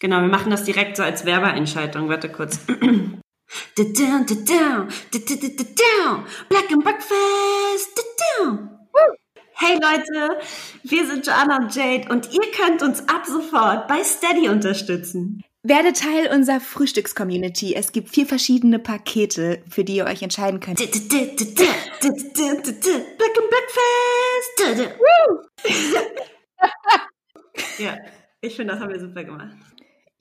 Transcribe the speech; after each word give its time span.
Genau, 0.00 0.22
wir 0.22 0.28
machen 0.28 0.50
das 0.50 0.64
direkt 0.64 0.96
so 0.96 1.02
als 1.02 1.26
Werbeeinschaltung. 1.26 2.08
Warte 2.08 2.30
kurz. 2.30 2.58
Black 6.48 6.72
and 6.72 6.82
Breakfast. 6.82 8.02
Hey 9.52 9.74
Leute, 9.74 10.38
wir 10.84 11.06
sind 11.06 11.26
Joanna 11.26 11.58
und 11.58 11.74
Jade 11.74 12.08
und 12.08 12.32
ihr 12.32 12.50
könnt 12.50 12.82
uns 12.82 13.06
ab 13.10 13.26
sofort 13.26 13.88
bei 13.88 14.02
Steady 14.02 14.48
unterstützen. 14.48 15.42
Werde 15.62 15.92
Teil 15.92 16.34
unserer 16.34 16.60
Frühstücks-Community. 16.60 17.74
Es 17.74 17.92
gibt 17.92 18.08
vier 18.08 18.24
verschiedene 18.24 18.78
Pakete, 18.78 19.62
für 19.68 19.84
die 19.84 19.96
ihr 19.96 20.06
euch 20.06 20.22
entscheiden 20.22 20.60
könnt. 20.60 20.78
Black 20.78 20.96
and 23.36 23.50
Breakfast. 23.50 24.56
ja, 27.78 27.98
ich 28.40 28.56
finde, 28.56 28.72
das 28.72 28.82
haben 28.82 28.90
wir 28.90 29.00
super 29.00 29.24
gemacht. 29.24 29.56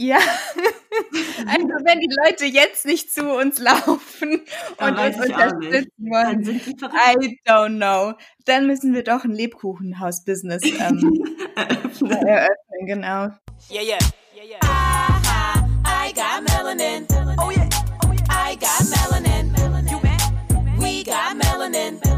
Ja, 0.01 0.17
also 1.45 1.67
wenn 1.83 1.99
die 1.99 2.09
Leute 2.23 2.45
jetzt 2.45 2.85
nicht 2.85 3.13
zu 3.13 3.33
uns 3.33 3.59
laufen 3.59 4.45
und 4.77 4.97
uns 4.97 5.17
unterstützen 5.17 5.91
wollen, 5.99 6.43
I 6.47 7.37
don't 7.45 7.75
know, 7.75 8.13
dann 8.45 8.65
müssen 8.65 8.93
wir 8.93 9.03
doch 9.03 9.25
ein 9.25 9.31
Lebkuchenhaus-Business 9.31 10.63
ähm, 10.63 11.21
eröffnen. 11.57 12.85
Genau. 12.85 13.27
Yeah, 13.69 13.81
yeah, 13.81 13.99
yeah, 14.33 14.45
yeah. 14.45 14.59
I, 14.63 16.07
I 16.07 16.13
got 16.13 16.47
melanin. 16.47 17.05
Oh 17.37 17.51
yeah, 17.51 17.67
oh 18.05 18.13
yeah. 18.13 18.23
I 18.29 18.55
got 18.55 18.85
melanin. 18.87 19.51
You 19.91 19.99
bet. 19.99 20.81
We 20.81 21.03
got 21.03 21.35
melanin. 21.35 21.99
Melanin. 21.99 22.08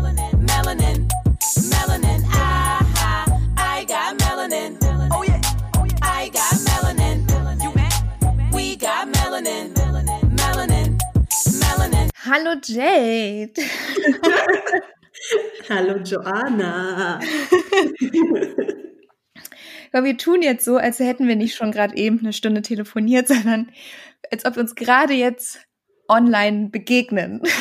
Hallo 12.31 12.55
Jade. 12.63 13.51
Hallo 15.69 15.97
Joanna. 15.97 17.19
Aber 19.91 20.05
wir 20.05 20.17
tun 20.17 20.41
jetzt 20.41 20.63
so, 20.63 20.77
als 20.77 20.99
hätten 20.99 21.27
wir 21.27 21.35
nicht 21.35 21.57
schon 21.57 21.73
gerade 21.73 21.97
eben 21.97 22.19
eine 22.19 22.31
Stunde 22.31 22.61
telefoniert, 22.61 23.27
sondern 23.27 23.69
als 24.31 24.45
ob 24.45 24.55
wir 24.55 24.61
uns 24.61 24.75
gerade 24.75 25.13
jetzt 25.13 25.59
online 26.07 26.69
begegnen. 26.69 27.41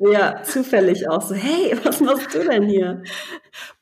Ja, 0.00 0.42
zufällig 0.42 1.08
auch 1.08 1.22
so, 1.22 1.36
hey, 1.36 1.78
was 1.84 2.00
machst 2.00 2.34
du 2.34 2.40
denn 2.40 2.64
hier? 2.64 3.04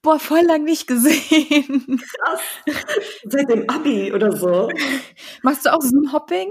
Boah, 0.03 0.19
voll 0.19 0.43
lang 0.43 0.63
nicht 0.63 0.87
gesehen. 0.87 2.03
Krass. 2.21 2.41
Seit 3.25 3.49
dem 3.49 3.69
Abi 3.71 4.13
oder 4.13 4.31
so. 4.37 4.69
Machst 5.43 5.65
du 5.65 5.73
auch 5.73 5.81
Zoom-Hopping? 5.81 6.51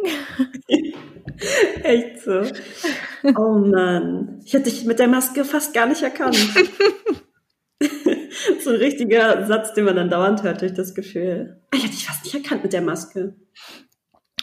Echt 1.84 2.22
so. 2.22 2.44
Oh 3.36 3.58
Mann. 3.59 4.39
Ich 4.45 4.53
hätte 4.53 4.70
dich 4.70 4.86
mit 4.86 5.00
der 5.00 5.08
Maske 5.08 5.45
fast 5.45 5.73
gar 5.73 5.86
nicht 5.88 6.02
erkannt. 6.02 6.36
so 8.64 8.70
ein 8.70 8.75
richtiger 8.75 9.45
Satz, 9.47 9.73
den 9.73 9.86
man 9.86 9.95
dann 9.95 10.09
dauernd 10.09 10.44
hört, 10.44 10.62
durch 10.62 10.73
das 10.73 10.94
Gefühl. 10.94 11.62
Ich 11.73 11.84
hätte 11.84 11.94
dich 11.94 12.06
fast 12.06 12.23
nicht 12.23 12.36
erkannt 12.36 12.64
mit 12.64 12.73
der 12.73 12.81
Maske. 12.81 13.36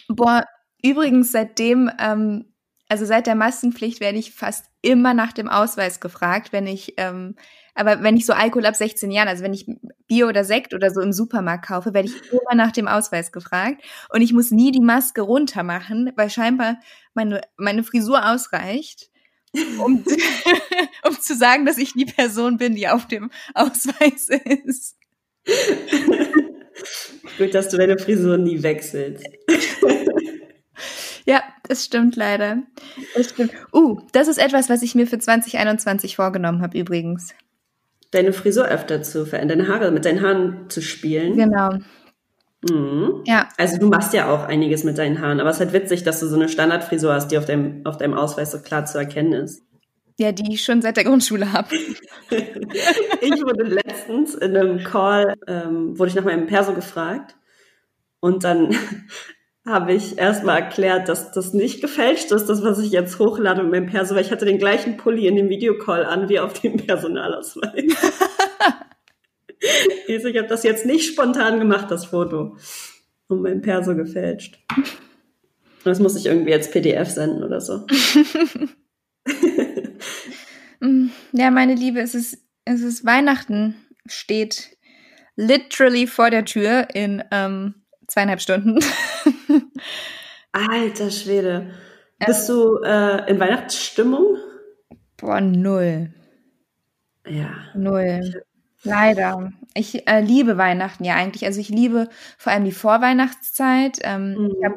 Boah, 0.08 0.44
übrigens, 0.82 1.32
seitdem 1.32 1.90
ähm, 1.98 2.46
also 2.88 3.04
seit 3.04 3.26
der 3.26 3.34
Maskenpflicht 3.34 4.00
werde 4.00 4.18
ich 4.18 4.32
fast 4.32 4.66
immer 4.80 5.12
nach 5.12 5.32
dem 5.32 5.48
Ausweis 5.48 6.00
gefragt, 6.00 6.52
wenn 6.52 6.66
ich, 6.66 6.94
ähm, 6.96 7.36
aber 7.78 8.02
wenn 8.02 8.16
ich 8.16 8.26
so 8.26 8.32
Alkohol 8.32 8.66
ab 8.66 8.74
16 8.74 9.10
Jahren, 9.10 9.28
also 9.28 9.44
wenn 9.44 9.54
ich 9.54 9.66
Bier 10.08 10.26
oder 10.26 10.42
Sekt 10.42 10.74
oder 10.74 10.90
so 10.90 11.00
im 11.00 11.12
Supermarkt 11.12 11.66
kaufe, 11.66 11.94
werde 11.94 12.08
ich 12.08 12.32
immer 12.32 12.54
nach 12.54 12.72
dem 12.72 12.88
Ausweis 12.88 13.30
gefragt. 13.30 13.82
Und 14.10 14.20
ich 14.20 14.32
muss 14.32 14.50
nie 14.50 14.72
die 14.72 14.80
Maske 14.80 15.20
runter 15.20 15.62
machen, 15.62 16.12
weil 16.16 16.28
scheinbar 16.28 16.78
meine, 17.14 17.40
meine 17.56 17.84
Frisur 17.84 18.28
ausreicht. 18.28 19.10
Um, 19.78 20.04
um 21.08 21.20
zu 21.20 21.34
sagen, 21.34 21.64
dass 21.64 21.78
ich 21.78 21.94
die 21.94 22.04
Person 22.04 22.58
bin, 22.58 22.74
die 22.74 22.88
auf 22.88 23.06
dem 23.06 23.30
Ausweis 23.54 24.28
ist. 24.28 24.96
Gut, 27.38 27.54
dass 27.54 27.68
du 27.68 27.76
deine 27.76 27.96
Frisur 27.96 28.36
nie 28.36 28.62
wechselst. 28.62 29.24
Ja, 31.26 31.42
das 31.68 31.84
stimmt 31.84 32.16
leider. 32.16 32.62
Das 33.14 33.30
stimmt. 33.30 33.52
Uh, 33.72 34.00
das 34.12 34.28
ist 34.28 34.38
etwas, 34.38 34.68
was 34.68 34.82
ich 34.82 34.94
mir 34.94 35.06
für 35.06 35.18
2021 35.18 36.16
vorgenommen 36.16 36.62
habe 36.62 36.78
übrigens. 36.78 37.34
Deine 38.10 38.32
Frisur 38.32 38.66
öfter 38.66 39.02
zu 39.02 39.26
verändern, 39.26 39.58
deine 39.58 39.68
Haare 39.68 39.90
mit 39.90 40.04
deinen 40.04 40.22
Haaren 40.22 40.70
zu 40.70 40.80
spielen. 40.80 41.36
Genau. 41.36 41.70
Mhm. 42.68 43.22
Ja. 43.26 43.48
Also 43.56 43.78
du 43.78 43.88
machst 43.88 44.14
ja 44.14 44.32
auch 44.32 44.44
einiges 44.44 44.82
mit 44.82 44.98
deinen 44.98 45.20
Haaren, 45.20 45.40
aber 45.40 45.50
es 45.50 45.56
ist 45.56 45.60
halt 45.60 45.72
witzig, 45.72 46.02
dass 46.02 46.20
du 46.20 46.26
so 46.26 46.36
eine 46.36 46.48
Standardfrisur 46.48 47.12
hast, 47.12 47.28
die 47.28 47.38
auf 47.38 47.44
deinem, 47.44 47.84
auf 47.84 47.98
deinem 47.98 48.14
Ausweis 48.14 48.50
so 48.50 48.60
klar 48.60 48.86
zu 48.86 48.98
erkennen 48.98 49.32
ist. 49.32 49.62
Ja, 50.18 50.32
die 50.32 50.54
ich 50.54 50.64
schon 50.64 50.82
seit 50.82 50.96
der 50.96 51.04
Grundschule 51.04 51.52
habe. 51.52 51.68
ich 52.30 53.42
wurde 53.42 53.64
letztens 53.64 54.34
in 54.34 54.56
einem 54.56 54.82
Call, 54.82 55.36
ähm, 55.46 55.96
wurde 55.96 56.08
ich 56.08 56.16
nach 56.16 56.24
meinem 56.24 56.46
Perso 56.46 56.72
gefragt. 56.74 57.36
Und 58.20 58.42
dann 58.42 58.76
habe 59.68 59.92
ich 59.92 60.18
erstmal 60.18 60.62
erklärt, 60.62 61.08
dass 61.08 61.30
das 61.30 61.52
nicht 61.52 61.80
gefälscht 61.80 62.32
ist, 62.32 62.46
das, 62.46 62.62
was 62.62 62.78
ich 62.80 62.90
jetzt 62.90 63.18
hochlade 63.18 63.62
mit 63.62 63.72
meinem 63.72 63.86
Perso, 63.86 64.14
weil 64.14 64.24
ich 64.24 64.32
hatte 64.32 64.46
den 64.46 64.58
gleichen 64.58 64.96
Pulli 64.96 65.26
in 65.26 65.36
dem 65.36 65.48
Videocall 65.48 66.04
an 66.04 66.28
wie 66.28 66.40
auf 66.40 66.54
dem 66.54 66.78
Personalausweis. 66.78 67.84
ich 70.08 70.24
habe 70.24 70.48
das 70.48 70.62
jetzt 70.62 70.86
nicht 70.86 71.12
spontan 71.12 71.58
gemacht, 71.58 71.90
das 71.90 72.06
Foto. 72.06 72.56
Und 73.28 73.42
mein 73.42 73.60
Perso 73.60 73.94
gefälscht. 73.94 74.58
Das 75.84 76.00
muss 76.00 76.16
ich 76.16 76.26
irgendwie 76.26 76.54
als 76.54 76.70
PDF 76.70 77.10
senden 77.10 77.44
oder 77.44 77.60
so. 77.60 77.86
ja, 81.32 81.50
meine 81.50 81.74
Liebe, 81.74 82.00
es 82.00 82.14
ist, 82.14 82.38
es 82.64 82.80
ist 82.80 83.04
Weihnachten, 83.04 83.74
steht 84.06 84.78
literally 85.36 86.06
vor 86.06 86.30
der 86.30 86.46
Tür 86.46 86.88
in 86.94 87.22
ähm, 87.30 87.74
zweieinhalb 88.06 88.40
Stunden. 88.40 88.78
Alter 90.52 91.10
Schwede. 91.10 91.70
Bist 92.24 92.48
du 92.48 92.78
äh, 92.82 93.30
in 93.30 93.38
Weihnachtsstimmung? 93.38 94.36
Boah, 95.16 95.40
null. 95.40 96.12
Ja. 97.26 97.50
Null. 97.74 98.42
Leider. 98.82 99.52
Ich 99.74 100.08
äh, 100.08 100.20
liebe 100.20 100.56
Weihnachten 100.56 101.04
ja 101.04 101.14
eigentlich. 101.14 101.44
Also 101.44 101.60
ich 101.60 101.68
liebe 101.68 102.08
vor 102.36 102.52
allem 102.52 102.64
die 102.64 102.72
Vorweihnachtszeit. 102.72 103.98
Ähm, 104.02 104.34
mhm. 104.34 104.52
hab, 104.64 104.72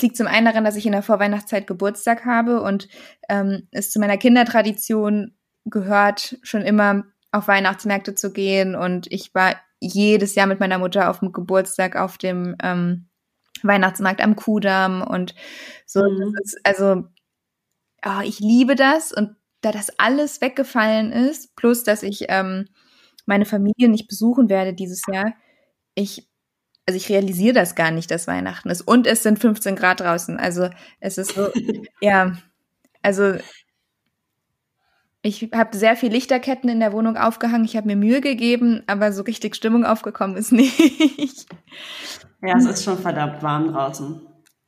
liegt 0.00 0.16
zum 0.16 0.26
einen 0.26 0.46
daran, 0.46 0.64
dass 0.64 0.76
ich 0.76 0.86
in 0.86 0.92
der 0.92 1.02
Vorweihnachtszeit 1.02 1.66
Geburtstag 1.66 2.24
habe 2.24 2.62
und 2.62 2.88
ähm, 3.28 3.68
es 3.72 3.90
zu 3.90 3.98
meiner 3.98 4.18
Kindertradition 4.18 5.34
gehört, 5.64 6.38
schon 6.42 6.62
immer 6.62 7.04
auf 7.32 7.48
Weihnachtsmärkte 7.48 8.14
zu 8.14 8.32
gehen. 8.32 8.74
Und 8.74 9.10
ich 9.10 9.34
war 9.34 9.56
jedes 9.80 10.34
Jahr 10.34 10.46
mit 10.46 10.60
meiner 10.60 10.78
Mutter 10.78 11.10
auf 11.10 11.20
dem 11.20 11.32
Geburtstag 11.32 11.96
auf 11.96 12.18
dem 12.18 12.56
ähm, 12.62 13.05
Weihnachtsmarkt 13.64 14.20
am 14.20 14.36
Kudamm 14.36 15.02
und 15.02 15.34
so. 15.86 16.02
Mhm. 16.02 16.34
Ist, 16.42 16.58
also, 16.64 17.04
oh, 18.04 18.20
ich 18.24 18.40
liebe 18.40 18.74
das 18.74 19.12
und 19.12 19.36
da 19.62 19.72
das 19.72 19.98
alles 19.98 20.40
weggefallen 20.40 21.12
ist, 21.12 21.56
plus 21.56 21.84
dass 21.84 22.02
ich 22.02 22.26
ähm, 22.28 22.68
meine 23.26 23.44
Familie 23.44 23.88
nicht 23.88 24.08
besuchen 24.08 24.48
werde 24.48 24.74
dieses 24.74 25.02
Jahr, 25.12 25.34
ich, 25.94 26.28
also 26.86 26.96
ich 26.96 27.08
realisiere 27.08 27.54
das 27.54 27.74
gar 27.74 27.90
nicht, 27.90 28.10
dass 28.10 28.28
Weihnachten 28.28 28.70
ist. 28.70 28.82
Und 28.82 29.06
es 29.06 29.22
sind 29.22 29.38
15 29.38 29.76
Grad 29.76 30.00
draußen. 30.00 30.38
Also 30.38 30.70
es 31.00 31.18
ist 31.18 31.34
so, 31.34 31.50
ja, 32.00 32.36
also 33.02 33.34
ich 35.26 35.50
habe 35.52 35.76
sehr 35.76 35.96
viel 35.96 36.12
Lichterketten 36.12 36.70
in 36.70 36.78
der 36.78 36.92
Wohnung 36.92 37.16
aufgehangen. 37.16 37.64
Ich 37.64 37.76
habe 37.76 37.88
mir 37.88 37.96
Mühe 37.96 38.20
gegeben, 38.20 38.82
aber 38.86 39.12
so 39.12 39.22
richtig 39.22 39.56
Stimmung 39.56 39.84
aufgekommen 39.84 40.36
ist 40.36 40.52
nicht. 40.52 41.46
Ja, 42.42 42.56
es 42.56 42.66
ist 42.66 42.84
schon 42.84 42.98
verdammt 42.98 43.42
warm 43.42 43.72
draußen. 43.72 44.20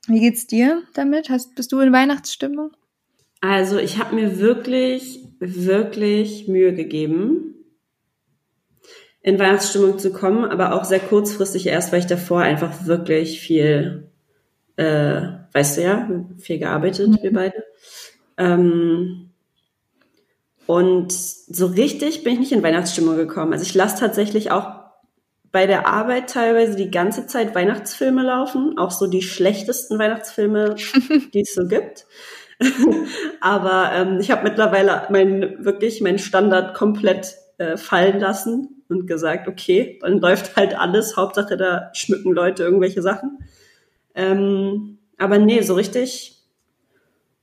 Wie 0.08 0.20
geht's 0.20 0.46
dir 0.46 0.82
damit? 0.94 1.28
Hast, 1.28 1.54
bist 1.54 1.70
du 1.70 1.80
in 1.80 1.92
Weihnachtsstimmung? 1.92 2.72
Also 3.40 3.78
ich 3.78 3.98
habe 3.98 4.16
mir 4.16 4.40
wirklich, 4.40 5.20
wirklich 5.38 6.48
Mühe 6.48 6.74
gegeben, 6.74 7.54
in 9.20 9.38
Weihnachtsstimmung 9.38 9.98
zu 9.98 10.12
kommen, 10.12 10.44
aber 10.44 10.72
auch 10.72 10.84
sehr 10.84 10.98
kurzfristig 10.98 11.66
erst, 11.66 11.92
weil 11.92 12.00
ich 12.00 12.06
davor 12.06 12.40
einfach 12.40 12.86
wirklich 12.86 13.40
viel, 13.40 14.10
äh, 14.76 15.22
weißt 15.52 15.76
du 15.76 15.82
ja, 15.82 16.08
viel 16.38 16.58
gearbeitet, 16.58 17.10
mhm. 17.10 17.18
wir 17.22 17.32
beide. 17.32 17.64
Ähm, 18.38 19.27
und 20.68 21.12
so 21.12 21.64
richtig 21.64 22.24
bin 22.24 22.34
ich 22.34 22.38
nicht 22.40 22.52
in 22.52 22.62
Weihnachtsstimmung 22.62 23.16
gekommen. 23.16 23.54
Also 23.54 23.64
ich 23.64 23.74
lasse 23.74 24.00
tatsächlich 24.00 24.50
auch 24.50 24.68
bei 25.50 25.66
der 25.66 25.86
Arbeit 25.86 26.28
teilweise 26.28 26.76
die 26.76 26.90
ganze 26.90 27.26
Zeit 27.26 27.54
Weihnachtsfilme 27.54 28.22
laufen, 28.22 28.76
auch 28.76 28.90
so 28.90 29.06
die 29.06 29.22
schlechtesten 29.22 29.98
Weihnachtsfilme, 29.98 30.74
die 31.32 31.40
es 31.40 31.54
so 31.54 31.66
gibt. 31.66 32.06
Aber 33.40 33.92
ähm, 33.94 34.18
ich 34.20 34.30
habe 34.30 34.42
mittlerweile 34.42 35.06
mein 35.08 35.64
wirklich 35.64 36.02
meinen 36.02 36.18
Standard 36.18 36.74
komplett 36.76 37.36
äh, 37.56 37.78
fallen 37.78 38.20
lassen 38.20 38.84
und 38.90 39.06
gesagt, 39.06 39.48
okay, 39.48 39.98
dann 40.02 40.18
läuft 40.18 40.54
halt 40.54 40.78
alles. 40.78 41.16
Hauptsache 41.16 41.56
da 41.56 41.88
schmücken 41.94 42.34
Leute 42.34 42.62
irgendwelche 42.62 43.00
Sachen. 43.00 43.38
Ähm, 44.14 44.98
aber 45.16 45.38
nee, 45.38 45.62
so 45.62 45.72
richtig 45.72 46.42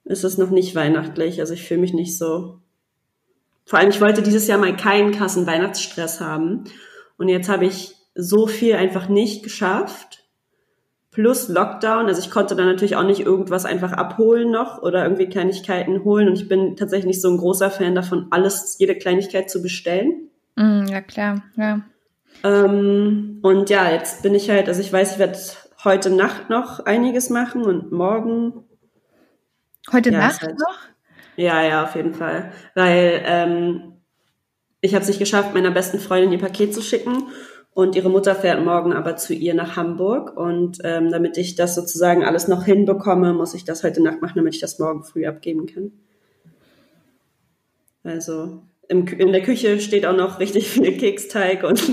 ist 0.04 0.24
es 0.24 0.38
noch 0.38 0.52
nicht 0.52 0.76
weihnachtlich. 0.76 1.40
Also 1.40 1.56
ich 1.56 1.64
fühle 1.64 1.82
mich 1.82 1.96
nicht 1.96 2.20
so. 2.20 2.60
Vor 3.66 3.80
allem, 3.80 3.90
ich 3.90 4.02
wollte 4.02 4.22
dieses 4.22 4.48
Jahr 4.48 4.60
mal 4.60 4.76
keinen 4.76 5.12
krassen 5.12 5.48
Weihnachtsstress 5.48 6.22
haben. 6.22 6.66
Und 7.18 7.30
jetzt 7.30 7.50
habe 7.50 7.66
ich 7.66 7.96
so 8.14 8.48
viel 8.48 8.76
einfach 8.76 9.10
nicht 9.10 9.44
geschafft. 9.44 10.24
Plus 11.12 11.48
Lockdown. 11.48 12.08
Also 12.08 12.20
ich 12.20 12.30
konnte 12.30 12.56
dann 12.56 12.68
natürlich 12.68 12.96
auch 12.96 13.04
nicht 13.04 13.22
irgendwas 13.22 13.66
einfach 13.66 13.94
abholen 13.94 14.52
noch 14.52 14.82
oder 14.82 15.04
irgendwie 15.04 15.28
Kleinigkeiten 15.28 16.04
holen. 16.04 16.28
Und 16.28 16.36
ich 16.36 16.48
bin 16.48 16.76
tatsächlich 16.76 17.08
nicht 17.08 17.22
so 17.22 17.30
ein 17.30 17.38
großer 17.38 17.72
Fan 17.72 17.96
davon, 17.96 18.28
alles, 18.32 18.78
jede 18.80 18.96
Kleinigkeit 18.96 19.50
zu 19.50 19.62
bestellen. 19.62 20.30
Mm, 20.56 20.86
ja, 20.88 21.02
klar, 21.02 21.44
ja. 21.56 21.82
Ähm, 22.44 23.40
und 23.42 23.70
ja, 23.70 23.90
jetzt 23.90 24.24
bin 24.24 24.36
ich 24.36 24.50
halt, 24.50 24.68
also 24.68 24.82
ich 24.82 24.92
weiß, 24.92 25.14
ich 25.14 25.20
werde 25.20 25.40
heute 25.84 26.10
Nacht 26.10 26.50
noch 26.50 26.82
einiges 26.82 27.30
machen 27.30 27.64
und 27.64 27.92
morgen. 27.92 28.66
Heute 29.92 30.12
ja, 30.12 30.20
Nacht 30.20 30.42
halt, 30.42 30.60
noch? 30.60 30.80
Ja, 31.36 31.64
ja, 31.64 31.84
auf 31.84 31.96
jeden 31.96 32.14
Fall. 32.14 32.52
Weil 32.74 33.22
ähm, 33.26 33.94
ich 34.82 34.94
habe 34.94 35.02
es 35.02 35.08
nicht 35.08 35.20
geschafft, 35.20 35.54
meiner 35.54 35.72
besten 35.72 36.00
Freundin 36.00 36.32
ihr 36.32 36.40
Paket 36.40 36.74
zu 36.74 36.82
schicken. 36.82 37.28
Und 37.74 37.98
ihre 37.98 38.10
Mutter 38.10 38.36
fährt 38.36 38.64
morgen 38.64 38.94
aber 38.94 39.18
zu 39.18 39.34
ihr 39.34 39.54
nach 39.54 39.76
Hamburg. 39.76 40.38
Und 40.38 40.78
ähm, 40.84 41.12
damit 41.12 41.38
ich 41.38 41.56
das 41.56 41.76
sozusagen 41.76 42.24
alles 42.24 42.48
noch 42.48 42.64
hinbekomme, 42.64 43.34
muss 43.34 43.54
ich 43.54 43.66
das 43.66 43.84
heute 43.84 44.02
Nacht 44.02 44.22
machen, 44.22 44.38
damit 44.38 44.56
ich 44.56 44.62
das 44.62 44.80
morgen 44.80 45.04
früh 45.04 45.26
abgeben 45.26 45.66
kann. 45.66 45.92
Also 48.04 48.62
im, 48.88 49.08
in 49.08 49.32
der 49.32 49.42
Küche 49.42 49.80
steht 49.82 50.06
auch 50.06 50.16
noch 50.16 50.40
richtig 50.40 50.70
viel 50.70 50.96
Keksteig 50.98 51.64
und 51.64 51.84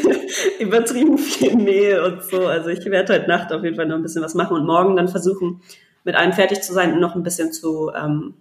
übertrieben 0.58 1.18
viel 1.18 1.56
Mehl 1.56 2.00
und 2.00 2.22
so. 2.22 2.46
Also 2.46 2.68
ich 2.70 2.84
werde 2.84 3.14
heute 3.14 3.28
Nacht 3.28 3.52
auf 3.52 3.62
jeden 3.62 3.76
Fall 3.76 3.86
noch 3.86 3.96
ein 3.96 4.02
bisschen 4.02 4.22
was 4.22 4.34
machen 4.34 4.56
und 4.56 4.66
morgen 4.66 4.96
dann 4.96 5.08
versuchen, 5.08 5.62
mit 6.04 6.14
allem 6.14 6.32
fertig 6.32 6.62
zu 6.62 6.72
sein 6.72 6.92
und 6.92 7.00
noch 7.00 7.14
ein 7.14 7.22
bisschen 7.22 7.52
zu, 7.52 7.90
ähm, 7.96 8.34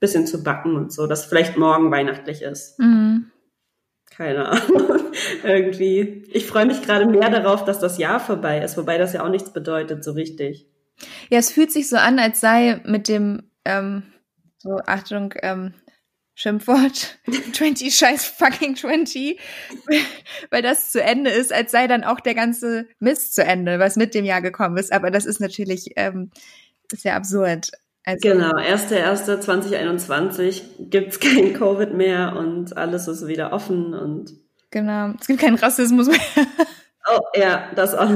bisschen 0.00 0.26
zu 0.26 0.42
backen 0.42 0.76
und 0.76 0.92
so, 0.92 1.06
dass 1.06 1.24
vielleicht 1.24 1.56
morgen 1.56 1.90
weihnachtlich 1.90 2.42
ist. 2.42 2.78
Mhm. 2.78 3.30
Keine 4.10 4.48
Ahnung. 4.48 5.12
Irgendwie. 5.42 6.24
Ich 6.32 6.46
freue 6.46 6.66
mich 6.66 6.82
gerade 6.82 7.06
mehr 7.06 7.30
darauf, 7.30 7.64
dass 7.64 7.78
das 7.78 7.98
Jahr 7.98 8.20
vorbei 8.20 8.60
ist, 8.60 8.76
wobei 8.76 8.98
das 8.98 9.12
ja 9.12 9.24
auch 9.24 9.28
nichts 9.28 9.52
bedeutet, 9.52 10.04
so 10.04 10.12
richtig. 10.12 10.68
Ja, 11.30 11.38
es 11.38 11.50
fühlt 11.50 11.72
sich 11.72 11.88
so 11.88 11.96
an, 11.96 12.18
als 12.18 12.40
sei 12.40 12.80
mit 12.84 13.08
dem, 13.08 13.50
ähm, 13.64 14.04
so 14.58 14.78
Achtung, 14.86 15.34
ähm, 15.42 15.74
Schimpfwort, 16.34 17.18
20 17.52 17.94
scheiß 17.94 18.26
fucking 18.26 18.76
20, 18.76 19.38
weil 20.50 20.62
das 20.62 20.90
zu 20.90 21.02
Ende 21.02 21.30
ist, 21.30 21.52
als 21.52 21.70
sei 21.70 21.86
dann 21.86 22.04
auch 22.04 22.20
der 22.20 22.34
ganze 22.34 22.88
Mist 22.98 23.34
zu 23.34 23.44
Ende, 23.44 23.78
was 23.78 23.96
mit 23.96 24.14
dem 24.14 24.24
Jahr 24.24 24.42
gekommen 24.42 24.76
ist. 24.76 24.92
Aber 24.92 25.10
das 25.10 25.26
ist 25.26 25.40
natürlich, 25.40 25.92
ähm, 25.96 26.30
ist 26.92 27.04
ja 27.04 27.14
absurd. 27.14 27.70
Also, 28.04 28.18
genau, 28.20 28.54
1.1.2021 28.56 30.90
gibt's 30.90 31.18
kein 31.24 31.54
Covid 31.54 31.94
mehr 31.94 32.36
und 32.36 32.76
alles 32.76 33.08
ist 33.08 33.26
wieder 33.26 33.52
offen 33.52 33.94
und. 33.94 34.32
Genau, 34.70 35.14
es 35.18 35.26
gibt 35.26 35.40
keinen 35.40 35.56
Rassismus 35.56 36.08
mehr. 36.08 36.20
Oh, 37.08 37.20
ja, 37.34 37.70
das 37.74 37.94
auch. 37.94 38.08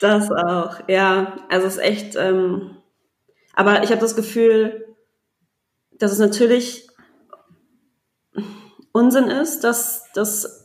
das 0.00 0.30
auch, 0.30 0.88
ja. 0.88 1.36
Also 1.48 1.66
es 1.66 1.76
ist 1.76 1.82
echt, 1.82 2.16
ähm, 2.16 2.76
aber 3.54 3.82
ich 3.82 3.90
habe 3.90 4.00
das 4.00 4.16
Gefühl, 4.16 4.86
dass 5.92 6.12
es 6.12 6.18
natürlich 6.18 6.88
Unsinn 8.92 9.28
ist, 9.28 9.60
dass, 9.60 10.10
dass 10.14 10.59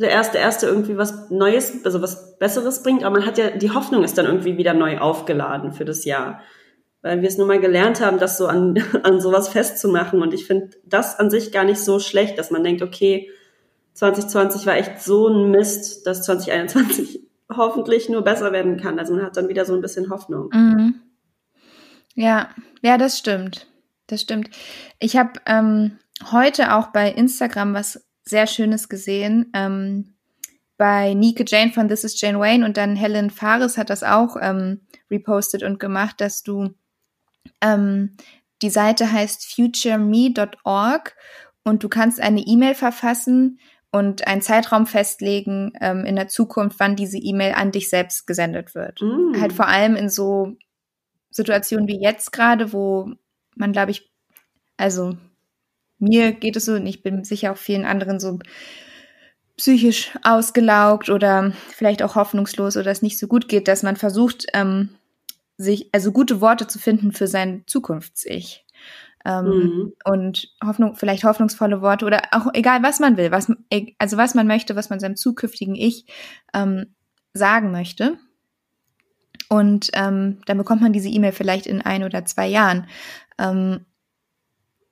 der 0.00 0.10
erste 0.10 0.38
erste 0.38 0.66
irgendwie 0.66 0.96
was 0.96 1.30
Neues, 1.30 1.84
also 1.84 2.02
was 2.02 2.38
Besseres 2.38 2.82
bringt, 2.82 3.04
aber 3.04 3.18
man 3.18 3.26
hat 3.26 3.38
ja, 3.38 3.50
die 3.50 3.70
Hoffnung 3.70 4.02
ist 4.02 4.18
dann 4.18 4.26
irgendwie 4.26 4.56
wieder 4.56 4.74
neu 4.74 4.98
aufgeladen 4.98 5.72
für 5.72 5.84
das 5.84 6.04
Jahr. 6.04 6.40
Weil 7.02 7.22
wir 7.22 7.28
es 7.28 7.38
nun 7.38 7.48
mal 7.48 7.60
gelernt 7.60 8.00
haben, 8.00 8.18
das 8.18 8.36
so 8.36 8.46
an, 8.46 8.82
an 9.02 9.20
sowas 9.20 9.48
festzumachen. 9.48 10.20
Und 10.20 10.34
ich 10.34 10.46
finde 10.46 10.70
das 10.84 11.18
an 11.18 11.30
sich 11.30 11.52
gar 11.52 11.64
nicht 11.64 11.80
so 11.80 11.98
schlecht, 11.98 12.38
dass 12.38 12.50
man 12.50 12.64
denkt, 12.64 12.82
okay, 12.82 13.30
2020 13.94 14.66
war 14.66 14.76
echt 14.76 15.02
so 15.02 15.28
ein 15.28 15.50
Mist, 15.50 16.06
dass 16.06 16.22
2021 16.22 17.20
hoffentlich 17.56 18.08
nur 18.08 18.22
besser 18.22 18.52
werden 18.52 18.76
kann. 18.76 18.98
Also 18.98 19.14
man 19.14 19.24
hat 19.24 19.36
dann 19.36 19.48
wieder 19.48 19.64
so 19.64 19.74
ein 19.74 19.80
bisschen 19.80 20.10
Hoffnung. 20.10 20.50
Mhm. 20.52 20.94
Ja, 22.14 22.50
ja, 22.82 22.98
das 22.98 23.18
stimmt 23.18 23.66
das 24.10 24.20
stimmt. 24.20 24.50
Ich 24.98 25.16
habe 25.16 25.32
ähm, 25.46 25.98
heute 26.30 26.74
auch 26.74 26.88
bei 26.88 27.10
Instagram 27.10 27.74
was 27.74 28.04
sehr 28.22 28.46
Schönes 28.46 28.88
gesehen. 28.88 29.50
Ähm, 29.54 30.14
bei 30.76 31.12
Nike 31.12 31.44
Jane 31.46 31.72
von 31.72 31.88
This 31.88 32.04
is 32.04 32.18
Jane 32.18 32.38
Wayne 32.38 32.64
und 32.64 32.76
dann 32.76 32.96
Helen 32.96 33.30
Fares 33.30 33.76
hat 33.76 33.90
das 33.90 34.02
auch 34.02 34.36
ähm, 34.40 34.80
repostet 35.10 35.62
und 35.62 35.78
gemacht, 35.78 36.20
dass 36.20 36.42
du 36.42 36.70
ähm, 37.60 38.16
die 38.62 38.70
Seite 38.70 39.12
heißt 39.12 39.54
futureme.org 39.54 41.16
und 41.64 41.82
du 41.82 41.88
kannst 41.88 42.20
eine 42.20 42.40
E-Mail 42.40 42.74
verfassen 42.74 43.58
und 43.92 44.26
einen 44.26 44.42
Zeitraum 44.42 44.86
festlegen 44.86 45.72
ähm, 45.80 46.04
in 46.04 46.16
der 46.16 46.28
Zukunft, 46.28 46.78
wann 46.78 46.96
diese 46.96 47.18
E-Mail 47.18 47.54
an 47.54 47.72
dich 47.72 47.90
selbst 47.90 48.26
gesendet 48.26 48.74
wird. 48.74 49.02
Mm. 49.02 49.40
Halt 49.40 49.52
vor 49.52 49.66
allem 49.66 49.96
in 49.96 50.08
so 50.08 50.56
Situationen 51.30 51.88
wie 51.88 52.00
jetzt 52.00 52.32
gerade, 52.32 52.72
wo 52.72 53.12
man, 53.56 53.72
glaube 53.72 53.90
ich, 53.90 54.10
also 54.76 55.16
mir 56.00 56.32
geht 56.32 56.56
es 56.56 56.64
so 56.64 56.72
und 56.72 56.86
ich 56.86 57.02
bin 57.02 57.24
sicher 57.24 57.52
auch 57.52 57.56
vielen 57.56 57.84
anderen 57.84 58.18
so 58.20 58.38
psychisch 59.56 60.10
ausgelaugt 60.22 61.10
oder 61.10 61.52
vielleicht 61.68 62.02
auch 62.02 62.14
hoffnungslos 62.14 62.76
oder 62.76 62.90
es 62.90 63.02
nicht 63.02 63.18
so 63.18 63.26
gut 63.26 63.48
geht, 63.48 63.68
dass 63.68 63.82
man 63.82 63.96
versucht, 63.96 64.46
ähm, 64.54 64.88
sich, 65.58 65.90
also 65.92 66.12
gute 66.12 66.40
Worte 66.40 66.66
zu 66.66 66.78
finden 66.78 67.12
für 67.12 67.26
sein 67.26 67.64
Zukunfts-Ich. 67.66 68.64
Ähm, 69.26 69.44
mhm. 69.44 69.92
Und 70.04 70.48
Hoffnung, 70.64 70.96
vielleicht 70.96 71.24
hoffnungsvolle 71.24 71.82
Worte 71.82 72.06
oder 72.06 72.22
auch 72.32 72.46
egal, 72.54 72.82
was 72.82 73.00
man 73.00 73.18
will, 73.18 73.30
was, 73.30 73.52
also 73.98 74.16
was 74.16 74.34
man 74.34 74.46
möchte, 74.46 74.76
was 74.76 74.88
man 74.88 74.98
seinem 74.98 75.16
zukünftigen 75.16 75.74
Ich 75.74 76.06
ähm, 76.54 76.94
sagen 77.34 77.70
möchte. 77.70 78.16
Und 79.50 79.90
ähm, 79.92 80.38
dann 80.46 80.56
bekommt 80.56 80.80
man 80.80 80.94
diese 80.94 81.08
E-Mail 81.08 81.32
vielleicht 81.32 81.66
in 81.66 81.82
ein 81.82 82.04
oder 82.04 82.24
zwei 82.24 82.46
Jahren. 82.46 82.86
Ähm, 83.38 83.84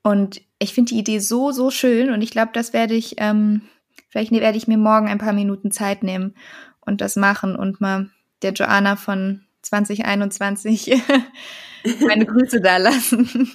und 0.08 0.40
ich 0.58 0.72
finde 0.72 0.94
die 0.94 0.98
Idee 0.98 1.18
so, 1.18 1.52
so 1.52 1.70
schön 1.70 2.10
und 2.10 2.22
ich 2.22 2.30
glaube, 2.30 2.50
das 2.54 2.72
werde 2.72 2.94
ich, 2.94 3.16
ähm, 3.18 3.60
vielleicht 4.08 4.32
werde 4.32 4.56
ich 4.56 4.66
mir 4.66 4.78
morgen 4.78 5.06
ein 5.06 5.18
paar 5.18 5.34
Minuten 5.34 5.70
Zeit 5.70 6.02
nehmen 6.02 6.34
und 6.80 7.02
das 7.02 7.16
machen 7.16 7.56
und 7.56 7.82
mal 7.82 8.08
der 8.40 8.52
Joanna 8.52 8.96
von 8.96 9.42
2021 9.62 11.02
meine 12.06 12.24
Grüße 12.24 12.62
da 12.62 12.78
lassen. 12.78 13.54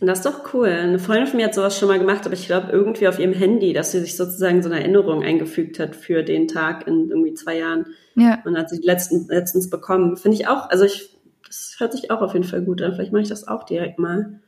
Das 0.00 0.18
ist 0.18 0.26
doch 0.26 0.52
cool. 0.52 0.68
Eine 0.68 0.98
Freundin 0.98 1.28
von 1.28 1.36
mir 1.36 1.46
hat 1.46 1.54
sowas 1.54 1.78
schon 1.78 1.86
mal 1.86 2.00
gemacht, 2.00 2.26
aber 2.26 2.34
ich 2.34 2.46
glaube 2.46 2.72
irgendwie 2.72 3.06
auf 3.06 3.20
ihrem 3.20 3.32
Handy, 3.32 3.72
dass 3.72 3.92
sie 3.92 4.00
sich 4.00 4.16
sozusagen 4.16 4.60
so 4.60 4.68
eine 4.68 4.80
Erinnerung 4.80 5.22
eingefügt 5.22 5.78
hat 5.78 5.94
für 5.94 6.24
den 6.24 6.48
Tag 6.48 6.88
in 6.88 7.08
irgendwie 7.08 7.34
zwei 7.34 7.58
Jahren. 7.58 7.86
Ja. 8.16 8.42
Und 8.44 8.58
hat 8.58 8.68
sie 8.68 8.80
letztens, 8.82 9.28
letztens 9.28 9.70
bekommen. 9.70 10.16
Finde 10.16 10.36
ich 10.38 10.48
auch, 10.48 10.68
also 10.70 10.84
ich, 10.84 11.16
das 11.46 11.76
hört 11.78 11.92
sich 11.92 12.10
auch 12.10 12.20
auf 12.20 12.32
jeden 12.32 12.46
Fall 12.46 12.62
gut 12.62 12.82
an. 12.82 12.94
Vielleicht 12.94 13.12
mache 13.12 13.22
ich 13.22 13.28
das 13.28 13.46
auch 13.46 13.62
direkt 13.62 14.00
mal. 14.00 14.41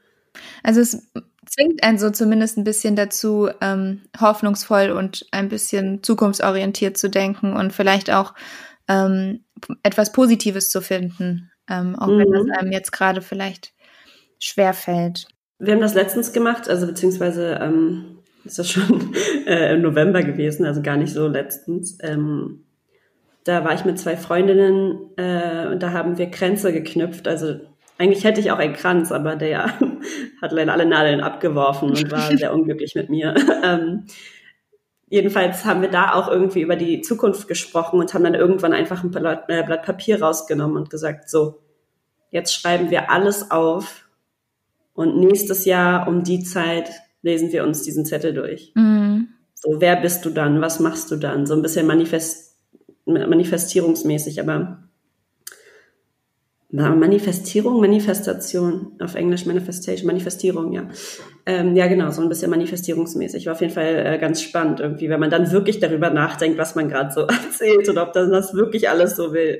Also 0.62 0.80
es 0.80 1.10
zwingt 1.46 1.82
einen 1.82 1.98
so 1.98 2.10
zumindest 2.10 2.58
ein 2.58 2.64
bisschen 2.64 2.96
dazu, 2.96 3.48
ähm, 3.60 4.02
hoffnungsvoll 4.20 4.90
und 4.90 5.26
ein 5.30 5.48
bisschen 5.48 6.02
zukunftsorientiert 6.02 6.96
zu 6.96 7.08
denken 7.08 7.54
und 7.54 7.72
vielleicht 7.72 8.10
auch 8.10 8.34
ähm, 8.88 9.44
etwas 9.82 10.12
Positives 10.12 10.70
zu 10.70 10.80
finden, 10.80 11.50
ähm, 11.68 11.96
auch 11.96 12.08
mhm. 12.08 12.18
wenn 12.18 12.32
das 12.32 12.58
einem 12.58 12.72
jetzt 12.72 12.92
gerade 12.92 13.22
vielleicht 13.22 13.72
schwer 14.38 14.74
fällt. 14.74 15.28
Wir 15.58 15.74
haben 15.74 15.80
das 15.80 15.94
letztens 15.94 16.32
gemacht, 16.32 16.68
also 16.68 16.86
beziehungsweise 16.86 17.58
ähm, 17.62 18.18
ist 18.44 18.58
das 18.58 18.70
schon 18.70 19.14
äh, 19.46 19.74
im 19.74 19.82
November 19.82 20.22
gewesen, 20.22 20.66
also 20.66 20.82
gar 20.82 20.96
nicht 20.96 21.12
so 21.12 21.28
letztens. 21.28 21.98
Ähm, 22.02 22.64
da 23.44 23.64
war 23.64 23.74
ich 23.74 23.84
mit 23.84 23.98
zwei 23.98 24.16
Freundinnen 24.16 24.98
äh, 25.16 25.66
und 25.66 25.82
da 25.82 25.92
haben 25.92 26.18
wir 26.18 26.30
Kränze 26.30 26.72
geknüpft, 26.72 27.28
also 27.28 27.60
eigentlich 27.98 28.24
hätte 28.24 28.40
ich 28.40 28.50
auch 28.50 28.58
einen 28.58 28.74
Kranz, 28.74 29.12
aber 29.12 29.36
der 29.36 29.78
hat 30.42 30.52
leider 30.52 30.72
alle 30.72 30.86
Nadeln 30.86 31.20
abgeworfen 31.20 31.90
und 31.90 32.10
war 32.10 32.30
sehr 32.36 32.52
unglücklich 32.52 32.94
mit 32.94 33.10
mir. 33.10 33.34
Ähm, 33.64 34.04
jedenfalls 35.08 35.64
haben 35.64 35.80
wir 35.80 35.88
da 35.88 36.12
auch 36.12 36.28
irgendwie 36.28 36.60
über 36.60 36.76
die 36.76 37.00
Zukunft 37.00 37.48
gesprochen 37.48 37.98
und 37.98 38.12
haben 38.12 38.24
dann 38.24 38.34
irgendwann 38.34 38.74
einfach 38.74 39.02
ein 39.02 39.10
Blatt, 39.10 39.44
äh, 39.48 39.62
Blatt 39.62 39.84
Papier 39.84 40.20
rausgenommen 40.20 40.76
und 40.76 40.90
gesagt, 40.90 41.30
so, 41.30 41.62
jetzt 42.30 42.52
schreiben 42.52 42.90
wir 42.90 43.10
alles 43.10 43.50
auf 43.50 44.06
und 44.92 45.18
nächstes 45.18 45.64
Jahr 45.64 46.08
um 46.08 46.24
die 46.24 46.42
Zeit 46.42 46.90
lesen 47.22 47.52
wir 47.52 47.64
uns 47.64 47.82
diesen 47.82 48.04
Zettel 48.04 48.34
durch. 48.34 48.72
Mhm. 48.74 49.28
So, 49.54 49.80
wer 49.80 49.96
bist 49.96 50.26
du 50.26 50.30
dann? 50.30 50.60
Was 50.60 50.78
machst 50.78 51.10
du 51.10 51.16
dann? 51.16 51.46
So 51.46 51.54
ein 51.54 51.62
bisschen 51.62 51.86
manifest, 51.86 52.58
manifestierungsmäßig, 53.06 54.40
aber 54.40 54.83
Manifestierung, 56.74 57.80
Manifestation, 57.80 58.96
auf 59.00 59.14
Englisch 59.14 59.46
Manifestation, 59.46 60.08
Manifestierung, 60.08 60.72
ja. 60.72 60.88
Ähm, 61.46 61.76
ja, 61.76 61.86
genau, 61.86 62.10
so 62.10 62.20
ein 62.20 62.28
bisschen 62.28 62.50
manifestierungsmäßig. 62.50 63.46
War 63.46 63.52
auf 63.52 63.60
jeden 63.60 63.72
Fall 63.72 64.04
äh, 64.04 64.18
ganz 64.18 64.42
spannend 64.42 64.80
irgendwie, 64.80 65.08
wenn 65.08 65.20
man 65.20 65.30
dann 65.30 65.52
wirklich 65.52 65.78
darüber 65.78 66.10
nachdenkt, 66.10 66.58
was 66.58 66.74
man 66.74 66.88
gerade 66.88 67.12
so 67.12 67.20
erzählt 67.26 67.88
und 67.88 67.98
ob 67.98 68.12
das, 68.12 68.28
das 68.28 68.54
wirklich 68.54 68.88
alles 68.88 69.14
so 69.14 69.32
will. 69.32 69.58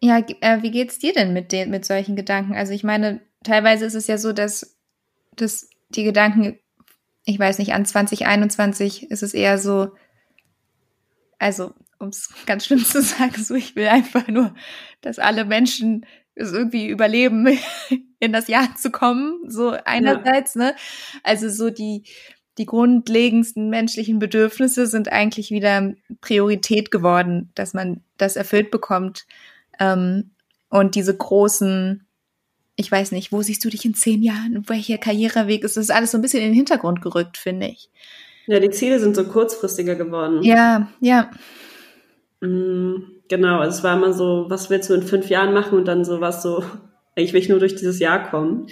Ja, 0.00 0.24
äh, 0.40 0.62
wie 0.62 0.70
geht's 0.70 0.98
dir 0.98 1.12
denn 1.12 1.32
mit, 1.32 1.52
den, 1.52 1.70
mit 1.70 1.84
solchen 1.84 2.16
Gedanken? 2.16 2.54
Also 2.54 2.72
ich 2.72 2.84
meine, 2.84 3.20
teilweise 3.42 3.84
ist 3.84 3.94
es 3.94 4.06
ja 4.06 4.16
so, 4.16 4.32
dass, 4.32 4.78
dass 5.36 5.68
die 5.90 6.04
Gedanken, 6.04 6.58
ich 7.24 7.38
weiß 7.38 7.58
nicht, 7.58 7.74
an 7.74 7.84
2021 7.84 9.10
ist 9.10 9.22
es 9.22 9.34
eher 9.34 9.58
so, 9.58 9.88
also 11.38 11.72
um 11.98 12.08
es 12.08 12.28
ganz 12.46 12.66
schlimm 12.66 12.84
zu 12.84 13.02
sagen, 13.02 13.42
so 13.42 13.54
ich 13.54 13.76
will 13.76 13.88
einfach 13.88 14.28
nur, 14.28 14.54
dass 15.00 15.18
alle 15.18 15.44
Menschen 15.44 16.06
es 16.34 16.52
irgendwie 16.52 16.88
überleben, 16.88 17.58
in 18.20 18.32
das 18.32 18.48
Jahr 18.48 18.74
zu 18.76 18.90
kommen, 18.90 19.38
so 19.48 19.76
einerseits, 19.84 20.54
ja. 20.54 20.62
ne? 20.62 20.76
Also 21.22 21.48
so 21.48 21.70
die, 21.70 22.04
die 22.58 22.66
grundlegendsten 22.66 23.70
menschlichen 23.70 24.18
Bedürfnisse 24.18 24.86
sind 24.86 25.10
eigentlich 25.10 25.50
wieder 25.50 25.94
Priorität 26.20 26.90
geworden, 26.90 27.50
dass 27.54 27.74
man 27.74 28.02
das 28.16 28.36
erfüllt 28.36 28.70
bekommt. 28.70 29.26
Ähm, 29.78 30.30
und 30.70 30.94
diese 30.94 31.16
großen, 31.16 32.06
ich 32.76 32.90
weiß 32.90 33.12
nicht, 33.12 33.32
wo 33.32 33.42
siehst 33.42 33.64
du 33.64 33.70
dich 33.70 33.84
in 33.84 33.94
zehn 33.94 34.22
Jahren, 34.22 34.68
welcher 34.68 34.98
Karriereweg 34.98 35.64
ist, 35.64 35.76
das 35.76 35.84
ist 35.84 35.90
alles 35.90 36.10
so 36.10 36.18
ein 36.18 36.22
bisschen 36.22 36.42
in 36.42 36.48
den 36.48 36.54
Hintergrund 36.54 37.00
gerückt, 37.00 37.36
finde 37.36 37.68
ich. 37.68 37.90
Ja, 38.46 38.60
die 38.60 38.70
Ziele 38.70 38.98
sind 38.98 39.14
so 39.14 39.24
kurzfristiger 39.24 39.94
geworden. 39.94 40.42
Ja, 40.42 40.88
ja. 41.00 41.30
Mm, 42.40 42.96
genau, 43.28 43.58
also 43.58 43.78
es 43.78 43.84
war 43.84 43.96
immer 43.96 44.12
so, 44.12 44.46
was 44.48 44.70
willst 44.70 44.90
du 44.90 44.94
in 44.94 45.02
fünf 45.02 45.28
Jahren 45.28 45.52
machen 45.52 45.76
und 45.78 45.86
dann 45.86 46.04
so 46.04 46.20
was 46.20 46.42
so, 46.42 46.64
eigentlich 47.16 47.32
will 47.32 47.40
ich 47.40 47.48
nur 47.48 47.58
durch 47.58 47.74
dieses 47.74 47.98
Jahr 47.98 48.30
kommen. 48.30 48.68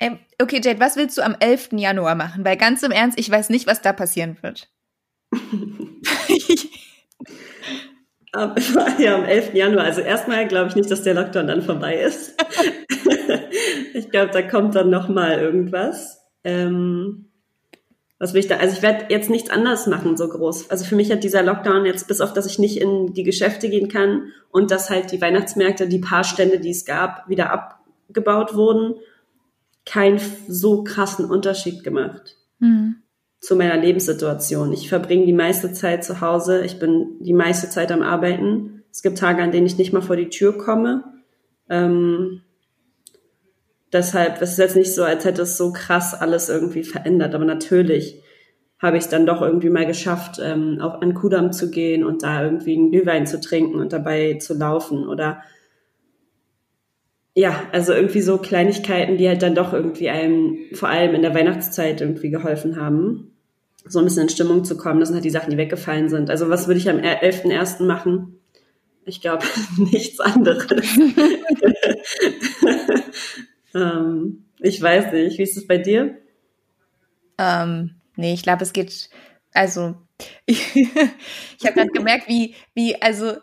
Ähm, 0.00 0.18
okay, 0.40 0.60
Jade, 0.62 0.78
was 0.80 0.96
willst 0.96 1.18
du 1.18 1.22
am 1.22 1.36
11. 1.40 1.70
Januar 1.72 2.14
machen? 2.14 2.44
Weil 2.44 2.56
ganz 2.56 2.82
im 2.82 2.92
Ernst, 2.92 3.18
ich 3.18 3.28
weiß 3.30 3.50
nicht, 3.50 3.66
was 3.66 3.82
da 3.82 3.92
passieren 3.92 4.36
wird. 4.42 4.68
ja, 8.98 9.16
am 9.16 9.24
11. 9.24 9.54
Januar. 9.54 9.84
Also 9.84 10.00
erstmal 10.00 10.46
glaube 10.46 10.68
ich 10.68 10.76
nicht, 10.76 10.90
dass 10.90 11.02
der 11.02 11.14
Lockdown 11.14 11.48
dann 11.48 11.62
vorbei 11.62 11.96
ist. 11.96 12.34
ich 13.94 14.10
glaube, 14.10 14.30
da 14.32 14.42
kommt 14.42 14.76
dann 14.76 14.90
noch 14.90 15.08
mal 15.08 15.38
irgendwas. 15.38 16.20
Ähm, 16.44 17.27
was 18.18 18.34
will 18.34 18.40
ich 18.40 18.48
da? 18.48 18.56
Also 18.56 18.76
ich 18.76 18.82
werde 18.82 19.06
jetzt 19.10 19.30
nichts 19.30 19.50
anders 19.50 19.86
machen, 19.86 20.16
so 20.16 20.28
groß. 20.28 20.70
Also 20.70 20.84
für 20.84 20.96
mich 20.96 21.12
hat 21.12 21.22
dieser 21.22 21.42
Lockdown 21.42 21.86
jetzt, 21.86 22.08
bis 22.08 22.20
auf 22.20 22.32
dass 22.32 22.46
ich 22.46 22.58
nicht 22.58 22.80
in 22.80 23.12
die 23.12 23.22
Geschäfte 23.22 23.68
gehen 23.68 23.88
kann 23.88 24.32
und 24.50 24.70
dass 24.70 24.90
halt 24.90 25.12
die 25.12 25.20
Weihnachtsmärkte, 25.20 25.88
die 25.88 26.00
paar 26.00 26.24
Stände, 26.24 26.58
die 26.58 26.70
es 26.70 26.84
gab, 26.84 27.28
wieder 27.28 27.52
abgebaut 27.52 28.54
wurden, 28.56 28.96
keinen 29.86 30.20
so 30.48 30.82
krassen 30.82 31.26
Unterschied 31.26 31.84
gemacht. 31.84 32.36
Mhm. 32.58 32.96
Zu 33.40 33.54
meiner 33.54 33.76
Lebenssituation. 33.76 34.72
Ich 34.72 34.88
verbringe 34.88 35.24
die 35.24 35.32
meiste 35.32 35.72
Zeit 35.72 36.02
zu 36.04 36.20
Hause. 36.20 36.64
Ich 36.64 36.80
bin 36.80 37.20
die 37.20 37.32
meiste 37.32 37.70
Zeit 37.70 37.92
am 37.92 38.02
Arbeiten. 38.02 38.82
Es 38.90 39.02
gibt 39.02 39.18
Tage, 39.18 39.42
an 39.44 39.52
denen 39.52 39.66
ich 39.66 39.78
nicht 39.78 39.92
mal 39.92 40.02
vor 40.02 40.16
die 40.16 40.28
Tür 40.28 40.58
komme. 40.58 41.04
Ähm, 41.70 42.42
deshalb 43.92 44.40
ist 44.42 44.52
es 44.52 44.56
jetzt 44.58 44.76
nicht 44.76 44.94
so, 44.94 45.04
als 45.04 45.24
hätte 45.24 45.42
es 45.42 45.56
so 45.56 45.72
krass 45.72 46.14
alles 46.14 46.48
irgendwie 46.48 46.84
verändert. 46.84 47.34
Aber 47.34 47.44
natürlich 47.44 48.22
habe 48.78 48.96
ich 48.96 49.04
es 49.04 49.10
dann 49.10 49.26
doch 49.26 49.42
irgendwie 49.42 49.70
mal 49.70 49.86
geschafft, 49.86 50.40
ähm, 50.42 50.78
auf 50.80 51.02
an 51.02 51.14
Kudamm 51.14 51.52
zu 51.52 51.70
gehen 51.70 52.04
und 52.04 52.22
da 52.22 52.44
irgendwie 52.44 52.76
einen 52.76 52.90
Glühwein 52.90 53.26
zu 53.26 53.40
trinken 53.40 53.80
und 53.80 53.92
dabei 53.92 54.34
zu 54.34 54.54
laufen 54.54 55.08
oder 55.08 55.42
ja, 57.34 57.68
also 57.70 57.92
irgendwie 57.92 58.20
so 58.20 58.38
Kleinigkeiten, 58.38 59.16
die 59.16 59.28
halt 59.28 59.42
dann 59.42 59.54
doch 59.54 59.72
irgendwie 59.72 60.08
einem 60.08 60.58
vor 60.72 60.88
allem 60.88 61.14
in 61.14 61.22
der 61.22 61.34
Weihnachtszeit 61.34 62.00
irgendwie 62.00 62.30
geholfen 62.30 62.80
haben, 62.80 63.32
so 63.84 64.00
ein 64.00 64.04
bisschen 64.04 64.24
in 64.24 64.28
Stimmung 64.28 64.64
zu 64.64 64.76
kommen. 64.76 64.98
Das 64.98 65.08
sind 65.08 65.14
halt 65.14 65.24
die 65.24 65.30
Sachen, 65.30 65.50
die 65.50 65.56
weggefallen 65.56 66.08
sind. 66.08 66.30
Also 66.30 66.50
was 66.50 66.66
würde 66.66 66.80
ich 66.80 66.90
am 66.90 66.96
11.01. 66.98 67.84
machen? 67.84 68.40
Ich 69.04 69.20
glaube, 69.20 69.44
nichts 69.76 70.18
anderes. 70.18 70.66
Ähm, 73.74 74.46
ich 74.58 74.80
weiß 74.80 75.12
nicht. 75.12 75.38
Wie 75.38 75.42
ist 75.42 75.56
es 75.56 75.66
bei 75.66 75.78
dir? 75.78 76.18
Ähm, 77.38 78.00
nee, 78.16 78.34
ich 78.34 78.42
glaube, 78.42 78.64
es 78.64 78.72
geht, 78.72 79.10
also, 79.52 79.96
ich, 80.46 80.74
habe 81.64 81.74
gerade 81.74 81.90
gemerkt, 81.90 82.28
wie, 82.28 82.54
wie, 82.74 83.00
also, 83.00 83.36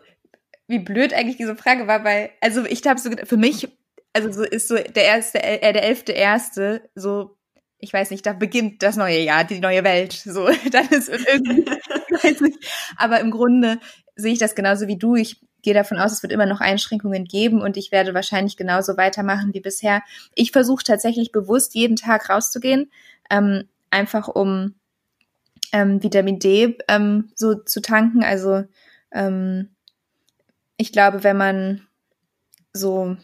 wie 0.68 0.78
blöd 0.78 1.14
eigentlich 1.14 1.36
diese 1.36 1.56
Frage 1.56 1.86
war, 1.86 2.04
weil, 2.04 2.30
also 2.40 2.64
ich 2.64 2.86
habe 2.86 3.00
so, 3.00 3.10
für 3.24 3.36
mich, 3.36 3.68
also 4.12 4.30
so 4.32 4.42
ist 4.42 4.68
so 4.68 4.76
der 4.76 5.04
erste, 5.04 5.42
äh, 5.42 5.72
der 5.72 5.84
elfte 5.84 6.12
erste, 6.12 6.88
so, 6.94 7.36
ich 7.78 7.92
weiß 7.92 8.10
nicht, 8.10 8.26
da 8.26 8.32
beginnt 8.32 8.82
das 8.82 8.96
neue 8.96 9.20
Jahr, 9.20 9.44
die 9.44 9.60
neue 9.60 9.84
Welt, 9.84 10.12
so, 10.12 10.46
dann 10.70 10.88
ist 10.88 11.08
irgendwie, 11.08 11.64
ich 12.08 12.24
weiß 12.24 12.40
nicht, 12.40 12.58
aber 12.96 13.20
im 13.20 13.30
Grunde 13.30 13.78
sehe 14.16 14.32
ich 14.32 14.38
das 14.38 14.54
genauso 14.54 14.88
wie 14.88 14.98
du. 14.98 15.14
Ich 15.14 15.45
gehe 15.66 15.74
davon 15.74 15.98
aus, 15.98 16.12
es 16.12 16.22
wird 16.22 16.32
immer 16.32 16.46
noch 16.46 16.60
Einschränkungen 16.60 17.24
geben 17.24 17.60
und 17.60 17.76
ich 17.76 17.90
werde 17.90 18.14
wahrscheinlich 18.14 18.56
genauso 18.56 18.96
weitermachen 18.96 19.52
wie 19.52 19.60
bisher. 19.60 20.00
Ich 20.32 20.52
versuche 20.52 20.84
tatsächlich 20.84 21.32
bewusst 21.32 21.74
jeden 21.74 21.96
Tag 21.96 22.30
rauszugehen, 22.30 22.88
ähm, 23.30 23.64
einfach 23.90 24.28
um 24.28 24.76
ähm, 25.72 26.00
Vitamin 26.04 26.38
D 26.38 26.78
ähm, 26.86 27.32
so 27.34 27.56
zu 27.56 27.82
tanken. 27.82 28.22
Also 28.22 28.62
ähm, 29.10 29.70
ich 30.76 30.92
glaube, 30.92 31.24
wenn 31.24 31.36
man 31.36 31.80
so 32.72 33.16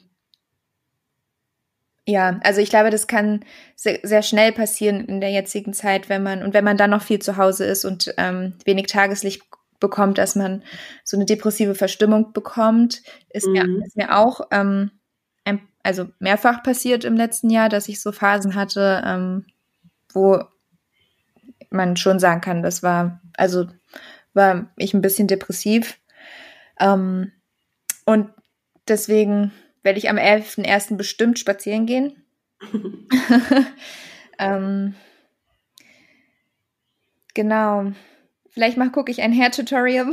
ja, 2.05 2.41
also 2.43 2.61
ich 2.61 2.71
glaube, 2.71 2.91
das 2.91 3.07
kann 3.07 3.45
sehr, 3.77 4.01
sehr, 4.03 4.23
schnell 4.23 4.51
passieren 4.51 5.05
in 5.05 5.21
der 5.21 5.31
jetzigen 5.31 5.73
Zeit, 5.73 6.09
wenn 6.09 6.25
man 6.25 6.43
und 6.43 6.53
wenn 6.53 6.65
man 6.65 6.77
dann 6.77 6.91
noch 6.91 7.03
viel 7.03 7.21
zu 7.21 7.37
Hause 7.37 7.65
ist 7.65 7.85
und 7.85 8.13
ähm, 8.19 8.55
wenig 8.65 8.89
Tageslicht 8.89 9.43
bekommt, 9.83 10.17
dass 10.17 10.35
man 10.35 10.62
so 11.05 11.19
eine 11.19 11.27
depressive 11.27 11.75
Verstimmung 11.75 12.33
bekommt. 12.33 13.03
Ist, 13.29 13.47
mhm. 13.47 13.53
mir, 13.53 13.85
ist 13.85 13.97
mir 13.97 14.17
auch 14.17 14.41
ähm, 14.51 14.93
ein, 15.45 15.61
also 15.83 16.09
mehrfach 16.19 16.62
passiert 16.62 17.05
im 17.05 17.17
letzten 17.17 17.51
Jahr, 17.51 17.69
dass 17.69 17.89
ich 17.89 18.01
so 18.01 18.12
Phasen 18.12 18.55
hatte, 18.55 19.03
ähm, 19.05 19.45
wo 20.15 20.43
man 21.69 21.97
schon 21.97 22.19
sagen 22.19 22.41
kann, 22.41 22.62
das 22.62 22.83
war, 22.83 23.21
also 23.37 23.67
war 24.33 24.71
ich 24.77 24.95
ein 24.95 25.03
bisschen 25.03 25.29
depressiv. 25.29 25.99
Ähm, 26.81 27.33
und 28.07 28.31
deswegen 28.89 29.53
werde 29.83 29.99
ich 29.99 30.09
am 30.09 30.17
11.01. 30.17 30.97
bestimmt 30.97 31.39
spazieren 31.39 31.87
gehen. 31.87 32.25
ähm, 34.39 34.95
genau. 37.35 37.93
Vielleicht 38.52 38.78
gucke 38.92 39.11
ich 39.11 39.23
ein 39.23 39.32
Hair-Tutorial. 39.32 40.12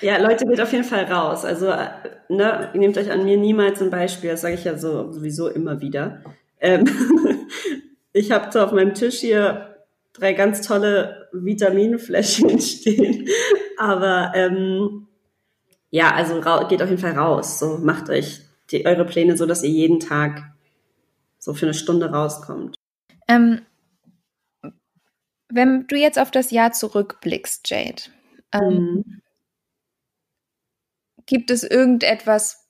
ja, 0.00 0.16
Leute, 0.16 0.46
geht 0.46 0.60
auf 0.60 0.72
jeden 0.72 0.84
Fall 0.84 1.04
raus. 1.04 1.44
Also, 1.44 1.66
äh, 1.66 1.88
ne, 2.30 2.70
nehmt 2.72 2.96
euch 2.96 3.10
an 3.10 3.24
mir 3.24 3.36
niemals 3.36 3.82
ein 3.82 3.90
Beispiel. 3.90 4.30
Das 4.30 4.40
sage 4.40 4.54
ich 4.54 4.64
ja 4.64 4.78
so 4.78 5.12
sowieso 5.12 5.48
immer 5.48 5.82
wieder. 5.82 6.22
Ähm, 6.58 6.86
ich 8.14 8.32
habe 8.32 8.50
so 8.50 8.60
auf 8.60 8.72
meinem 8.72 8.94
Tisch 8.94 9.20
hier 9.20 9.76
drei 10.14 10.32
ganz 10.32 10.66
tolle 10.66 11.28
Vitaminfläschchen 11.32 12.58
stehen. 12.62 13.28
Aber 13.76 14.32
ähm, 14.34 15.06
ja, 15.90 16.14
also 16.14 16.40
geht 16.68 16.82
auf 16.82 16.88
jeden 16.88 17.02
Fall 17.02 17.18
raus. 17.18 17.58
So 17.58 17.76
macht 17.76 18.08
euch 18.08 18.40
die, 18.70 18.86
eure 18.86 19.04
Pläne 19.04 19.36
so, 19.36 19.44
dass 19.44 19.62
ihr 19.62 19.70
jeden 19.70 20.00
Tag 20.00 20.44
so 21.38 21.52
für 21.52 21.66
eine 21.66 21.74
Stunde 21.74 22.06
rauskommt. 22.10 22.74
Ähm, 23.28 23.60
wenn 25.48 25.86
du 25.86 25.96
jetzt 25.96 26.18
auf 26.18 26.30
das 26.30 26.50
Jahr 26.50 26.72
zurückblickst, 26.72 27.68
Jade, 27.68 28.02
ähm, 28.52 29.04
mhm. 29.06 29.22
gibt 31.26 31.50
es 31.50 31.62
irgendetwas 31.62 32.68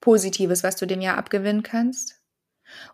Positives, 0.00 0.62
was 0.62 0.76
du 0.76 0.86
dem 0.86 1.00
Jahr 1.00 1.18
abgewinnen 1.18 1.62
kannst? 1.62 2.16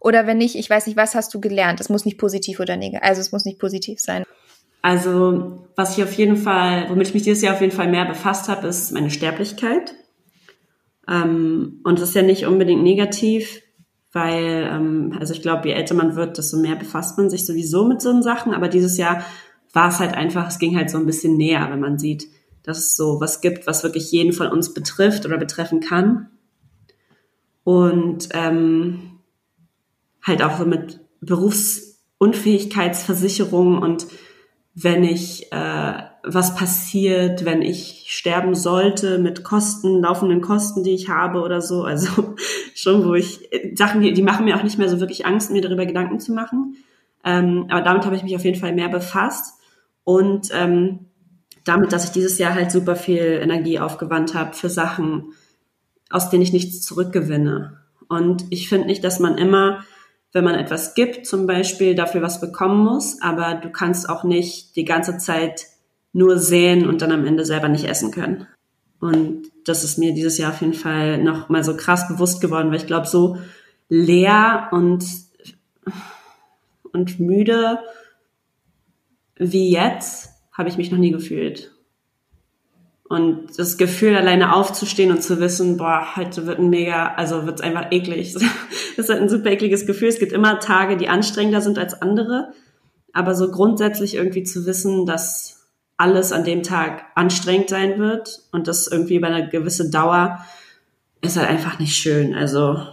Oder 0.00 0.26
wenn 0.26 0.38
nicht, 0.38 0.54
ich 0.54 0.70
weiß 0.70 0.86
nicht, 0.86 0.96
was 0.96 1.14
hast 1.14 1.34
du 1.34 1.40
gelernt? 1.40 1.80
Es 1.80 1.88
muss 1.88 2.04
nicht 2.04 2.18
positiv 2.18 2.60
oder 2.60 2.76
negativ, 2.76 3.06
also 3.06 3.20
es 3.20 3.32
muss 3.32 3.44
nicht 3.44 3.58
positiv 3.58 4.00
sein. 4.00 4.24
Also, 4.82 5.66
was 5.76 5.96
ich 5.96 6.04
auf 6.04 6.12
jeden 6.12 6.36
Fall, 6.36 6.90
womit 6.90 7.08
ich 7.08 7.14
mich 7.14 7.22
dieses 7.22 7.42
Jahr 7.42 7.54
auf 7.54 7.60
jeden 7.60 7.72
Fall 7.72 7.88
mehr 7.88 8.04
befasst 8.04 8.48
habe, 8.48 8.68
ist 8.68 8.92
meine 8.92 9.10
Sterblichkeit. 9.10 9.94
Ähm, 11.08 11.80
und 11.84 11.98
das 11.98 12.10
ist 12.10 12.14
ja 12.14 12.22
nicht 12.22 12.46
unbedingt 12.46 12.82
negativ, 12.82 13.62
weil, 14.14 14.70
ähm, 14.72 15.14
also 15.18 15.34
ich 15.34 15.42
glaube, 15.42 15.68
je 15.68 15.74
älter 15.74 15.94
man 15.94 16.16
wird, 16.16 16.38
desto 16.38 16.56
mehr 16.56 16.76
befasst 16.76 17.18
man 17.18 17.28
sich 17.28 17.44
sowieso 17.44 17.84
mit 17.84 18.00
so 18.00 18.22
Sachen. 18.22 18.54
Aber 18.54 18.68
dieses 18.68 18.96
Jahr 18.96 19.24
war 19.72 19.88
es 19.88 19.98
halt 19.98 20.14
einfach, 20.14 20.46
es 20.48 20.60
ging 20.60 20.76
halt 20.76 20.88
so 20.88 20.98
ein 20.98 21.06
bisschen 21.06 21.36
näher, 21.36 21.66
wenn 21.70 21.80
man 21.80 21.98
sieht, 21.98 22.28
dass 22.62 22.78
es 22.78 22.94
so 22.96 23.20
was 23.20 23.40
gibt, 23.40 23.66
was 23.66 23.82
wirklich 23.82 24.12
jeden 24.12 24.32
von 24.32 24.46
uns 24.46 24.72
betrifft 24.72 25.26
oder 25.26 25.36
betreffen 25.36 25.80
kann. 25.80 26.28
Und 27.64 28.28
ähm, 28.32 29.18
halt 30.22 30.42
auch 30.42 30.58
so 30.58 30.64
mit 30.64 31.00
Berufsunfähigkeitsversicherung 31.20 33.78
und 33.78 34.06
wenn 34.74 35.02
ich 35.04 35.52
äh, 35.52 36.02
was 36.26 36.54
passiert, 36.54 37.44
wenn 37.44 37.60
ich 37.62 38.06
sterben 38.08 38.54
sollte 38.54 39.18
mit 39.18 39.44
Kosten, 39.44 40.00
laufenden 40.00 40.40
Kosten, 40.40 40.82
die 40.82 40.94
ich 40.94 41.08
habe 41.08 41.42
oder 41.42 41.60
so. 41.60 41.84
Also 41.84 42.34
schon, 42.74 43.04
wo 43.04 43.14
ich 43.14 43.48
Sachen, 43.74 44.00
die, 44.00 44.12
die 44.12 44.22
machen 44.22 44.44
mir 44.44 44.56
auch 44.56 44.62
nicht 44.62 44.78
mehr 44.78 44.88
so 44.88 45.00
wirklich 45.00 45.26
Angst, 45.26 45.50
mir 45.50 45.60
darüber 45.60 45.86
Gedanken 45.86 46.20
zu 46.20 46.32
machen. 46.32 46.76
Ähm, 47.24 47.66
aber 47.68 47.82
damit 47.82 48.06
habe 48.06 48.16
ich 48.16 48.22
mich 48.22 48.36
auf 48.36 48.44
jeden 48.44 48.58
Fall 48.58 48.74
mehr 48.74 48.88
befasst. 48.88 49.58
Und 50.02 50.48
ähm, 50.52 51.06
damit, 51.64 51.92
dass 51.92 52.04
ich 52.04 52.10
dieses 52.10 52.38
Jahr 52.38 52.54
halt 52.54 52.70
super 52.70 52.96
viel 52.96 53.40
Energie 53.42 53.78
aufgewandt 53.78 54.34
habe 54.34 54.54
für 54.54 54.70
Sachen, 54.70 55.32
aus 56.10 56.30
denen 56.30 56.42
ich 56.42 56.52
nichts 56.52 56.82
zurückgewinne. 56.82 57.78
Und 58.08 58.44
ich 58.50 58.68
finde 58.68 58.86
nicht, 58.86 59.02
dass 59.02 59.18
man 59.18 59.38
immer, 59.38 59.84
wenn 60.32 60.44
man 60.44 60.54
etwas 60.54 60.94
gibt, 60.94 61.26
zum 61.26 61.46
Beispiel 61.46 61.94
dafür 61.94 62.22
was 62.22 62.40
bekommen 62.40 62.84
muss, 62.84 63.20
aber 63.22 63.54
du 63.54 63.70
kannst 63.70 64.08
auch 64.08 64.24
nicht 64.24 64.76
die 64.76 64.84
ganze 64.84 65.16
Zeit 65.16 65.66
nur 66.14 66.38
säen 66.38 66.86
und 66.86 67.02
dann 67.02 67.12
am 67.12 67.26
Ende 67.26 67.44
selber 67.44 67.68
nicht 67.68 67.84
essen 67.84 68.10
können. 68.10 68.46
Und 69.00 69.50
das 69.66 69.84
ist 69.84 69.98
mir 69.98 70.14
dieses 70.14 70.38
Jahr 70.38 70.52
auf 70.52 70.62
jeden 70.62 70.72
Fall 70.72 71.22
noch 71.22 71.50
mal 71.50 71.62
so 71.62 71.76
krass 71.76 72.08
bewusst 72.08 72.40
geworden, 72.40 72.70
weil 72.70 72.78
ich 72.78 72.86
glaube, 72.86 73.06
so 73.06 73.36
leer 73.90 74.68
und, 74.72 75.04
und 76.92 77.20
müde 77.20 77.80
wie 79.36 79.70
jetzt 79.70 80.30
habe 80.52 80.68
ich 80.68 80.76
mich 80.76 80.90
noch 80.90 80.98
nie 80.98 81.10
gefühlt. 81.10 81.72
Und 83.08 83.58
das 83.58 83.76
Gefühl, 83.76 84.16
alleine 84.16 84.54
aufzustehen 84.54 85.10
und 85.10 85.22
zu 85.22 85.38
wissen, 85.38 85.76
boah, 85.76 86.16
heute 86.16 86.46
wird 86.46 86.58
ein 86.58 86.70
mega, 86.70 87.14
also 87.14 87.44
wird 87.44 87.60
es 87.60 87.64
einfach 87.64 87.90
eklig. 87.90 88.34
Das 88.96 89.06
ist 89.06 89.10
halt 89.10 89.22
ein 89.22 89.28
super 89.28 89.50
ekliges 89.50 89.86
Gefühl. 89.86 90.06
Es 90.06 90.20
gibt 90.20 90.30
immer 90.30 90.60
Tage, 90.60 90.96
die 90.96 91.08
anstrengender 91.08 91.60
sind 91.60 91.78
als 91.78 92.00
andere. 92.00 92.52
Aber 93.12 93.34
so 93.34 93.50
grundsätzlich 93.50 94.14
irgendwie 94.14 94.44
zu 94.44 94.66
wissen, 94.66 95.04
dass 95.04 95.63
alles 95.96 96.32
an 96.32 96.44
dem 96.44 96.62
Tag 96.62 97.04
anstrengend 97.14 97.70
sein 97.70 97.98
wird 97.98 98.42
und 98.52 98.68
das 98.68 98.86
irgendwie 98.86 99.16
über 99.16 99.28
eine 99.28 99.48
gewisse 99.48 99.90
Dauer 99.90 100.44
ist 101.20 101.36
halt 101.36 101.48
einfach 101.48 101.78
nicht 101.78 101.96
schön. 101.96 102.34
Also 102.34 102.86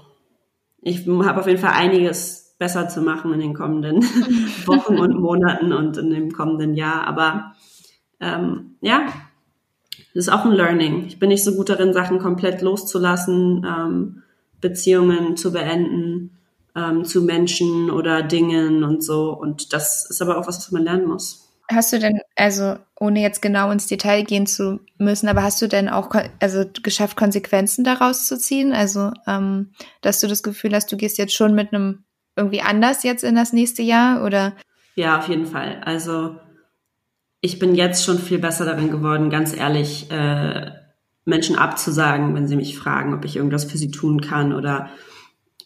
ich 0.82 1.08
habe 1.08 1.40
auf 1.40 1.48
jeden 1.48 1.60
Fall 1.60 1.74
einiges 1.74 2.56
besser 2.60 2.88
zu 2.88 3.02
machen 3.02 3.34
in 3.34 3.40
den 3.40 3.54
kommenden 3.54 4.04
Wochen 4.66 4.98
und 5.00 5.20
Monaten 5.20 5.74
und 5.74 5.98
in 5.98 6.12
dem 6.12 6.32
kommenden 6.32 6.76
Jahr. 6.76 7.08
Aber 7.08 7.54
ähm, 8.20 8.76
ja, 8.82 9.08
das 10.14 10.28
ist 10.28 10.30
auch 10.30 10.46
ein 10.46 10.52
Learning. 10.52 11.06
Ich 11.08 11.20
bin 11.20 11.30
nicht 11.30 11.44
so 11.44 11.56
gut 11.56 11.70
darin, 11.70 11.94
Sachen 11.94 12.20
komplett 12.20 12.62
loszulassen, 12.62 13.66
ähm, 13.66 14.24
Beziehungen 14.62 15.38
zu 15.38 15.52
beenden 15.52 16.38
ähm, 16.76 17.06
zu 17.06 17.24
Menschen 17.24 17.90
oder 17.90 18.24
Dingen 18.24 18.84
und 18.84 19.04
so. 19.04 19.32
Und 19.34 19.74
das 19.74 20.10
ist 20.10 20.22
aber 20.22 20.38
auch 20.38 20.48
was, 20.48 20.58
was 20.58 20.72
man 20.72 20.84
lernen 20.84 21.08
muss. 21.08 21.50
Hast 21.70 21.94
du 21.94 22.00
denn, 22.00 22.21
also 22.42 22.76
ohne 23.00 23.22
jetzt 23.22 23.44
genau 23.44 23.70
ins 23.70 23.86
Detail 23.86 24.24
gehen 24.24 24.48
zu 24.48 24.80
müssen, 24.98 25.30
aber 25.30 25.44
hast 25.44 25.62
du 25.62 25.68
denn 25.68 25.90
auch 25.90 26.10
also 26.40 26.66
geschafft, 26.82 27.16
Konsequenzen 27.16 27.84
daraus 27.84 28.26
zu 28.26 28.36
ziehen? 28.36 28.74
Also, 28.74 29.12
ähm, 29.28 29.70
dass 30.02 30.20
du 30.22 30.28
das 30.28 30.42
Gefühl 30.42 30.74
hast, 30.74 30.92
du 30.92 30.98
gehst 30.98 31.20
jetzt 31.20 31.36
schon 31.36 31.54
mit 31.54 31.72
einem 31.72 32.04
irgendwie 32.36 32.62
anders 32.62 33.04
jetzt 33.04 33.24
in 33.24 33.36
das 33.36 33.54
nächste 33.54 33.84
Jahr 33.84 34.26
oder? 34.26 34.54
Ja, 34.96 35.20
auf 35.20 35.28
jeden 35.28 35.46
Fall. 35.46 35.82
Also 35.86 36.38
ich 37.42 37.60
bin 37.60 37.76
jetzt 37.76 38.04
schon 38.04 38.18
viel 38.18 38.40
besser 38.40 38.66
darin 38.66 38.90
geworden, 38.90 39.30
ganz 39.30 39.56
ehrlich, 39.56 40.10
äh, 40.10 40.72
Menschen 41.26 41.58
abzusagen, 41.58 42.34
wenn 42.34 42.48
sie 42.48 42.56
mich 42.56 42.76
fragen, 42.76 43.14
ob 43.14 43.24
ich 43.24 43.36
irgendwas 43.36 43.66
für 43.66 43.78
sie 43.78 43.92
tun 43.92 44.20
kann 44.20 44.52
oder 44.52 44.90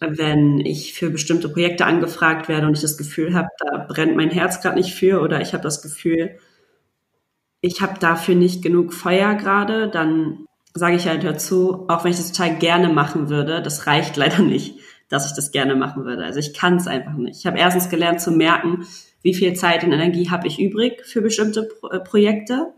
wenn 0.01 0.59
ich 0.59 0.93
für 0.93 1.09
bestimmte 1.09 1.47
Projekte 1.47 1.85
angefragt 1.85 2.49
werde 2.49 2.67
und 2.67 2.73
ich 2.73 2.81
das 2.81 2.97
Gefühl 2.97 3.33
habe, 3.33 3.47
da 3.59 3.77
brennt 3.87 4.17
mein 4.17 4.29
Herz 4.29 4.61
gerade 4.61 4.75
nicht 4.75 4.93
für 4.93 5.21
oder 5.21 5.39
ich 5.39 5.53
habe 5.53 5.63
das 5.63 5.81
Gefühl, 5.81 6.37
ich 7.65 7.81
habe 7.81 7.99
dafür 7.99 8.35
nicht 8.35 8.61
genug 8.61 8.93
Feuer 8.93 9.33
gerade, 9.33 9.89
dann 9.89 10.45
sage 10.73 10.95
ich 10.95 11.07
halt 11.07 11.23
dazu, 11.23 11.85
auch 11.87 12.03
wenn 12.03 12.11
ich 12.11 12.17
das 12.17 12.31
total 12.31 12.57
gerne 12.57 12.89
machen 12.89 13.29
würde, 13.29 13.61
das 13.61 13.87
reicht 13.87 14.17
leider 14.17 14.39
nicht, 14.39 14.79
dass 15.09 15.25
ich 15.25 15.35
das 15.35 15.51
gerne 15.51 15.75
machen 15.75 16.05
würde. 16.05 16.23
Also 16.23 16.39
ich 16.39 16.53
kann 16.53 16.75
es 16.75 16.87
einfach 16.87 17.13
nicht. 17.13 17.39
Ich 17.39 17.47
habe 17.47 17.57
erstens 17.57 17.89
gelernt 17.89 18.21
zu 18.21 18.31
merken, 18.31 18.85
wie 19.23 19.33
viel 19.33 19.53
Zeit 19.53 19.83
und 19.83 19.91
Energie 19.91 20.29
habe 20.29 20.47
ich 20.47 20.59
übrig 20.59 21.03
für 21.05 21.21
bestimmte 21.21 21.63
Pro 21.63 21.89
äh, 21.89 21.99
Projekte. 21.99 22.73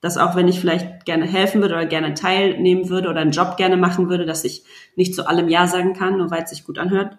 Dass 0.00 0.18
auch 0.18 0.34
wenn 0.34 0.48
ich 0.48 0.58
vielleicht 0.58 1.04
gerne 1.04 1.26
helfen 1.26 1.60
würde 1.60 1.74
oder 1.74 1.86
gerne 1.86 2.14
teilnehmen 2.14 2.88
würde 2.88 3.08
oder 3.08 3.20
einen 3.20 3.30
Job 3.30 3.56
gerne 3.56 3.76
machen 3.76 4.08
würde, 4.08 4.26
dass 4.26 4.44
ich 4.44 4.64
nicht 4.96 5.14
zu 5.14 5.28
allem 5.28 5.48
Ja 5.48 5.68
sagen 5.68 5.92
kann, 5.92 6.16
nur 6.16 6.30
weil 6.30 6.42
es 6.42 6.50
sich 6.50 6.64
gut 6.64 6.78
anhört. 6.78 7.18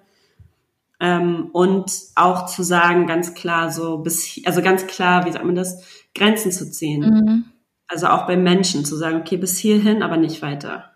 Ähm, 1.00 1.50
und 1.54 1.92
auch 2.16 2.46
zu 2.46 2.64
sagen, 2.64 3.08
ganz 3.08 3.36
klar, 3.36 3.72
so 3.72 4.00
bis, 4.00 4.42
also 4.46 4.62
ganz 4.62 4.86
klar, 4.88 5.26
wie 5.26 5.32
sagt 5.32 5.46
man 5.46 5.56
das, 5.56 6.03
Grenzen 6.16 6.52
zu 6.52 6.70
ziehen. 6.70 7.02
Mhm. 7.02 7.46
Also 7.88 8.08
auch 8.08 8.26
bei 8.28 8.38
Menschen 8.38 8.86
zu 8.86 8.96
sagen, 8.96 9.22
okay, 9.22 9.38
bis 9.38 9.58
hierhin, 9.58 10.04
aber 10.04 10.18
nicht 10.18 10.42
weiter. 10.42 10.92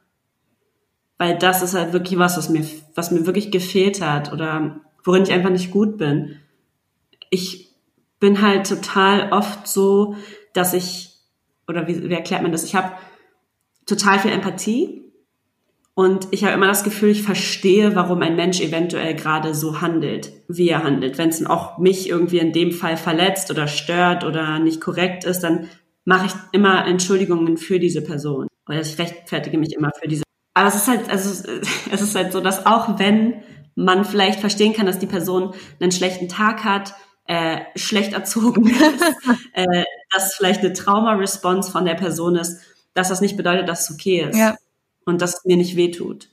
Weil 1.18 1.38
das 1.38 1.62
ist 1.62 1.74
halt 1.74 1.94
wirklich 1.94 2.18
was, 2.20 2.38
was 2.38 2.50
mir, 2.50 2.66
was 2.96 3.12
mir 3.12 3.26
wirklich 3.26 3.52
gefehlt 3.52 4.02
hat 4.02 4.32
oder 4.32 4.82
worin 5.04 5.24
ich 5.24 5.32
einfach 5.32 5.50
nicht 5.50 5.72
gut 5.72 5.98
bin. 5.98 6.40
Ich 7.30 7.76
bin 8.20 8.42
halt 8.42 8.68
total 8.68 9.32
oft 9.32 9.68
so, 9.68 10.16
dass 10.54 10.74
ich, 10.74 11.16
oder 11.68 11.88
wie, 11.88 12.10
wie 12.10 12.14
erklärt 12.14 12.42
man 12.42 12.52
das? 12.52 12.64
Ich 12.64 12.76
habe 12.76 12.94
total 13.86 14.20
viel 14.20 14.32
Empathie 14.32 15.07
und 15.98 16.28
ich 16.30 16.44
habe 16.44 16.54
immer 16.54 16.68
das 16.68 16.84
Gefühl, 16.84 17.10
ich 17.10 17.24
verstehe, 17.24 17.96
warum 17.96 18.22
ein 18.22 18.36
Mensch 18.36 18.62
eventuell 18.62 19.16
gerade 19.16 19.56
so 19.56 19.82
handelt, 19.82 20.32
wie 20.48 20.70
er 20.70 20.84
handelt. 20.84 21.18
Wenn 21.18 21.30
es 21.30 21.44
auch 21.44 21.80
mich 21.80 22.08
irgendwie 22.08 22.38
in 22.38 22.54
dem 22.54 22.72
Fall 22.72 22.98
verletzt 22.98 23.50
oder 23.50 23.68
stört 23.68 24.24
oder 24.24 24.60
nicht 24.60 24.80
korrekt 24.80 25.24
ist, 25.24 25.40
dann 25.40 25.70
mache 26.06 26.28
ich 26.28 26.34
immer 26.52 26.86
Entschuldigungen 26.86 27.58
für 27.58 27.80
diese 27.80 28.04
Person. 28.04 28.46
Oder 28.70 28.82
ich 28.82 29.00
rechtfertige 29.00 29.58
mich 29.58 29.74
immer 29.74 29.90
für 30.00 30.08
diese. 30.08 30.22
Aber 30.54 30.68
es 30.68 30.76
ist 30.76 30.88
halt, 30.88 31.10
also 31.10 31.50
es 31.92 32.02
ist 32.04 32.14
halt 32.14 32.32
so, 32.32 32.42
dass 32.42 32.68
auch 32.68 33.00
wenn 33.00 33.42
man 33.74 34.06
vielleicht 34.06 34.40
verstehen 34.40 34.74
kann, 34.74 34.86
dass 34.86 35.00
die 35.00 35.08
Person 35.08 35.56
einen 35.80 35.92
schlechten 35.92 36.30
Tag 36.30 36.64
hat, 36.64 36.94
äh, 37.26 37.62
schlecht 37.76 38.14
erzogen 38.14 38.70
ist, 38.70 39.04
äh, 39.54 39.84
dass 40.12 40.36
vielleicht 40.36 40.60
eine 40.60 40.74
Trauma-Response 40.74 41.72
von 41.72 41.86
der 41.86 41.96
Person 41.96 42.36
ist, 42.36 42.62
dass 42.94 43.10
das 43.10 43.20
nicht 43.20 43.36
bedeutet, 43.36 43.68
dass 43.68 43.90
es 43.90 43.96
okay 43.96 44.28
ist 44.30 44.38
ja. 44.38 44.56
Und 45.08 45.22
dass 45.22 45.38
es 45.38 45.46
mir 45.46 45.58
nicht 45.58 45.76
wehtut. 45.76 46.28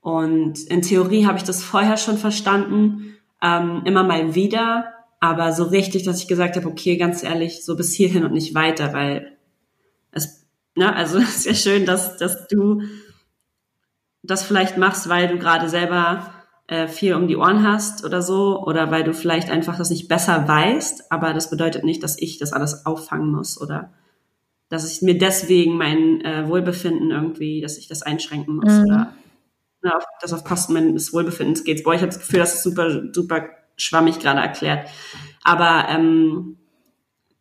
Und 0.00 0.60
in 0.68 0.82
Theorie 0.82 1.26
habe 1.26 1.38
ich 1.38 1.44
das 1.44 1.62
vorher 1.62 1.96
schon 1.96 2.16
verstanden, 2.16 3.16
ähm, 3.42 3.82
immer 3.84 4.04
mal 4.04 4.34
wieder, 4.34 4.92
aber 5.20 5.52
so 5.52 5.64
richtig, 5.64 6.04
dass 6.04 6.20
ich 6.20 6.28
gesagt 6.28 6.56
habe, 6.56 6.68
okay, 6.68 6.96
ganz 6.96 7.22
ehrlich, 7.22 7.64
so 7.64 7.76
bis 7.76 7.92
hierhin 7.92 8.24
und 8.24 8.32
nicht 8.32 8.54
weiter, 8.54 8.92
weil 8.92 9.36
es, 10.12 10.46
ne, 10.76 10.94
also 10.94 11.18
es 11.22 11.38
ist 11.38 11.46
ja 11.46 11.54
schön, 11.54 11.86
dass, 11.86 12.16
dass 12.16 12.46
du 12.48 12.82
das 14.22 14.44
vielleicht 14.44 14.78
machst, 14.78 15.08
weil 15.08 15.28
du 15.28 15.38
gerade 15.38 15.68
selber 15.68 16.32
äh, 16.68 16.86
viel 16.86 17.14
um 17.14 17.26
die 17.26 17.36
Ohren 17.36 17.66
hast 17.66 18.04
oder 18.04 18.22
so, 18.22 18.62
oder 18.64 18.90
weil 18.90 19.04
du 19.04 19.12
vielleicht 19.12 19.50
einfach 19.50 19.76
das 19.76 19.90
nicht 19.90 20.08
besser 20.08 20.46
weißt, 20.46 21.10
aber 21.10 21.34
das 21.34 21.50
bedeutet 21.50 21.84
nicht, 21.84 22.02
dass 22.02 22.20
ich 22.20 22.38
das 22.38 22.52
alles 22.52 22.86
auffangen 22.86 23.30
muss 23.30 23.60
oder 23.60 23.92
dass 24.74 24.90
ich 24.90 25.02
mir 25.02 25.16
deswegen 25.16 25.76
mein 25.76 26.20
äh, 26.22 26.48
Wohlbefinden 26.48 27.12
irgendwie, 27.12 27.60
dass 27.60 27.78
ich 27.78 27.86
das 27.86 28.02
einschränken 28.02 28.56
muss 28.56 28.72
mhm. 28.72 28.84
oder 28.84 29.12
na, 29.82 29.96
auf, 29.96 30.04
das 30.20 30.32
auf 30.32 30.42
Kosten 30.42 30.72
meines 30.72 31.12
Wohlbefindens 31.12 31.62
geht. 31.62 31.84
Boah, 31.84 31.94
ich 31.94 32.00
habe 32.00 32.10
das 32.10 32.18
Gefühl, 32.18 32.40
das 32.40 32.54
ist 32.54 32.64
super, 32.64 33.12
super 33.12 33.44
schwammig 33.76 34.18
gerade 34.18 34.40
erklärt. 34.40 34.88
Aber 35.44 35.86
ähm, 35.88 36.56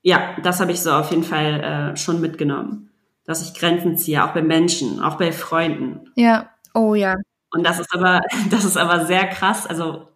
ja, 0.04 0.36
das 0.44 0.60
habe 0.60 0.72
ich 0.72 0.82
so 0.82 0.92
auf 0.92 1.10
jeden 1.10 1.24
Fall 1.24 1.94
äh, 1.94 1.98
schon 1.98 2.22
mitgenommen, 2.22 2.92
dass 3.26 3.42
ich 3.42 3.60
Grenzen 3.60 3.98
ziehe, 3.98 4.24
auch 4.24 4.34
bei 4.34 4.44
Menschen, 4.44 5.02
auch 5.02 5.18
bei 5.18 5.32
Freunden. 5.32 6.12
Ja, 6.16 6.50
oh 6.76 6.94
ja. 6.94 7.16
Und 7.52 7.66
das 7.66 7.80
ist 7.80 7.94
aber, 7.96 8.22
das 8.52 8.64
ist 8.64 8.78
aber 8.78 9.06
sehr 9.06 9.26
krass. 9.28 9.66
Also, 9.66 10.10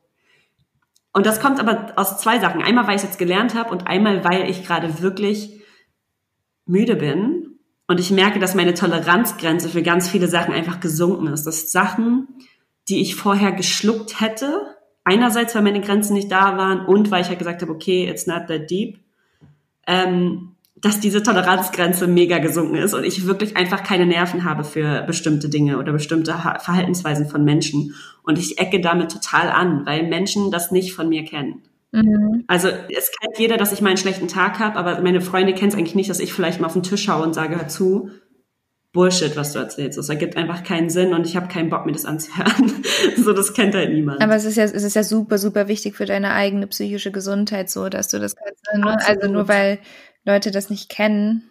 und 1.13 1.25
das 1.25 1.39
kommt 1.39 1.59
aber 1.59 1.93
aus 1.95 2.19
zwei 2.19 2.37
Sachen. 2.37 2.61
Einmal, 2.61 2.85
weil 2.85 2.95
ich 2.95 3.01
es 3.01 3.07
jetzt 3.07 3.19
gelernt 3.19 3.55
habe 3.55 3.71
und 3.71 3.87
einmal, 3.87 4.23
weil 4.23 4.47
ich 4.47 4.63
gerade 4.63 5.01
wirklich 5.01 5.56
müde 6.67 6.95
bin 6.95 7.57
und 7.87 7.99
ich 7.99 8.11
merke, 8.11 8.39
dass 8.39 8.53
meine 8.53 8.73
Toleranzgrenze 8.73 9.69
für 9.69 9.81
ganz 9.81 10.09
viele 10.09 10.27
Sachen 10.27 10.53
einfach 10.53 10.79
gesunken 10.79 11.27
ist. 11.27 11.45
Dass 11.45 11.71
Sachen, 11.71 12.27
die 12.89 13.01
ich 13.01 13.15
vorher 13.15 13.53
geschluckt 13.53 14.19
hätte, 14.19 14.61
einerseits, 15.05 15.55
weil 15.55 15.61
meine 15.61 15.81
Grenzen 15.81 16.13
nicht 16.13 16.31
da 16.31 16.57
waren 16.57 16.85
und 16.85 17.11
weil 17.11 17.21
ich 17.21 17.29
halt 17.29 17.39
gesagt 17.39 17.61
habe, 17.61 17.71
okay, 17.71 18.09
it's 18.09 18.27
not 18.27 18.47
that 18.47 18.69
deep, 18.69 18.99
ähm, 19.87 20.51
dass 20.75 20.99
diese 20.99 21.23
Toleranzgrenze 21.23 22.07
mega 22.07 22.37
gesunken 22.37 22.75
ist 22.75 22.93
und 22.93 23.03
ich 23.03 23.25
wirklich 23.25 23.57
einfach 23.57 23.83
keine 23.83 24.05
Nerven 24.05 24.43
habe 24.43 24.63
für 24.63 25.01
bestimmte 25.03 25.49
Dinge 25.49 25.79
oder 25.79 25.91
bestimmte 25.91 26.33
Verhaltensweisen 26.33 27.27
von 27.29 27.43
Menschen. 27.43 27.95
Und 28.21 28.37
ich 28.37 28.59
ecke 28.59 28.79
damit 28.81 29.11
total 29.11 29.49
an, 29.49 29.85
weil 29.85 30.05
Menschen 30.07 30.51
das 30.51 30.71
nicht 30.71 30.93
von 30.93 31.09
mir 31.09 31.23
kennen. 31.23 31.63
Mhm. 31.91 32.43
Also 32.47 32.67
es 32.67 33.11
kennt 33.11 33.37
jeder, 33.37 33.57
dass 33.57 33.71
ich 33.71 33.81
mal 33.81 33.89
einen 33.89 33.97
schlechten 33.97 34.27
Tag 34.27 34.59
habe, 34.59 34.75
aber 34.77 35.01
meine 35.01 35.21
Freunde 35.21 35.53
kennen 35.53 35.69
es 35.69 35.75
eigentlich 35.75 35.95
nicht, 35.95 36.09
dass 36.09 36.19
ich 36.19 36.33
vielleicht 36.33 36.59
mal 36.59 36.67
auf 36.67 36.73
den 36.73 36.83
Tisch 36.83 37.03
schaue 37.03 37.23
und 37.23 37.33
sage, 37.33 37.55
hör 37.55 37.67
zu, 37.67 38.11
Bullshit, 38.93 39.35
was 39.35 39.53
du 39.53 39.59
erzählst. 39.59 39.97
Das 39.97 40.09
ergibt 40.09 40.37
einfach 40.37 40.63
keinen 40.63 40.89
Sinn 40.89 41.13
und 41.13 41.25
ich 41.27 41.35
habe 41.35 41.47
keinen 41.47 41.69
Bock, 41.69 41.85
mir 41.85 41.91
das 41.91 42.05
anzuhören. 42.05 42.83
so, 43.17 43.33
das 43.33 43.53
kennt 43.53 43.75
halt 43.75 43.93
niemand. 43.93 44.21
Aber 44.21 44.35
es 44.35 44.43
ist 44.43 44.57
ja, 44.57 44.63
es 44.63 44.71
ist 44.71 44.95
ja 44.95 45.03
super, 45.03 45.37
super 45.37 45.67
wichtig 45.67 45.95
für 45.95 46.05
deine 46.05 46.33
eigene 46.33 46.67
psychische 46.67 47.11
Gesundheit, 47.11 47.69
so, 47.69 47.89
dass 47.89 48.07
du 48.07 48.19
das 48.19 48.35
kannst. 48.35 48.63
Ne? 48.73 48.97
Also 49.05 49.31
nur 49.31 49.47
weil 49.47 49.79
Leute 50.25 50.51
das 50.51 50.69
nicht 50.69 50.89
kennen, 50.89 51.49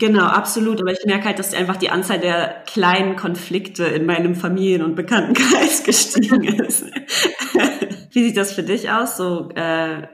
Genau, 0.00 0.24
absolut. 0.24 0.80
Aber 0.80 0.92
ich 0.92 1.04
merke 1.04 1.26
halt, 1.26 1.38
dass 1.38 1.52
einfach 1.52 1.76
die 1.76 1.90
Anzahl 1.90 2.18
der 2.18 2.62
kleinen 2.66 3.16
Konflikte 3.16 3.84
in 3.84 4.06
meinem 4.06 4.34
Familien- 4.34 4.82
und 4.82 4.94
Bekanntenkreis 4.96 5.82
gestiegen 5.84 6.42
ist. 6.42 6.86
Wie 8.12 8.24
sieht 8.24 8.38
das 8.38 8.52
für 8.52 8.62
dich 8.62 8.90
aus? 8.90 9.18
So, 9.18 9.50
äh, 9.50 10.06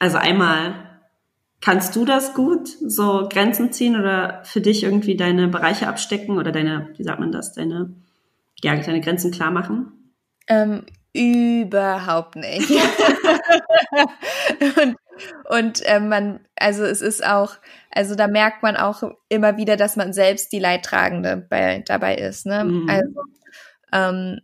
also 0.00 0.16
einmal, 0.16 1.00
kannst 1.60 1.94
du 1.96 2.06
das 2.06 2.32
gut, 2.32 2.66
so 2.68 3.28
Grenzen 3.30 3.72
ziehen 3.72 3.94
oder 3.94 4.40
für 4.44 4.62
dich 4.62 4.84
irgendwie 4.84 5.18
deine 5.18 5.48
Bereiche 5.48 5.86
abstecken 5.86 6.38
oder 6.38 6.50
deine, 6.50 6.88
wie 6.96 7.04
sagt 7.04 7.20
man 7.20 7.32
das, 7.32 7.52
deine, 7.52 7.94
ja, 8.62 8.74
deine 8.74 9.02
Grenzen 9.02 9.32
klar 9.32 9.50
machen? 9.50 10.14
Ähm, 10.48 10.86
überhaupt 11.12 12.36
nicht. 12.36 12.70
und 14.82 14.96
und 15.48 15.82
ähm, 15.84 16.08
man, 16.08 16.40
also 16.56 16.84
es 16.84 17.00
ist 17.00 17.24
auch, 17.24 17.56
also 17.90 18.14
da 18.14 18.28
merkt 18.28 18.62
man 18.62 18.76
auch 18.76 19.02
immer 19.28 19.56
wieder, 19.56 19.76
dass 19.76 19.96
man 19.96 20.12
selbst 20.12 20.52
die 20.52 20.58
Leidtragende 20.58 21.36
bei, 21.48 21.82
dabei 21.86 22.16
ist. 22.16 22.46
Ne? 22.46 22.64
Mhm. 22.64 22.88
Also, 22.88 23.22
ähm, 23.92 24.40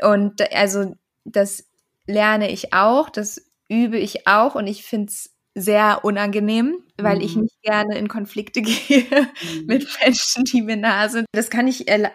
und 0.00 0.54
also 0.54 0.94
das 1.24 1.64
lerne 2.06 2.50
ich 2.50 2.72
auch, 2.72 3.10
das 3.10 3.50
übe 3.68 3.98
ich 3.98 4.26
auch 4.26 4.54
und 4.54 4.66
ich 4.66 4.84
finde 4.84 5.10
es 5.10 5.34
sehr 5.54 6.04
unangenehm, 6.04 6.78
weil 6.96 7.16
mhm. 7.16 7.22
ich 7.22 7.36
nicht 7.36 7.62
gerne 7.62 7.98
in 7.98 8.08
Konflikte 8.08 8.62
gehe 8.62 9.04
mhm. 9.10 9.66
mit 9.66 9.88
Menschen, 10.00 10.44
die 10.44 10.62
mir 10.62 10.76
nahe 10.76 11.10
sind. 11.10 11.26
Das 11.32 11.50
kann 11.50 11.66
ich 11.66 11.88
äh, 11.88 12.10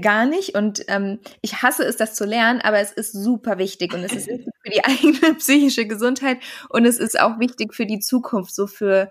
gar 0.00 0.26
nicht 0.26 0.54
und 0.54 0.84
ähm, 0.88 1.20
ich 1.40 1.62
hasse 1.62 1.84
es, 1.84 1.96
das 1.96 2.14
zu 2.14 2.24
lernen, 2.24 2.60
aber 2.60 2.78
es 2.80 2.92
ist 2.92 3.12
super 3.12 3.58
wichtig 3.58 3.94
und 3.94 4.04
es 4.04 4.12
ist 4.12 4.28
für 4.68 4.74
die 4.74 4.84
eigene 4.84 5.34
psychische 5.34 5.86
Gesundheit. 5.86 6.38
Und 6.68 6.84
es 6.84 6.98
ist 6.98 7.18
auch 7.18 7.38
wichtig 7.38 7.74
für 7.74 7.86
die 7.86 8.00
Zukunft, 8.00 8.54
so 8.54 8.66
für, 8.66 9.10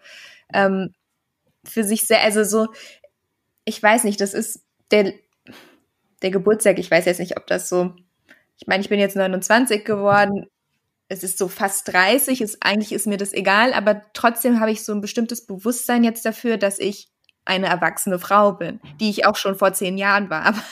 ähm, 0.53 0.93
für 1.63 1.83
sich 1.83 2.07
sehr, 2.07 2.21
also 2.21 2.43
so, 2.43 2.73
ich 3.65 3.81
weiß 3.81 4.03
nicht, 4.03 4.21
das 4.21 4.33
ist 4.33 4.61
der, 4.91 5.13
der 6.21 6.31
Geburtstag, 6.31 6.79
ich 6.79 6.89
weiß 6.89 7.05
jetzt 7.05 7.19
nicht, 7.19 7.37
ob 7.37 7.47
das 7.47 7.69
so, 7.69 7.93
ich 8.59 8.67
meine, 8.67 8.81
ich 8.81 8.89
bin 8.89 8.99
jetzt 8.99 9.15
29 9.15 9.83
geworden, 9.83 10.47
es 11.09 11.23
ist 11.23 11.37
so 11.37 11.47
fast 11.47 11.87
30, 11.89 12.41
ist, 12.41 12.57
eigentlich 12.61 12.91
ist 12.91 13.07
mir 13.07 13.17
das 13.17 13.33
egal, 13.33 13.73
aber 13.73 14.01
trotzdem 14.13 14.59
habe 14.59 14.71
ich 14.71 14.83
so 14.83 14.93
ein 14.93 15.01
bestimmtes 15.01 15.45
Bewusstsein 15.45 16.03
jetzt 16.03 16.25
dafür, 16.25 16.57
dass 16.57 16.79
ich 16.79 17.09
eine 17.47 17.67
erwachsene 17.67 18.19
Frau 18.19 18.53
bin, 18.53 18.79
die 18.99 19.09
ich 19.09 19.25
auch 19.25 19.35
schon 19.35 19.55
vor 19.55 19.73
zehn 19.73 19.97
Jahren 19.97 20.29
war. 20.29 20.45
Aber, 20.45 20.63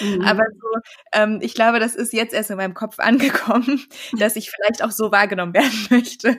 mhm. 0.00 0.22
aber 0.22 0.44
so, 0.60 0.68
ähm, 1.12 1.38
ich 1.40 1.54
glaube, 1.54 1.80
das 1.80 1.94
ist 1.94 2.12
jetzt 2.12 2.34
erst 2.34 2.50
in 2.50 2.56
meinem 2.56 2.74
Kopf 2.74 2.98
angekommen, 2.98 3.80
dass 4.18 4.36
ich 4.36 4.50
vielleicht 4.50 4.84
auch 4.84 4.90
so 4.90 5.10
wahrgenommen 5.10 5.54
werden 5.54 5.86
möchte 5.90 6.38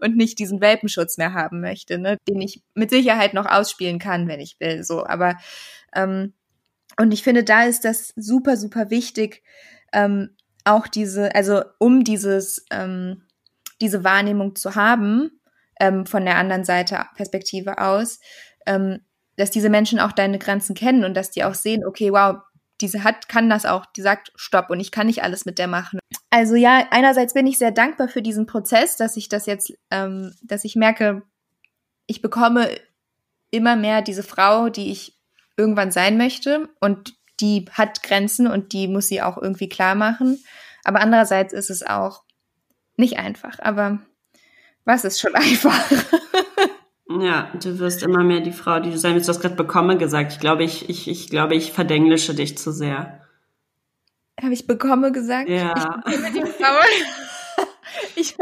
und 0.00 0.16
nicht 0.16 0.38
diesen 0.38 0.60
Welpenschutz 0.60 1.18
mehr 1.18 1.34
haben 1.34 1.60
möchte, 1.60 1.98
ne, 1.98 2.16
den 2.28 2.40
ich 2.40 2.62
mit 2.74 2.90
Sicherheit 2.90 3.34
noch 3.34 3.46
ausspielen 3.46 3.98
kann, 3.98 4.28
wenn 4.28 4.40
ich 4.40 4.56
will. 4.60 4.82
So, 4.82 5.06
aber 5.06 5.36
ähm, 5.94 6.32
und 7.00 7.12
ich 7.12 7.22
finde, 7.22 7.44
da 7.44 7.64
ist 7.64 7.84
das 7.84 8.12
super, 8.16 8.56
super 8.56 8.90
wichtig, 8.90 9.42
ähm, 9.92 10.30
auch 10.64 10.86
diese, 10.86 11.34
also 11.34 11.62
um 11.78 12.04
dieses, 12.04 12.66
ähm, 12.70 13.22
diese 13.80 14.04
Wahrnehmung 14.04 14.56
zu 14.56 14.74
haben, 14.74 15.40
ähm, 15.80 16.06
von 16.06 16.24
der 16.24 16.36
anderen 16.36 16.64
Seite 16.64 17.06
Perspektive 17.14 17.78
aus, 17.78 18.18
ähm, 18.66 19.00
dass 19.38 19.50
diese 19.50 19.70
Menschen 19.70 20.00
auch 20.00 20.12
deine 20.12 20.38
Grenzen 20.38 20.74
kennen 20.74 21.04
und 21.04 21.14
dass 21.14 21.30
die 21.30 21.44
auch 21.44 21.54
sehen, 21.54 21.86
okay, 21.86 22.12
wow, 22.12 22.38
diese 22.80 23.04
hat, 23.04 23.28
kann 23.28 23.48
das 23.48 23.64
auch, 23.64 23.86
die 23.86 24.02
sagt 24.02 24.32
Stopp 24.36 24.70
und 24.70 24.80
ich 24.80 24.90
kann 24.90 25.06
nicht 25.06 25.22
alles 25.22 25.44
mit 25.44 25.58
der 25.58 25.68
machen. 25.68 26.00
Also 26.30 26.56
ja, 26.56 26.86
einerseits 26.90 27.34
bin 27.34 27.46
ich 27.46 27.58
sehr 27.58 27.70
dankbar 27.70 28.08
für 28.08 28.20
diesen 28.20 28.46
Prozess, 28.46 28.96
dass 28.96 29.16
ich 29.16 29.28
das 29.28 29.46
jetzt, 29.46 29.72
ähm, 29.90 30.34
dass 30.42 30.64
ich 30.64 30.76
merke, 30.76 31.22
ich 32.06 32.20
bekomme 32.20 32.68
immer 33.50 33.76
mehr 33.76 34.02
diese 34.02 34.22
Frau, 34.22 34.68
die 34.68 34.90
ich 34.90 35.18
irgendwann 35.56 35.90
sein 35.90 36.18
möchte 36.18 36.68
und 36.80 37.14
die 37.40 37.64
hat 37.72 38.02
Grenzen 38.02 38.48
und 38.48 38.72
die 38.72 38.88
muss 38.88 39.08
sie 39.08 39.22
auch 39.22 39.38
irgendwie 39.38 39.68
klar 39.68 39.94
machen. 39.94 40.42
Aber 40.84 41.00
andererseits 41.00 41.52
ist 41.52 41.70
es 41.70 41.84
auch 41.84 42.24
nicht 42.96 43.18
einfach. 43.18 43.58
Aber 43.60 44.00
was 44.84 45.04
ist 45.04 45.20
schon 45.20 45.34
einfach? 45.34 45.90
Ja, 47.08 47.50
du 47.60 47.78
wirst 47.78 48.02
immer 48.02 48.22
mehr 48.22 48.40
die 48.40 48.52
Frau, 48.52 48.80
die 48.80 48.90
du 48.90 48.98
sein 48.98 49.14
willst. 49.14 49.28
Du 49.28 49.32
hast 49.32 49.40
gerade 49.40 49.54
bekomme 49.54 49.96
gesagt. 49.96 50.32
Ich 50.32 50.40
glaube, 50.40 50.64
ich, 50.64 50.88
ich, 50.88 51.08
ich 51.08 51.30
glaube, 51.30 51.54
ich 51.54 51.72
verdenglische 51.72 52.34
dich 52.34 52.58
zu 52.58 52.72
sehr. 52.72 53.22
Habe 54.40 54.52
ich 54.52 54.66
bekomme 54.66 55.10
gesagt? 55.10 55.48
Ja. 55.48 56.02
Ich 56.06 56.22
bin 56.22 56.34
die 56.34 56.50
Frau. 56.50 56.74
Ich, 58.14 58.36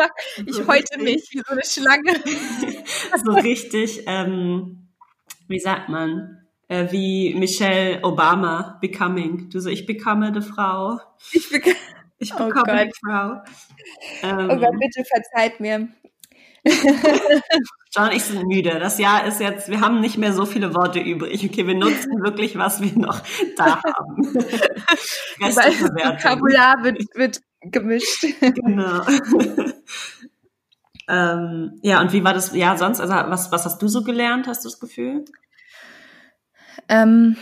ich 0.45 0.67
häute 0.67 0.99
mich 0.99 1.29
wie 1.31 1.39
so 1.39 1.53
eine 1.53 1.63
Schlange. 1.65 2.13
so 3.25 3.33
richtig, 3.33 4.03
ähm, 4.07 4.89
wie 5.49 5.61
sagt 5.61 5.89
man? 5.89 6.47
äh, 6.69 6.91
wie 6.91 7.35
Michelle 7.35 8.03
Obama 8.03 8.79
Becoming. 8.81 9.51
Du 9.51 9.61
so, 9.61 9.69
ich 9.71 9.87
bekomme 9.87 10.33
die 10.33 10.43
Frau. 10.43 10.99
Ich, 11.33 11.49
bek 11.51 11.77
ich 12.19 12.35
oh 12.35 12.47
bekomme 12.47 12.83
oh 12.83 12.85
die 12.85 12.93
Frau. 13.05 13.43
Ähm, 14.23 14.51
oh 14.51 14.57
Gott, 14.57 14.79
bitte 14.79 15.05
verzeiht 15.05 15.61
mir. 15.61 15.89
John 17.95 18.11
ich 18.13 18.25
sind 18.25 18.47
müde. 18.47 18.79
Das 18.79 18.99
Jahr 18.99 19.27
ist 19.27 19.41
jetzt, 19.41 19.69
wir 19.71 19.81
haben 19.81 20.01
nicht 20.01 20.19
mehr 20.19 20.33
so 20.33 20.45
viele 20.45 20.75
Worte 20.75 21.01
übrig. 21.01 21.45
Okay, 21.45 21.67
wir 21.67 21.75
nutzen 21.75 22.11
wirklich, 22.23 22.57
was 22.59 22.81
wir 22.81 22.97
noch 22.99 23.21
da 23.57 23.83
haben. 23.83 24.35
Das 25.39 25.57
Vokabular 25.57 26.83
wird, 26.83 26.99
wird 27.15 27.41
gemischt. 27.61 28.25
Genau. 28.41 29.03
ähm, 31.09 31.79
ja, 31.83 32.01
und 32.01 32.13
wie 32.13 32.25
war 32.25 32.33
das 32.33 32.55
ja 32.55 32.77
sonst? 32.77 33.01
Also 33.01 33.13
was, 33.13 33.53
was 33.53 33.65
hast 33.67 33.83
du 33.83 33.89
so 33.89 34.03
gelernt, 34.03 34.47
hast 34.47 34.65
du 34.65 34.69
das 34.69 34.81
Gefühl? 34.81 35.25
Ähm, 36.89 37.37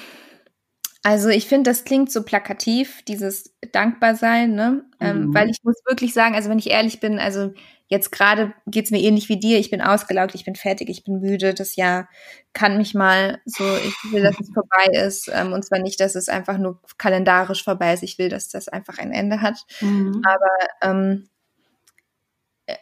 also 1.02 1.28
ich 1.28 1.46
finde, 1.46 1.70
das 1.70 1.84
klingt 1.84 2.10
so 2.10 2.22
plakativ, 2.22 3.02
dieses 3.02 3.54
Dankbarsein, 3.72 4.54
ne? 4.54 4.84
Ähm, 5.00 5.26
mhm. 5.26 5.34
Weil 5.34 5.50
ich 5.50 5.58
muss 5.62 5.76
wirklich 5.86 6.14
sagen, 6.14 6.34
also 6.34 6.48
wenn 6.48 6.58
ich 6.58 6.70
ehrlich 6.70 6.98
bin, 6.98 7.18
also 7.18 7.52
jetzt 7.88 8.10
gerade 8.10 8.54
geht's 8.66 8.90
mir 8.90 9.00
ähnlich 9.00 9.28
wie 9.28 9.38
dir, 9.38 9.58
ich 9.58 9.70
bin 9.70 9.82
ausgelaugt, 9.82 10.34
ich 10.34 10.44
bin 10.44 10.56
fertig, 10.56 10.88
ich 10.88 11.04
bin 11.04 11.20
müde, 11.20 11.54
das 11.54 11.76
Jahr 11.76 12.08
kann 12.52 12.78
mich 12.78 12.94
mal 12.94 13.40
so, 13.44 13.64
ich 13.64 14.12
will, 14.12 14.22
dass 14.22 14.40
es 14.40 14.50
vorbei 14.52 14.86
ist. 15.06 15.30
Ähm, 15.32 15.52
und 15.52 15.64
zwar 15.64 15.78
nicht, 15.80 16.00
dass 16.00 16.14
es 16.14 16.28
einfach 16.28 16.58
nur 16.58 16.80
kalendarisch 16.98 17.62
vorbei 17.62 17.92
ist, 17.92 18.02
ich 18.02 18.18
will, 18.18 18.28
dass 18.28 18.48
das 18.48 18.68
einfach 18.68 18.98
ein 18.98 19.12
Ende 19.12 19.42
hat. 19.42 19.64
Mhm. 19.80 20.22
Aber 20.24 20.68
ähm, 20.82 21.28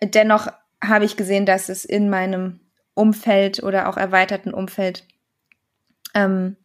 dennoch 0.02 0.48
habe 0.82 1.04
ich 1.04 1.16
gesehen, 1.16 1.46
dass 1.46 1.68
es 1.68 1.84
in 1.84 2.08
meinem 2.08 2.60
Umfeld 2.94 3.62
oder 3.62 3.88
auch 3.88 3.96
erweiterten 3.96 4.54
Umfeld 4.54 5.04
ähm, 6.14 6.56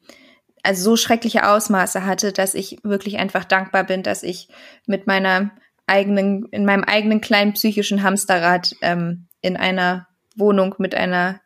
also 0.64 0.84
so 0.84 0.96
schreckliche 0.98 1.48
Ausmaße 1.48 2.06
hatte, 2.06 2.34
dass 2.34 2.54
ich 2.54 2.80
wirklich 2.84 3.18
einfach 3.18 3.46
dankbar 3.46 3.86
bin, 3.86 4.04
dass 4.04 4.24
ich 4.24 4.50
mit 4.86 5.08
meiner 5.08 5.52
eigenen, 5.88 6.46
in 6.52 6.66
meinem 6.66 6.84
eigenen 6.84 7.22
kleinen 7.22 7.54
psychischen 7.54 8.04
Hamsterrad 8.04 8.76
ähm, 8.82 9.28
in 9.42 9.58
einer 9.58 10.08
Wohnung 10.36 10.76
mit 10.78 10.94
einer 10.94 11.42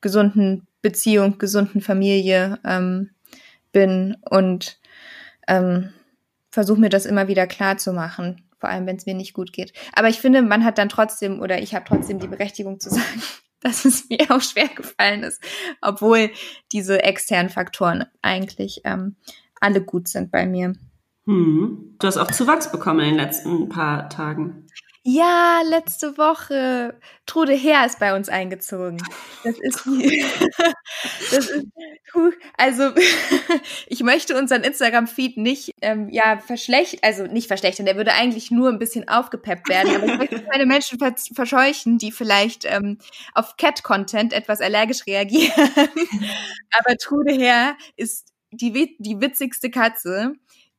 gesunden 0.00 0.66
Beziehung, 0.82 1.38
gesunden 1.38 1.80
Familie 1.80 2.58
ähm, 2.64 3.10
bin 3.72 4.16
und 4.28 4.80
ähm, 5.48 5.92
versuche 6.50 6.80
mir 6.80 6.88
das 6.88 7.06
immer 7.06 7.28
wieder 7.28 7.46
klar 7.46 7.76
zu 7.76 7.92
machen, 7.92 8.48
vor 8.58 8.70
allem 8.70 8.86
wenn 8.86 8.96
es 8.96 9.06
mir 9.06 9.14
nicht 9.14 9.34
gut 9.34 9.52
geht. 9.52 9.72
Aber 9.92 10.08
ich 10.08 10.20
finde, 10.20 10.42
man 10.42 10.64
hat 10.64 10.78
dann 10.78 10.88
trotzdem 10.88 11.40
oder 11.40 11.60
ich 11.60 11.74
habe 11.74 11.84
trotzdem 11.86 12.18
die 12.18 12.28
Berechtigung 12.28 12.80
zu 12.80 12.90
sagen, 12.90 13.22
dass 13.60 13.84
es 13.84 14.08
mir 14.08 14.30
auch 14.30 14.40
schwer 14.40 14.68
gefallen 14.68 15.22
ist, 15.22 15.42
obwohl 15.82 16.30
diese 16.72 17.02
externen 17.02 17.50
Faktoren 17.50 18.04
eigentlich 18.22 18.82
ähm, 18.84 19.16
alle 19.60 19.82
gut 19.82 20.08
sind 20.08 20.30
bei 20.30 20.46
mir. 20.46 20.74
Hm. 21.26 21.96
Du 21.98 22.06
hast 22.06 22.18
auch 22.18 22.30
Zuwachs 22.30 22.70
bekommen 22.70 23.00
in 23.00 23.06
den 23.06 23.16
letzten 23.16 23.68
paar 23.68 24.08
Tagen. 24.08 24.66
Ja, 25.08 25.62
letzte 25.64 26.18
Woche. 26.18 26.98
Trude 27.26 27.52
Herr 27.52 27.86
ist 27.86 28.00
bei 28.00 28.16
uns 28.16 28.28
eingezogen. 28.28 29.00
Das 29.44 29.56
ist 29.56 29.84
die, 29.84 30.24
das 31.30 31.48
ist, 31.48 31.66
also 32.56 32.90
ich 33.86 34.02
möchte 34.02 34.36
unseren 34.36 34.64
Instagram-Feed 34.64 35.36
nicht, 35.36 35.70
ähm, 35.80 36.08
ja, 36.10 36.38
verschlechtern, 36.38 36.98
also 37.02 37.22
nicht 37.22 37.46
verschlechtern, 37.46 37.86
der 37.86 37.96
würde 37.96 38.14
eigentlich 38.14 38.50
nur 38.50 38.68
ein 38.68 38.80
bisschen 38.80 39.08
aufgepeppt 39.08 39.68
werden, 39.68 39.94
aber 39.94 40.06
ich 40.06 40.18
möchte 40.18 40.42
keine 40.42 40.66
Menschen 40.66 40.98
verscheuchen, 40.98 41.98
die 41.98 42.10
vielleicht 42.10 42.64
ähm, 42.64 42.98
auf 43.32 43.56
Cat-Content 43.56 44.32
etwas 44.32 44.60
allergisch 44.60 45.06
reagieren. 45.06 45.52
aber 46.78 46.96
Trude 46.96 47.32
Herr 47.32 47.76
ist 47.94 48.32
die, 48.50 48.96
die 48.98 49.20
witzigste 49.20 49.70
Katze 49.70 50.34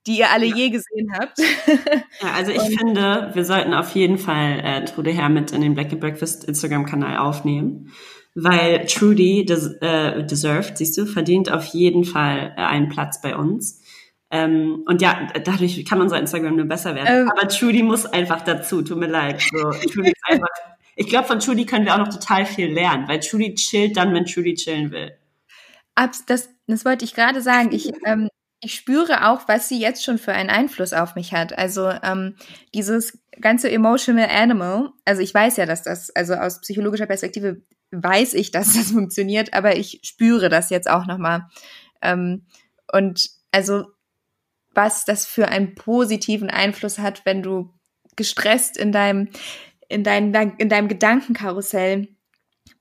die 0.07 0.19
ihr 0.19 0.31
alle 0.31 0.45
ja. 0.45 0.55
je 0.55 0.69
gesehen 0.69 1.13
habt. 1.13 1.37
ja, 2.21 2.31
also 2.35 2.51
ich 2.51 2.61
und, 2.61 2.77
finde, 2.77 3.31
wir 3.33 3.45
sollten 3.45 3.73
auf 3.73 3.93
jeden 3.93 4.17
Fall 4.17 4.59
äh, 4.63 4.85
Trude 4.85 5.11
Herr 5.11 5.29
mit 5.29 5.51
in 5.51 5.61
den 5.61 5.75
Black 5.75 5.91
and 5.91 5.99
Breakfast 5.99 6.45
Instagram-Kanal 6.45 7.17
aufnehmen, 7.17 7.91
weil 8.33 8.85
Trudy 8.85 9.45
des, 9.45 9.77
äh, 9.81 10.25
deserved, 10.25 10.77
siehst 10.77 10.97
du, 10.97 11.05
verdient 11.05 11.51
auf 11.51 11.65
jeden 11.65 12.05
Fall 12.05 12.53
äh, 12.57 12.61
einen 12.61 12.89
Platz 12.89 13.21
bei 13.21 13.35
uns. 13.35 13.81
Ähm, 14.31 14.83
und 14.87 15.01
ja, 15.01 15.27
dadurch 15.43 15.85
kann 15.85 16.01
unser 16.01 16.19
Instagram 16.19 16.55
nur 16.55 16.65
besser 16.65 16.95
werden. 16.95 17.07
Ähm, 17.07 17.31
Aber 17.31 17.47
Trudy 17.47 17.83
muss 17.83 18.05
einfach 18.05 18.41
dazu, 18.41 18.81
tut 18.81 18.97
mir 18.97 19.07
leid. 19.07 19.41
So, 19.41 19.71
Trudy 19.71 20.09
ist 20.09 20.23
einfach 20.27 20.47
Ich 20.99 21.07
glaube, 21.07 21.27
von 21.27 21.39
Judy 21.39 21.65
können 21.67 21.85
wir 21.85 21.93
auch 21.93 21.99
noch 21.99 22.09
total 22.09 22.47
viel 22.47 22.73
lernen, 22.73 23.07
weil 23.07 23.19
Judy 23.19 23.53
chillt 23.53 23.95
dann, 23.95 24.15
wenn 24.15 24.25
Judy 24.25 24.55
chillen 24.55 24.91
will. 24.91 25.15
Das, 26.25 26.49
das 26.65 26.85
wollte 26.85 27.05
ich 27.05 27.13
gerade 27.13 27.39
sagen. 27.41 27.71
Ich, 27.71 27.91
ähm, 28.03 28.29
ich 28.59 28.73
spüre 28.73 29.27
auch, 29.29 29.47
was 29.47 29.69
sie 29.69 29.79
jetzt 29.79 30.03
schon 30.03 30.17
für 30.17 30.33
einen 30.33 30.49
Einfluss 30.49 30.93
auf 30.93 31.15
mich 31.15 31.33
hat. 31.33 31.57
Also 31.57 31.89
ähm, 31.89 32.35
dieses 32.73 33.19
ganze 33.39 33.69
emotional 33.69 34.29
animal. 34.29 34.89
Also 35.05 35.21
ich 35.21 35.33
weiß 35.33 35.57
ja, 35.57 35.65
dass 35.65 35.83
das, 35.83 36.09
also 36.15 36.33
aus 36.33 36.61
psychologischer 36.61 37.05
Perspektive 37.05 37.61
weiß 37.91 38.33
ich, 38.33 38.51
dass 38.51 38.73
das 38.75 38.91
funktioniert, 38.91 39.53
aber 39.53 39.77
ich 39.77 40.01
spüre 40.03 40.49
das 40.49 40.69
jetzt 40.69 40.89
auch 40.89 41.05
nochmal. 41.05 41.47
Ähm, 42.01 42.45
und 42.91 43.29
also 43.51 43.85
was 44.73 45.05
das 45.05 45.25
für 45.25 45.47
einen 45.47 45.75
positiven 45.75 46.49
Einfluss 46.49 46.99
hat, 46.99 47.25
wenn 47.25 47.41
du 47.41 47.73
gestresst 48.15 48.77
in 48.77 48.91
deinem, 48.91 49.29
in 49.87 50.03
deinem, 50.03 50.33
in 50.57 50.69
deinem 50.69 50.87
Gedankenkarussell 50.87 52.07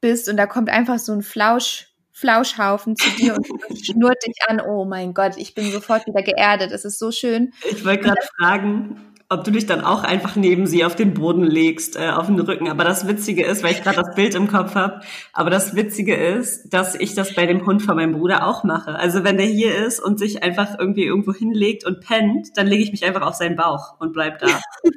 bist 0.00 0.28
und 0.28 0.36
da 0.36 0.46
kommt 0.46 0.68
einfach 0.68 0.98
so 0.98 1.12
ein 1.12 1.22
Flausch, 1.22 1.88
Flauschhaufen 2.16 2.96
zu 2.96 3.11
dir 3.11 3.35
und 3.35 3.46
schnurrt 3.85 4.26
dich 4.26 4.38
an. 4.48 4.59
Oh 4.59 4.87
mein 4.87 5.12
Gott, 5.12 5.37
ich 5.37 5.55
bin 5.55 5.70
sofort 5.70 6.07
wieder 6.07 6.22
geerdet. 6.22 6.72
Es 6.72 6.87
ist 6.87 6.98
so 6.98 7.11
schön. 7.12 7.52
Ich 7.70 7.85
wollte 7.85 8.05
gerade 8.05 8.22
fragen, 8.38 9.12
ob 9.28 9.42
du 9.42 9.50
dich 9.50 9.66
dann 9.66 9.80
auch 9.80 10.04
einfach 10.04 10.36
neben 10.36 10.66
sie 10.66 10.84
auf 10.84 10.94
den 10.94 11.14
Boden 11.14 11.42
legst, 11.42 11.96
äh, 11.96 12.10
auf 12.10 12.26
den 12.26 12.38
Rücken. 12.38 12.68
Aber 12.68 12.84
das 12.84 13.08
Witzige 13.08 13.44
ist, 13.44 13.62
weil 13.62 13.72
ich 13.72 13.82
gerade 13.82 13.96
das 13.96 14.14
Bild 14.14 14.34
im 14.36 14.46
Kopf 14.46 14.74
habe, 14.76 15.00
aber 15.32 15.50
das 15.50 15.74
Witzige 15.74 16.14
ist, 16.14 16.68
dass 16.72 16.94
ich 16.94 17.14
das 17.14 17.34
bei 17.34 17.46
dem 17.46 17.66
Hund 17.66 17.82
von 17.82 17.96
meinem 17.96 18.12
Bruder 18.12 18.46
auch 18.46 18.62
mache. 18.62 18.94
Also 18.94 19.24
wenn 19.24 19.36
der 19.36 19.46
hier 19.46 19.74
ist 19.74 19.98
und 19.98 20.18
sich 20.18 20.42
einfach 20.44 20.78
irgendwie 20.78 21.04
irgendwo 21.04 21.34
hinlegt 21.34 21.84
und 21.84 22.00
pennt, 22.00 22.56
dann 22.56 22.68
lege 22.68 22.84
ich 22.84 22.92
mich 22.92 23.04
einfach 23.04 23.22
auf 23.22 23.34
seinen 23.34 23.56
Bauch 23.56 23.98
und 23.98 24.12
bleib 24.12 24.38
da. 24.38 24.60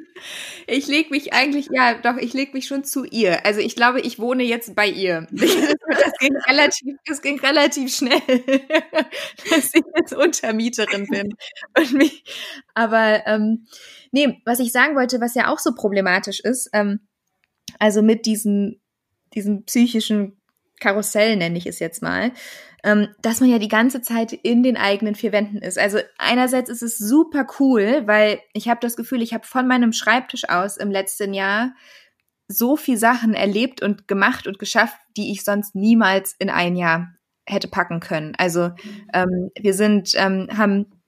ich 0.66 0.86
lege 0.86 1.10
mich 1.10 1.32
eigentlich, 1.32 1.68
ja, 1.72 1.94
doch, 1.94 2.16
ich 2.16 2.32
lege 2.32 2.52
mich 2.52 2.66
schon 2.66 2.84
zu 2.84 3.04
ihr. 3.04 3.44
Also 3.44 3.60
ich 3.60 3.74
glaube, 3.74 4.00
ich 4.00 4.18
wohne 4.18 4.44
jetzt 4.44 4.74
bei 4.74 4.88
ihr. 4.88 5.26
Das 5.90 6.12
ging 6.20 6.36
relativ, 6.48 6.96
das 7.04 7.20
ging 7.20 7.40
relativ 7.40 7.94
schnell, 7.94 8.20
dass 9.50 9.74
ich 9.74 9.82
jetzt 9.96 10.14
Untermieterin 10.14 11.06
bin. 11.08 11.34
Und 11.76 11.92
mich, 11.94 12.22
aber 12.74 13.26
ähm, 13.26 13.66
Nee, 14.12 14.40
was 14.44 14.60
ich 14.60 14.72
sagen 14.72 14.96
wollte, 14.96 15.20
was 15.20 15.34
ja 15.34 15.48
auch 15.48 15.58
so 15.58 15.74
problematisch 15.74 16.40
ist, 16.40 16.70
ähm, 16.72 17.00
also 17.78 18.02
mit 18.02 18.26
diesen, 18.26 18.80
diesen 19.34 19.64
psychischen 19.64 20.40
Karussell 20.80 21.36
nenne 21.36 21.58
ich 21.58 21.66
es 21.66 21.78
jetzt 21.78 22.02
mal, 22.02 22.32
ähm, 22.82 23.08
dass 23.20 23.40
man 23.40 23.50
ja 23.50 23.58
die 23.58 23.68
ganze 23.68 24.00
Zeit 24.00 24.32
in 24.32 24.62
den 24.62 24.76
eigenen 24.76 25.14
vier 25.14 25.32
Wänden 25.32 25.58
ist. 25.58 25.78
Also 25.78 25.98
einerseits 26.18 26.70
ist 26.70 26.82
es 26.82 26.98
super 26.98 27.46
cool, 27.60 28.02
weil 28.06 28.40
ich 28.54 28.68
habe 28.68 28.80
das 28.80 28.96
Gefühl, 28.96 29.22
ich 29.22 29.34
habe 29.34 29.46
von 29.46 29.68
meinem 29.68 29.92
Schreibtisch 29.92 30.48
aus 30.48 30.78
im 30.78 30.90
letzten 30.90 31.34
Jahr 31.34 31.74
so 32.48 32.76
viel 32.76 32.96
Sachen 32.96 33.34
erlebt 33.34 33.82
und 33.82 34.08
gemacht 34.08 34.46
und 34.46 34.58
geschafft, 34.58 34.98
die 35.16 35.30
ich 35.30 35.44
sonst 35.44 35.74
niemals 35.74 36.34
in 36.38 36.50
ein 36.50 36.74
Jahr 36.74 37.14
hätte 37.46 37.68
packen 37.68 38.00
können. 38.00 38.34
Also 38.38 38.70
ähm, 39.12 39.50
wir 39.58 39.74
sind, 39.74 40.12
ähm, 40.14 40.48
haben 40.56 40.99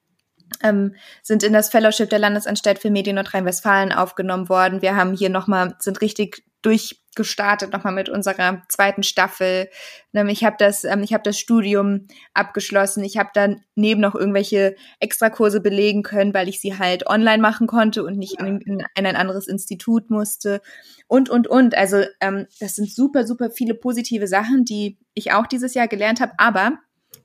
ähm, 0.61 0.95
sind 1.21 1.43
in 1.43 1.53
das 1.53 1.69
Fellowship 1.69 2.09
der 2.09 2.19
Landesanstalt 2.19 2.79
für 2.79 2.91
Medien 2.91 3.15
Nordrhein-Westfalen 3.15 3.91
aufgenommen 3.91 4.49
worden. 4.49 4.81
Wir 4.81 4.95
haben 4.95 5.13
hier 5.13 5.29
nochmal, 5.29 5.75
sind 5.79 6.01
richtig 6.01 6.43
durchgestartet 6.63 7.71
nochmal 7.71 7.93
mit 7.93 8.09
unserer 8.09 8.63
zweiten 8.69 9.03
Staffel. 9.03 9.69
Ähm, 10.13 10.29
ich 10.29 10.43
habe 10.43 10.55
das, 10.57 10.83
ähm, 10.83 11.03
ich 11.03 11.13
habe 11.13 11.23
das 11.23 11.37
Studium 11.37 12.07
abgeschlossen. 12.33 13.03
Ich 13.03 13.17
habe 13.17 13.29
dann 13.33 13.61
neben 13.75 14.01
noch 14.01 14.15
irgendwelche 14.15 14.75
Extrakurse 14.99 15.61
belegen 15.61 16.01
können, 16.01 16.33
weil 16.33 16.49
ich 16.49 16.59
sie 16.61 16.77
halt 16.79 17.05
online 17.07 17.41
machen 17.41 17.67
konnte 17.67 18.03
und 18.03 18.17
nicht 18.17 18.39
in, 18.39 18.61
in, 18.61 18.83
in 18.95 19.05
ein 19.05 19.15
anderes 19.15 19.47
Institut 19.47 20.09
musste. 20.09 20.61
Und 21.07 21.29
und 21.29 21.47
und. 21.47 21.75
Also 21.75 22.03
ähm, 22.21 22.47
das 22.59 22.75
sind 22.75 22.91
super 22.91 23.27
super 23.27 23.51
viele 23.51 23.75
positive 23.75 24.27
Sachen, 24.27 24.65
die 24.65 24.97
ich 25.13 25.33
auch 25.33 25.45
dieses 25.45 25.73
Jahr 25.73 25.87
gelernt 25.87 26.21
habe. 26.21 26.31
Aber 26.37 26.79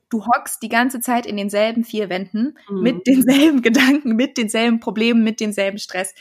du 0.09 0.25
hockst 0.25 0.61
die 0.61 0.69
ganze 0.69 0.99
Zeit 0.99 1.25
in 1.25 1.37
denselben 1.37 1.83
vier 1.83 2.09
Wänden 2.09 2.57
mhm. 2.69 2.81
mit 2.81 3.07
denselben 3.07 3.61
Gedanken, 3.63 4.15
mit 4.15 4.37
denselben 4.37 4.79
Problemen, 4.79 5.23
mit 5.23 5.39
demselben 5.39 5.77
Stress. 5.77 6.13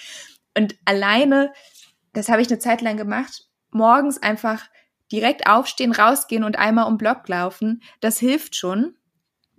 Und 0.56 0.76
alleine, 0.84 1.52
das 2.12 2.28
habe 2.28 2.42
ich 2.42 2.48
eine 2.48 2.58
Zeit 2.58 2.80
lang 2.80 2.96
gemacht, 2.96 3.48
morgens 3.70 4.22
einfach 4.22 4.66
direkt 5.10 5.46
aufstehen, 5.46 5.92
rausgehen 5.92 6.44
und 6.44 6.58
einmal 6.58 6.86
um 6.86 6.98
Block 6.98 7.28
laufen, 7.28 7.82
das 8.00 8.18
hilft 8.18 8.56
schon, 8.56 8.94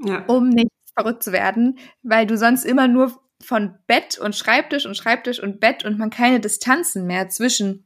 ja. 0.04 0.24
um 0.26 0.50
nicht 0.50 0.70
verrückt 0.96 1.24
zu 1.24 1.32
werden, 1.32 1.80
weil 2.04 2.28
du 2.28 2.38
sonst 2.38 2.66
immer 2.66 2.88
nur 2.88 3.20
von 3.42 3.76
Bett 3.88 4.20
und 4.20 4.36
Schreibtisch 4.36 4.86
und 4.86 4.96
Schreibtisch 4.96 5.42
und 5.42 5.60
Bett 5.60 5.86
und 5.86 5.98
man 5.98 6.10
keine 6.10 6.40
Distanzen 6.40 7.08
mehr 7.08 7.30
zwischen 7.30 7.86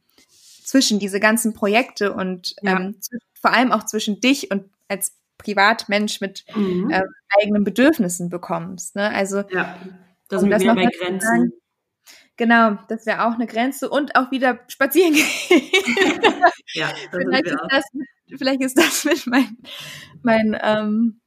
zwischen 0.64 0.98
diese 0.98 1.20
ganzen 1.20 1.52
Projekte 1.52 2.14
und 2.14 2.56
ja. 2.62 2.80
ähm, 2.80 2.96
vor 3.40 3.52
allem 3.52 3.70
auch 3.70 3.84
zwischen 3.84 4.20
dich 4.20 4.50
und 4.50 4.70
als 4.88 5.14
Privatmensch 5.38 6.20
mit 6.20 6.44
mhm. 6.54 6.90
äh, 6.90 7.02
eigenen 7.40 7.64
Bedürfnissen 7.64 8.30
bekommst. 8.30 8.96
Ne? 8.96 9.10
Also 9.10 9.42
ja, 9.50 9.76
das 10.28 10.40
sind 10.40 10.50
wir 10.50 10.74
bei 10.74 10.86
Grenzen. 10.86 11.20
Sagen, 11.20 11.52
genau, 12.36 12.78
das 12.88 13.06
wäre 13.06 13.26
auch 13.26 13.34
eine 13.34 13.46
Grenze 13.46 13.88
und 13.88 14.16
auch 14.16 14.30
wieder 14.30 14.60
spazieren 14.68 15.14
gehen. 15.14 15.26
ja, 16.74 16.88
vielleicht, 17.10 17.46
ist 17.46 17.56
das, 17.68 17.84
vielleicht 18.38 18.60
ist 18.60 18.78
das 18.78 19.04
mit 19.04 19.26
mein, 19.26 19.58
mein 20.22 20.58
ähm, 20.62 21.20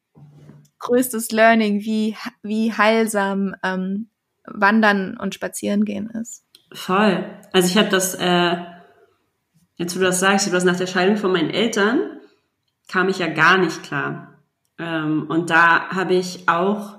größtes 0.80 1.32
Learning, 1.32 1.82
wie, 1.82 2.16
wie 2.44 2.74
heilsam 2.74 3.56
ähm, 3.64 4.10
Wandern 4.46 5.18
und 5.18 5.36
Spazieren 5.36 5.86
gehen 5.86 6.10
ist. 6.10 6.44
Voll. 6.74 7.26
Also 7.54 7.68
ich 7.68 7.78
habe 7.78 7.90
das, 7.90 8.16
äh, 8.16 8.58
jetzt 9.76 9.96
wo 9.96 10.00
du 10.00 10.06
das 10.06 10.20
sagst, 10.20 10.46
ich 10.46 10.52
habe 10.52 10.58
das 10.58 10.66
nach 10.66 10.78
der 10.78 10.88
Scheidung 10.88 11.18
von 11.18 11.32
meinen 11.32 11.50
Eltern 11.50 12.17
kam 12.88 13.10
ich 13.10 13.20
ja 13.20 13.28
gar 13.28 13.58
nicht 13.58 13.84
klar. 13.84 14.34
Ähm, 14.80 15.26
und 15.30 15.50
da 15.50 15.90
habe 15.90 16.14
ich 16.14 16.48
auch 16.48 16.98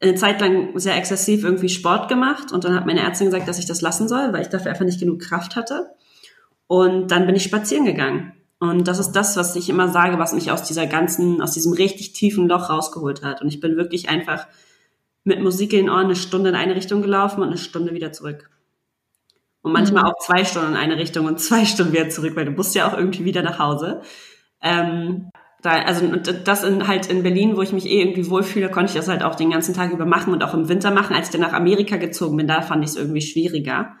eine 0.00 0.14
Zeit 0.14 0.40
lang 0.40 0.78
sehr 0.78 0.96
exzessiv 0.96 1.44
irgendwie 1.44 1.68
Sport 1.68 2.08
gemacht 2.08 2.52
und 2.52 2.64
dann 2.64 2.74
hat 2.74 2.86
meine 2.86 3.00
Ärztin 3.00 3.26
gesagt, 3.26 3.46
dass 3.46 3.58
ich 3.58 3.66
das 3.66 3.82
lassen 3.82 4.08
soll, 4.08 4.32
weil 4.32 4.42
ich 4.42 4.48
dafür 4.48 4.72
einfach 4.72 4.84
nicht 4.84 5.00
genug 5.00 5.20
Kraft 5.20 5.54
hatte. 5.54 5.90
Und 6.66 7.10
dann 7.10 7.26
bin 7.26 7.36
ich 7.36 7.44
spazieren 7.44 7.84
gegangen. 7.84 8.32
Und 8.58 8.88
das 8.88 8.98
ist 8.98 9.12
das, 9.12 9.36
was 9.36 9.56
ich 9.56 9.68
immer 9.68 9.88
sage, 9.88 10.18
was 10.18 10.32
mich 10.32 10.50
aus 10.50 10.62
dieser 10.62 10.86
ganzen, 10.86 11.42
aus 11.42 11.52
diesem 11.52 11.72
richtig 11.72 12.12
tiefen 12.12 12.48
Loch 12.48 12.70
rausgeholt 12.70 13.22
hat. 13.22 13.42
Und 13.42 13.48
ich 13.48 13.60
bin 13.60 13.76
wirklich 13.76 14.08
einfach 14.08 14.46
mit 15.24 15.40
Musik 15.40 15.72
in 15.72 15.86
den 15.86 15.90
Ohren 15.90 16.06
eine 16.06 16.16
Stunde 16.16 16.50
in 16.50 16.56
eine 16.56 16.74
Richtung 16.74 17.02
gelaufen 17.02 17.42
und 17.42 17.48
eine 17.48 17.58
Stunde 17.58 17.92
wieder 17.92 18.12
zurück. 18.12 18.50
Und 19.62 19.72
manchmal 19.72 20.04
mhm. 20.04 20.10
auch 20.10 20.18
zwei 20.18 20.44
Stunden 20.44 20.70
in 20.70 20.76
eine 20.76 20.96
Richtung 20.96 21.26
und 21.26 21.40
zwei 21.40 21.64
Stunden 21.64 21.92
wieder 21.92 22.08
zurück, 22.08 22.34
weil 22.34 22.44
du 22.44 22.50
musst 22.52 22.74
ja 22.74 22.88
auch 22.88 22.96
irgendwie 22.96 23.24
wieder 23.24 23.42
nach 23.42 23.58
Hause. 23.58 24.02
Ähm, 24.62 25.30
da, 25.62 25.82
also 25.82 26.06
das 26.16 26.64
in, 26.64 26.88
halt 26.88 27.06
in 27.06 27.22
Berlin, 27.22 27.56
wo 27.56 27.62
ich 27.62 27.72
mich 27.72 27.86
eh 27.86 28.00
irgendwie 28.00 28.28
wohlfühle, 28.28 28.68
konnte 28.68 28.90
ich 28.90 28.96
das 28.96 29.08
halt 29.08 29.22
auch 29.22 29.36
den 29.36 29.50
ganzen 29.50 29.74
Tag 29.74 29.92
über 29.92 30.06
machen 30.06 30.32
und 30.32 30.42
auch 30.42 30.54
im 30.54 30.68
Winter 30.68 30.90
machen. 30.90 31.14
Als 31.14 31.28
ich 31.28 31.32
dann 31.32 31.40
nach 31.40 31.52
Amerika 31.52 31.96
gezogen 31.96 32.36
bin, 32.36 32.48
da 32.48 32.62
fand 32.62 32.82
ich 32.82 32.90
es 32.90 32.96
irgendwie 32.96 33.20
schwieriger, 33.20 33.92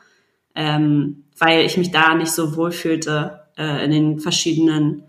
ähm, 0.54 1.24
weil 1.38 1.64
ich 1.64 1.76
mich 1.76 1.92
da 1.92 2.14
nicht 2.14 2.32
so 2.32 2.56
wohlfühlte 2.56 3.42
äh, 3.56 3.84
in 3.84 3.92
den 3.92 4.18
verschiedenen 4.18 5.04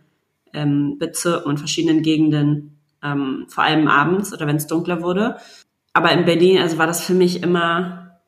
ähm, 0.53 0.97
Bezirken 0.99 1.49
und 1.49 1.57
verschiedenen 1.57 2.03
Gegenden, 2.03 2.77
ähm, 3.01 3.45
vor 3.47 3.63
allem 3.63 3.87
abends 3.87 4.31
oder 4.31 4.45
wenn 4.45 4.57
es 4.57 4.67
dunkler 4.67 5.01
wurde. 5.01 5.37
Aber 5.93 6.11
in 6.11 6.25
Berlin, 6.25 6.59
also 6.59 6.77
war 6.77 6.87
das 6.87 7.03
für 7.03 7.13
mich 7.15 7.41
immer 7.41 8.19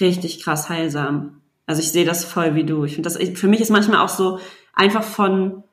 richtig 0.00 0.42
krass 0.42 0.70
heilsam. 0.70 1.42
Also 1.66 1.82
ich 1.82 1.90
sehe 1.92 2.04
das 2.06 2.24
voll 2.24 2.54
wie 2.54 2.64
du. 2.64 2.84
Ich 2.84 2.94
finde 2.94 3.10
das, 3.10 3.18
für 3.38 3.48
mich 3.48 3.60
ist 3.60 3.70
manchmal 3.70 4.00
auch 4.00 4.08
so 4.08 4.38
einfach 4.72 5.02
von 5.02 5.64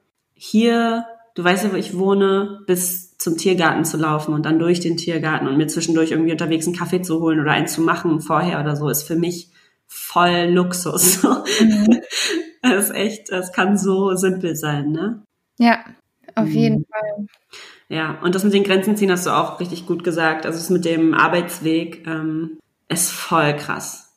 hier, 0.46 1.06
du 1.36 1.44
weißt 1.44 1.64
ja, 1.64 1.72
wo 1.72 1.78
ich 1.78 1.98
wohne, 1.98 2.60
bis 2.68 3.18
zum 3.18 3.38
Tiergarten 3.38 3.86
zu 3.86 3.96
laufen 3.96 4.34
und 4.34 4.46
dann 4.46 4.60
durch 4.60 4.82
den 4.82 4.98
Tiergarten 4.98 5.48
und 5.48 5.56
mir 5.56 5.68
zwischendurch 5.68 6.12
irgendwie 6.12 6.34
unterwegs 6.34 6.68
einen 6.68 6.76
Kaffee 6.76 7.02
zu 7.02 7.22
holen 7.22 7.40
oder 7.40 7.52
einen 7.52 7.68
zu 7.68 7.82
machen 7.82 8.20
vorher 8.20 8.60
oder 8.60 8.76
so, 8.76 8.90
ist 8.90 9.04
für 9.04 9.16
mich 9.16 9.52
voll 9.88 10.50
Luxus. 10.50 11.24
Mhm. 11.62 12.02
Das 12.62 12.86
ist 12.86 12.96
echt, 12.96 13.32
das 13.32 13.52
kann 13.52 13.78
so 13.78 14.16
simpel 14.16 14.56
sein, 14.56 14.92
ne? 14.92 15.24
Ja, 15.60 15.84
auf 16.34 16.46
mhm. 16.46 16.52
jeden 16.52 16.86
Fall. 16.86 17.28
Ja, 17.90 18.20
und 18.22 18.36
das 18.36 18.44
mit 18.44 18.54
den 18.54 18.64
Grenzen 18.64 18.96
ziehen 18.96 19.12
hast 19.12 19.26
du 19.26 19.32
auch 19.32 19.60
richtig 19.60 19.86
gut 19.86 20.04
gesagt. 20.04 20.46
Also 20.46 20.58
das 20.60 20.70
mit 20.70 20.86
dem 20.86 21.14
Arbeitsweg 21.14 22.08
ähm, 22.08 22.58
ist 22.88 23.12
voll 23.12 23.56
krass. 23.56 24.13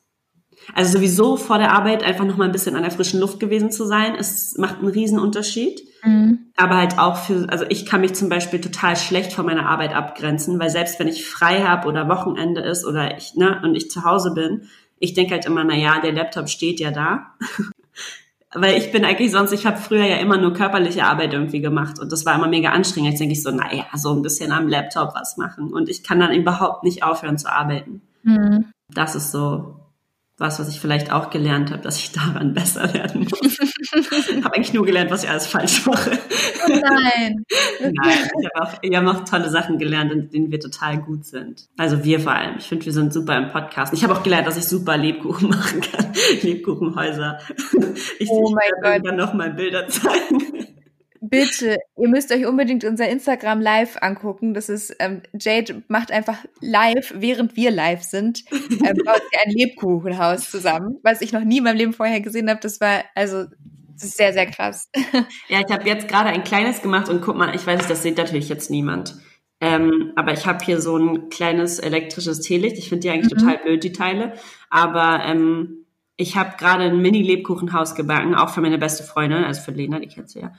Also 0.75 0.99
sowieso 0.99 1.37
vor 1.37 1.59
der 1.59 1.73
Arbeit 1.73 2.03
einfach 2.03 2.25
noch 2.25 2.37
mal 2.37 2.45
ein 2.45 2.53
bisschen 2.53 2.77
an 2.77 2.83
der 2.83 2.91
frischen 2.91 3.21
Luft 3.21 3.41
gewesen 3.41 3.71
zu 3.71 3.87
sein, 3.87 4.15
es 4.19 4.57
macht 4.59 4.79
einen 4.79 4.89
riesen 4.89 5.19
Unterschied. 5.19 5.81
Mhm. 6.03 6.51
Aber 6.57 6.77
halt 6.77 6.99
auch 6.99 7.17
für, 7.17 7.47
also 7.49 7.65
ich 7.69 7.87
kann 7.87 8.01
mich 8.01 8.15
zum 8.15 8.29
Beispiel 8.29 8.61
total 8.61 8.97
schlecht 8.97 9.33
von 9.33 9.47
meiner 9.47 9.69
Arbeit 9.69 9.95
abgrenzen, 9.95 10.59
weil 10.59 10.71
selbst 10.71 10.99
wenn 10.99 11.09
ich 11.09 11.27
frei 11.27 11.63
habe 11.63 11.89
oder 11.89 12.09
Wochenende 12.09 12.61
ist 12.61 12.85
oder 12.85 13.17
ich, 13.17 13.35
ne, 13.35 13.61
und 13.63 13.75
ich 13.75 13.91
zu 13.91 14.05
Hause 14.05 14.33
bin, 14.35 14.69
ich 14.99 15.15
denke 15.15 15.35
halt 15.35 15.47
immer, 15.47 15.65
na 15.65 15.77
ja, 15.77 16.01
der 16.01 16.13
Laptop 16.13 16.49
steht 16.49 16.81
ja 16.81 16.91
da. 16.91 17.35
weil 18.55 18.79
ich 18.79 18.91
bin 18.91 19.05
eigentlich 19.05 19.31
sonst, 19.31 19.53
ich 19.53 19.67
habe 19.67 19.77
früher 19.77 20.05
ja 20.05 20.17
immer 20.17 20.39
nur 20.39 20.55
körperliche 20.55 21.05
Arbeit 21.05 21.35
irgendwie 21.35 21.61
gemacht 21.61 21.99
und 21.99 22.11
das 22.11 22.25
war 22.25 22.35
immer 22.35 22.49
mega 22.49 22.71
anstrengend. 22.71 23.11
Jetzt 23.11 23.21
denke 23.21 23.35
ich 23.35 23.43
so, 23.43 23.51
na 23.51 23.73
ja, 23.75 23.85
so 23.95 24.13
ein 24.13 24.23
bisschen 24.23 24.53
am 24.53 24.69
Laptop 24.69 25.15
was 25.15 25.37
machen 25.37 25.73
und 25.73 25.89
ich 25.89 26.03
kann 26.03 26.21
dann 26.21 26.33
überhaupt 26.33 26.83
nicht 26.83 27.03
aufhören 27.03 27.39
zu 27.39 27.53
arbeiten. 27.53 28.01
Mhm. 28.23 28.67
Das 28.89 29.15
ist 29.15 29.31
so 29.31 29.77
was, 30.39 30.59
was 30.59 30.69
ich 30.69 30.81
vielleicht 30.81 31.11
auch 31.11 31.31
gelernt 31.31 31.71
habe, 31.71 31.83
dass 31.83 31.99
ich 31.99 32.13
daran 32.13 32.53
besser 32.53 32.93
werden 32.93 33.27
muss. 33.31 33.59
habe 34.45 34.55
eigentlich 34.55 34.75
nur 34.75 34.85
gelernt, 34.85 35.11
was 35.11 35.25
ich 35.25 35.31
alles 35.31 35.47
falsch 35.47 35.87
mache. 35.87 36.19
Oh 36.67 36.69
nein. 36.69 37.45
nein, 37.81 37.95
ich 38.39 38.49
habe 38.55 38.63
auch, 38.63 38.83
wir 38.83 38.97
haben 38.97 39.09
auch 39.09 39.25
tolle 39.25 39.49
Sachen 39.49 39.79
gelernt, 39.79 40.13
in 40.13 40.31
denen 40.31 40.51
wir 40.51 40.61
total 40.61 40.99
gut 40.99 41.25
sind. 41.25 41.69
Also 41.77 42.05
wir 42.05 42.21
vor 42.21 42.33
allem. 42.33 42.57
Ich 42.59 42.67
finde, 42.67 42.85
wir 42.85 42.93
sind 42.93 43.13
super 43.13 43.37
im 43.37 43.49
Podcast. 43.51 43.95
Ich 43.95 44.05
habe 44.05 44.15
auch 44.15 44.23
gelernt, 44.23 44.47
dass 44.47 44.57
ich 44.57 44.67
super 44.67 44.97
Lebkuchen 44.97 45.49
machen 45.51 45.81
kann. 45.81 46.13
Lebkuchenhäuser. 46.43 47.39
Ich, 48.19 48.29
oh 48.29 48.49
ich 48.49 48.83
werde 48.83 49.03
dann 49.03 49.17
noch 49.17 49.33
mal 49.33 49.51
Bilder 49.51 49.89
zeigen. 49.89 50.76
Bitte, 51.29 51.79
ihr 51.97 52.09
müsst 52.09 52.33
euch 52.33 52.47
unbedingt 52.47 52.85
unser 52.85 53.09
Instagram 53.09 53.61
live 53.61 53.97
angucken. 54.01 54.55
Das 54.55 54.69
ist, 54.69 54.95
ähm, 54.99 55.23
Jade 55.39 55.83
macht 55.89 56.13
einfach 56.13 56.39
live, 56.61 57.13
während 57.17 57.57
wir 57.57 57.71
live 57.71 58.03
sind, 58.03 58.45
ähm, 58.53 58.97
baut 59.05 59.23
sie 59.31 59.39
ein 59.45 59.53
Lebkuchenhaus 59.53 60.51
zusammen, 60.51 60.99
was 61.03 61.21
ich 61.21 61.33
noch 61.33 61.45
nie 61.45 61.59
in 61.59 61.65
meinem 61.65 61.77
Leben 61.77 61.93
vorher 61.93 62.21
gesehen 62.21 62.49
habe. 62.51 62.61
Das 62.61 62.81
war, 62.81 63.05
also, 63.15 63.45
das 63.95 64.05
ist 64.05 64.17
sehr, 64.17 64.33
sehr 64.33 64.47
krass. 64.47 64.91
Ja, 65.49 65.61
ich 65.67 65.73
habe 65.73 65.89
jetzt 65.89 66.09
gerade 66.09 66.31
ein 66.31 66.45
kleines 66.45 66.83
gemacht 66.83 67.09
und 67.09 67.23
guck 67.23 67.37
mal, 67.37 67.55
ich 67.55 67.67
weiß 67.67 67.79
nicht, 67.79 67.91
das 67.91 68.03
sieht 68.03 68.19
natürlich 68.19 68.49
jetzt 68.49 68.71
niemand. 68.71 69.15
Ähm, 69.61 70.13
aber 70.17 70.33
ich 70.33 70.47
habe 70.47 70.63
hier 70.65 70.81
so 70.81 70.97
ein 70.97 71.31
kleines 71.31 71.79
elektrisches 71.79 72.41
Teelicht. 72.41 72.77
Ich 72.79 72.89
finde 72.89 73.03
die 73.03 73.11
eigentlich 73.11 73.33
mhm. 73.33 73.39
total 73.39 73.59
blöd, 73.59 73.85
die 73.85 73.93
Teile. 73.93 74.35
Aber 74.69 75.25
ähm, 75.25 75.87
ich 76.17 76.37
habe 76.37 76.57
gerade 76.59 76.85
ein 76.85 77.01
Mini-Lebkuchenhaus 77.01 77.95
gebacken, 77.95 78.35
auch 78.35 78.51
für 78.51 78.61
meine 78.61 78.79
beste 78.79 79.03
Freundin, 79.03 79.45
also 79.45 79.63
für 79.63 79.71
Lena, 79.71 79.99
die 79.99 80.09
kennst 80.09 80.35
du 80.35 80.41
ja. 80.41 80.53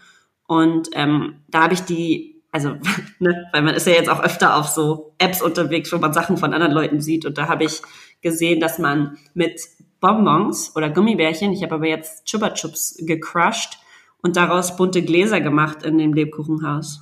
Und 0.47 0.89
ähm, 0.93 1.41
da 1.49 1.63
habe 1.63 1.75
ich 1.75 1.81
die, 1.81 2.41
also, 2.51 2.75
ne, 3.19 3.45
weil 3.51 3.61
man 3.61 3.75
ist 3.75 3.85
ja 3.85 3.93
jetzt 3.93 4.09
auch 4.09 4.23
öfter 4.23 4.55
auf 4.55 4.67
so 4.67 5.13
Apps 5.19 5.41
unterwegs, 5.41 5.91
wo 5.93 5.97
man 5.97 6.13
Sachen 6.13 6.37
von 6.37 6.53
anderen 6.53 6.73
Leuten 6.73 7.01
sieht. 7.01 7.25
Und 7.25 7.37
da 7.37 7.47
habe 7.47 7.65
ich 7.65 7.81
gesehen, 8.21 8.59
dass 8.59 8.79
man 8.79 9.17
mit 9.33 9.61
Bonbons 9.99 10.75
oder 10.75 10.89
Gummibärchen, 10.89 11.53
ich 11.53 11.63
habe 11.63 11.75
aber 11.75 11.87
jetzt 11.87 12.25
Chupa 12.25 12.51
Chups 12.51 12.97
gecrushed 12.99 13.77
und 14.21 14.37
daraus 14.37 14.75
bunte 14.75 15.01
Gläser 15.01 15.41
gemacht 15.41 15.83
in 15.83 15.97
dem 15.97 16.13
Lebkuchenhaus. 16.13 17.01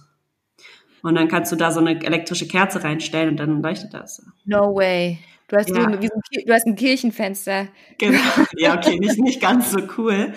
Und 1.01 1.15
dann 1.15 1.27
kannst 1.27 1.51
du 1.51 1.55
da 1.55 1.71
so 1.71 1.79
eine 1.79 2.03
elektrische 2.03 2.47
Kerze 2.47 2.83
reinstellen 2.83 3.29
und 3.29 3.37
dann 3.37 3.61
leuchtet 3.61 3.93
das. 3.93 4.25
No 4.45 4.73
way. 4.75 5.19
Du 5.47 5.57
hast, 5.57 5.69
ja. 5.69 5.75
so, 5.75 5.81
ein, 5.81 5.99
du 6.01 6.53
hast 6.53 6.65
ein 6.65 6.75
Kirchenfenster. 6.75 7.67
Genau. 7.99 8.19
Ja, 8.57 8.75
okay, 8.75 8.97
nicht, 8.97 9.19
nicht 9.19 9.39
ganz 9.39 9.71
so 9.71 9.79
cool. 9.97 10.33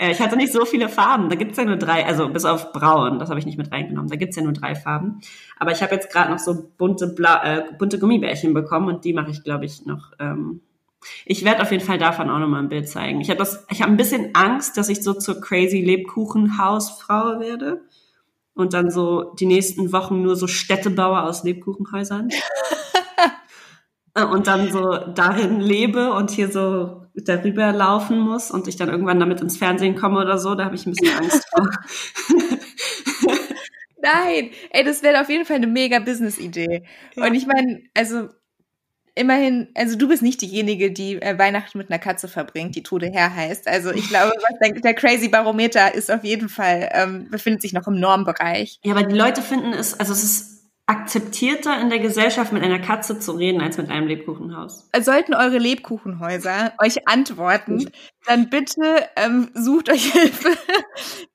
Äh, 0.00 0.12
ich 0.12 0.20
hatte 0.20 0.36
nicht 0.36 0.52
so 0.52 0.64
viele 0.64 0.88
Farben. 0.88 1.28
Da 1.28 1.36
gibt's 1.36 1.58
ja 1.58 1.64
nur 1.64 1.76
drei, 1.76 2.06
also 2.06 2.28
bis 2.28 2.44
auf 2.44 2.72
braun, 2.72 3.18
das 3.18 3.28
habe 3.28 3.38
ich 3.38 3.46
nicht 3.46 3.58
mit 3.58 3.70
reingenommen. 3.70 4.08
Da 4.10 4.16
gibt's 4.16 4.36
ja 4.36 4.42
nur 4.42 4.54
drei 4.54 4.74
Farben. 4.74 5.20
Aber 5.58 5.72
ich 5.72 5.82
habe 5.82 5.94
jetzt 5.94 6.10
gerade 6.10 6.30
noch 6.30 6.38
so 6.38 6.70
bunte, 6.78 7.08
Bla 7.08 7.44
äh, 7.44 7.64
bunte 7.78 7.98
Gummibärchen 7.98 8.54
bekommen 8.54 8.88
und 8.88 9.04
die 9.04 9.12
mache 9.12 9.30
ich, 9.30 9.44
glaube 9.44 9.66
ich, 9.66 9.84
noch. 9.84 10.12
Ähm 10.18 10.62
ich 11.24 11.44
werde 11.46 11.62
auf 11.62 11.70
jeden 11.70 11.84
Fall 11.84 11.96
davon 11.96 12.28
auch 12.28 12.38
nochmal 12.38 12.62
ein 12.62 12.68
Bild 12.68 12.86
zeigen. 12.86 13.22
Ich 13.22 13.30
habe 13.30 13.42
habe 13.42 13.84
ein 13.84 13.96
bisschen 13.96 14.34
Angst, 14.34 14.76
dass 14.76 14.90
ich 14.90 15.02
so 15.02 15.14
zur 15.14 15.40
crazy 15.40 15.80
Lebkuchenhausfrau 15.80 17.40
werde 17.40 17.80
und 18.54 18.74
dann 18.74 18.90
so 18.90 19.32
die 19.34 19.46
nächsten 19.46 19.92
Wochen 19.92 20.20
nur 20.20 20.36
so 20.36 20.46
Städtebauer 20.46 21.22
aus 21.22 21.44
Lebkuchenhäusern. 21.44 22.30
Äh, 24.12 24.24
und 24.24 24.48
dann 24.48 24.72
so 24.72 24.96
darin 25.14 25.60
lebe 25.60 26.12
und 26.12 26.32
hier 26.32 26.50
so 26.50 26.99
darüber 27.14 27.72
laufen 27.72 28.18
muss 28.18 28.50
und 28.50 28.68
ich 28.68 28.76
dann 28.76 28.88
irgendwann 28.88 29.20
damit 29.20 29.40
ins 29.40 29.56
Fernsehen 29.56 29.96
komme 29.96 30.20
oder 30.20 30.38
so, 30.38 30.54
da 30.54 30.64
habe 30.64 30.74
ich 30.74 30.86
ein 30.86 30.92
bisschen 30.92 31.16
Angst 31.18 31.46
vor. 31.50 31.68
Nein, 34.02 34.50
ey, 34.70 34.84
das 34.84 35.02
wäre 35.02 35.20
auf 35.20 35.28
jeden 35.28 35.44
Fall 35.44 35.56
eine 35.56 35.66
mega 35.66 35.98
Business-Idee. 35.98 36.84
Ja. 37.16 37.26
Und 37.26 37.34
ich 37.34 37.46
meine, 37.46 37.82
also 37.94 38.28
immerhin, 39.14 39.68
also 39.74 39.96
du 39.96 40.08
bist 40.08 40.22
nicht 40.22 40.40
diejenige, 40.40 40.92
die 40.92 41.20
äh, 41.20 41.38
Weihnachten 41.38 41.76
mit 41.78 41.90
einer 41.90 41.98
Katze 41.98 42.28
verbringt, 42.28 42.74
die 42.76 42.82
Tode 42.82 43.10
Herr 43.12 43.34
heißt. 43.34 43.68
Also 43.68 43.90
ich 43.92 44.08
glaube, 44.08 44.32
der, 44.62 44.72
der, 44.72 44.94
Crazy 44.94 45.28
Barometer 45.28 45.94
ist 45.94 46.10
auf 46.10 46.24
jeden 46.24 46.48
Fall, 46.48 46.88
ähm, 46.92 47.28
befindet 47.30 47.60
sich 47.62 47.72
noch 47.72 47.86
im 47.86 48.00
Normbereich. 48.00 48.78
Ja, 48.82 48.92
aber 48.92 49.02
die 49.02 49.14
Leute 49.14 49.42
finden 49.42 49.72
es, 49.72 49.98
also 49.98 50.12
es 50.12 50.22
ist 50.22 50.59
akzeptierter 50.90 51.80
in 51.80 51.88
der 51.88 52.00
Gesellschaft 52.00 52.52
mit 52.52 52.64
einer 52.64 52.80
Katze 52.80 53.20
zu 53.20 53.32
reden 53.32 53.60
als 53.60 53.78
mit 53.78 53.90
einem 53.90 54.08
Lebkuchenhaus. 54.08 54.90
Sollten 55.00 55.34
eure 55.34 55.58
Lebkuchenhäuser 55.58 56.72
euch 56.82 57.06
antworten, 57.06 57.90
dann 58.26 58.50
bitte 58.50 59.06
ähm, 59.14 59.50
sucht 59.54 59.88
euch 59.88 60.12
Hilfe. 60.12 60.48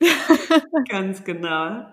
Ganz 0.89 1.23
genau. 1.23 1.85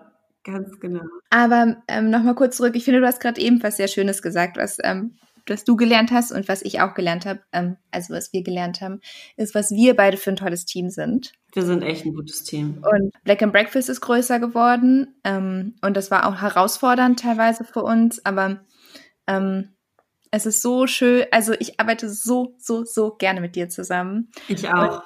Ganz 0.43 0.77
genau. 0.81 1.03
Aber 1.29 1.77
ähm, 1.87 2.09
nochmal 2.09 2.35
kurz 2.35 2.57
zurück. 2.57 2.75
Ich 2.75 2.83
finde, 2.83 2.99
du 2.99 3.07
hast 3.07 3.21
gerade 3.21 3.39
eben 3.39 3.63
was 3.63 3.77
sehr 3.77 3.87
Schönes 3.87 4.21
gesagt, 4.21 4.57
was 4.57 4.77
ähm, 4.83 5.15
was 5.47 5.63
du 5.63 5.75
gelernt 5.75 6.11
hast 6.11 6.31
und 6.31 6.47
was 6.47 6.61
ich 6.61 6.81
auch 6.81 6.93
gelernt 6.93 7.25
habe, 7.25 7.41
ähm, 7.51 7.77
also 7.91 8.13
was 8.13 8.33
wir 8.33 8.43
gelernt 8.43 8.81
haben, 8.81 9.01
ist, 9.35 9.55
was 9.55 9.71
wir 9.71 9.95
beide 9.95 10.17
für 10.17 10.31
ein 10.31 10.35
tolles 10.35 10.65
Team 10.65 10.89
sind. 10.89 11.33
Wir 11.53 11.63
sind 11.63 11.81
echt 11.81 12.05
ein 12.05 12.13
gutes 12.13 12.43
Team. 12.43 12.83
Und 12.83 13.13
Black 13.23 13.41
and 13.41 13.53
Breakfast 13.53 13.89
ist 13.89 14.01
größer 14.01 14.39
geworden 14.39 15.15
ähm, 15.23 15.75
und 15.81 15.97
das 15.97 16.11
war 16.11 16.27
auch 16.27 16.41
herausfordernd 16.41 17.19
teilweise 17.19 17.63
für 17.63 17.83
uns, 17.83 18.25
aber 18.25 18.61
ähm, 19.27 19.69
es 20.31 20.45
ist 20.45 20.61
so 20.61 20.87
schön, 20.87 21.25
also 21.31 21.53
ich 21.59 21.79
arbeite 21.79 22.09
so, 22.09 22.55
so, 22.57 22.85
so 22.85 23.15
gerne 23.15 23.39
mit 23.39 23.55
dir 23.55 23.69
zusammen. 23.69 24.31
Ich 24.47 24.67
auch. 24.67 24.97
Und 24.97 25.03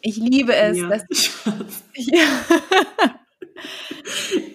ich 0.00 0.16
liebe 0.16 0.54
es, 0.54 0.78
ja. 0.78 0.88
dass 0.88 1.04
ja. 1.94 2.24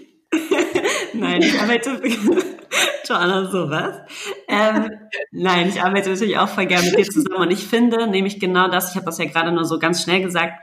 Nein, 1.17 1.41
ich 1.41 1.60
arbeite 1.60 2.01
Joanna, 3.06 3.49
sowas. 3.49 3.97
Ähm, 4.47 4.89
nein, 5.32 5.69
ich 5.69 5.82
arbeite 5.82 6.10
natürlich 6.10 6.38
auch 6.38 6.49
voll 6.49 6.65
gerne 6.65 6.86
mit 6.86 6.97
dir 6.97 7.06
zusammen 7.06 7.43
und 7.43 7.51
ich 7.51 7.65
finde 7.65 8.08
nämlich 8.08 8.39
genau 8.39 8.67
das, 8.67 8.91
ich 8.91 8.95
habe 8.95 9.06
das 9.06 9.17
ja 9.17 9.25
gerade 9.25 9.51
nur 9.51 9.65
so 9.65 9.80
ganz 9.80 10.03
schnell 10.03 10.21
gesagt 10.21 10.53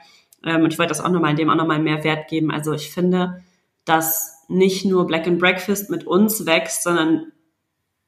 ähm, 0.45 0.63
und 0.63 0.73
ich 0.73 0.79
wollte 0.79 0.91
das 0.91 1.01
auch 1.01 1.09
nochmal 1.09 1.35
dem 1.35 1.51
auch 1.51 1.55
nochmal 1.55 1.79
mehr 1.79 2.05
Wert 2.05 2.29
geben. 2.29 2.51
Also 2.51 2.73
ich 2.73 2.91
finde, 2.91 3.43
dass 3.85 4.45
nicht 4.49 4.85
nur 4.85 5.07
Black 5.07 5.27
and 5.27 5.39
Breakfast 5.39 5.91
mit 5.91 6.07
uns 6.07 6.45
wächst, 6.47 6.83
sondern 6.83 7.33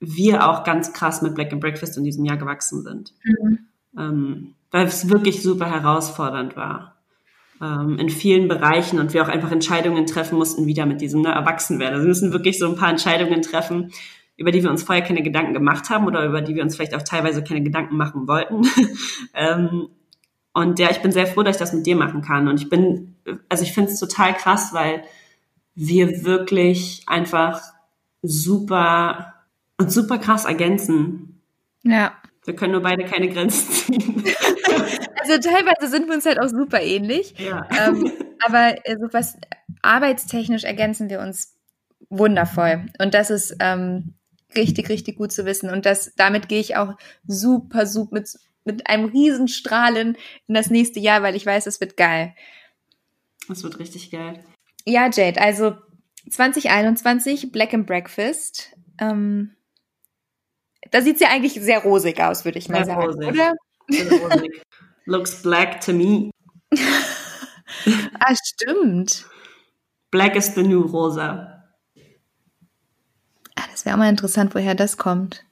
wir 0.01 0.49
auch 0.49 0.65
ganz 0.65 0.93
krass 0.93 1.23
mit 1.23 1.35
Black 1.35 1.53
and 1.53 1.61
Breakfast 1.61 1.97
in 1.97 2.05
diesem 2.05 2.25
Jahr 2.25 2.37
gewachsen 2.37 2.83
sind. 2.83 3.15
Mhm. 3.25 3.59
Ähm, 3.99 4.55
weil 4.71 4.87
es 4.87 5.09
wirklich 5.09 5.43
super 5.43 5.71
herausfordernd 5.71 6.57
war 6.57 6.96
ähm, 7.63 7.99
in 7.99 8.11
vielen 8.11 8.49
Bereichen 8.49 8.99
und 8.99 9.15
wir 9.15 9.23
auch 9.23 9.29
einfach 9.29 9.51
Entscheidungen 9.51 10.07
treffen 10.07 10.39
mussten, 10.39 10.67
wieder 10.67 10.87
mit 10.87 11.01
diesem 11.01 11.23
ne, 11.23 11.33
Erwachsenwerden. 11.33 11.95
Also 11.95 12.05
wir 12.05 12.09
müssen 12.09 12.33
wirklich 12.33 12.59
so 12.59 12.67
ein 12.69 12.77
paar 12.77 12.91
Entscheidungen 12.91 13.43
treffen, 13.43 13.93
über 14.37 14.51
die 14.51 14.63
wir 14.63 14.71
uns 14.71 14.83
vorher 14.83 15.05
keine 15.05 15.23
Gedanken 15.23 15.55
gemacht 15.55 15.89
haben 15.91 16.07
oder 16.07 16.25
über 16.25 16.43
die 16.43 16.55
wir 16.55 16.63
uns 16.63 16.77
vielleicht 16.77 16.95
auch 16.95 17.03
teilweise 17.03 17.43
keine 17.43 17.63
Gedanken 17.63 17.97
machen 17.97 18.29
wollten. 18.29 18.63
ähm, 19.35 19.89
und 20.53 20.79
ja, 20.79 20.91
ich 20.91 21.03
bin 21.03 21.13
sehr 21.13 21.27
froh, 21.27 21.43
dass 21.43 21.57
ich 21.57 21.61
das 21.61 21.73
mit 21.73 21.87
dir 21.87 21.97
machen 21.97 22.23
kann. 22.23 22.49
Und 22.49 22.61
ich 22.61 22.69
bin, 22.69 23.17
also 23.49 23.63
ich 23.63 23.73
finde 23.73 23.91
es 23.93 24.01
total 24.01 24.35
krass, 24.35 24.73
weil 24.73 25.03
wir 25.75 26.25
wirklich 26.25 27.03
einfach 27.07 27.61
super 28.23 29.35
und 29.79 29.93
super 29.93 30.19
krass 30.19 30.47
ergänzen. 30.47 31.43
Ja. 31.83 32.13
Wir 32.47 32.55
können 32.55 32.73
nur 32.73 32.83
beide 32.83 33.05
keine 33.05 33.29
Grenzen 33.29 33.73
ziehen. 33.73 34.25
Also 35.29 35.51
teilweise 35.51 35.89
sind 35.89 36.07
wir 36.07 36.15
uns 36.15 36.25
halt 36.25 36.39
auch 36.39 36.49
super 36.49 36.81
ähnlich. 36.81 37.35
Ja. 37.39 37.69
Ähm, 37.77 38.13
aber 38.47 38.77
also 38.87 39.09
was 39.11 39.37
arbeitstechnisch 39.83 40.63
ergänzen 40.63 41.11
wir 41.11 41.19
uns 41.19 41.57
wundervoll. 42.11 42.87
Und 43.01 43.13
das 43.13 43.31
ist 43.31 43.57
ähm, 43.59 44.15
richtig, 44.55 44.89
richtig 44.89 45.17
gut 45.17 45.33
zu 45.33 45.45
wissen. 45.45 45.71
Und 45.71 45.85
das, 45.85 46.13
damit 46.17 46.49
gehe 46.49 46.61
ich 46.61 46.77
auch 46.77 46.95
super, 47.27 47.87
super 47.87 48.15
mit, 48.15 48.39
mit 48.65 48.89
einem 48.89 49.07
Riesenstrahlen 49.07 50.17
in 50.47 50.55
das 50.55 50.71
nächste 50.71 51.01
Jahr, 51.01 51.23
weil 51.23 51.35
ich 51.35 51.45
weiß, 51.45 51.67
es 51.67 51.81
wird 51.81 51.97
geil. 51.97 52.33
Es 53.51 53.65
wird 53.65 53.81
richtig 53.81 54.13
geil. 54.13 54.45
Ja, 54.85 55.11
Jade, 55.13 55.41
also 55.41 55.75
2021 56.31 57.51
Black 57.51 57.75
and 57.75 57.87
Breakfast. 57.87 58.77
Ähm, 58.99 59.56
da 60.91 61.03
sieht 61.03 61.17
es 61.17 61.21
ja 61.21 61.29
eigentlich 61.29 61.55
sehr 61.55 61.81
rosig 61.81 62.21
aus, 62.21 62.45
würde 62.45 62.59
ich 62.59 62.69
mal 62.69 62.85
sehr 62.85 62.95
sagen, 62.95 63.07
rosig. 63.07 63.29
oder? 63.29 63.55
Rosig. 63.91 64.63
Looks 65.05 65.43
black 65.43 65.81
to 65.81 65.93
me. 65.93 66.31
ah, 68.21 68.35
stimmt. 68.35 69.27
Black 70.11 70.37
is 70.37 70.55
the 70.55 70.63
new 70.63 70.83
rosa. 70.83 71.65
Ah, 73.55 73.65
das 73.71 73.85
wäre 73.85 73.95
auch 73.95 73.99
mal 73.99 74.11
interessant, 74.11 74.55
woher 74.55 74.75
das 74.75 74.97
kommt. 74.97 75.45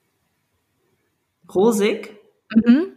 Rosig? 1.55 2.17
Mhm. 2.55 2.97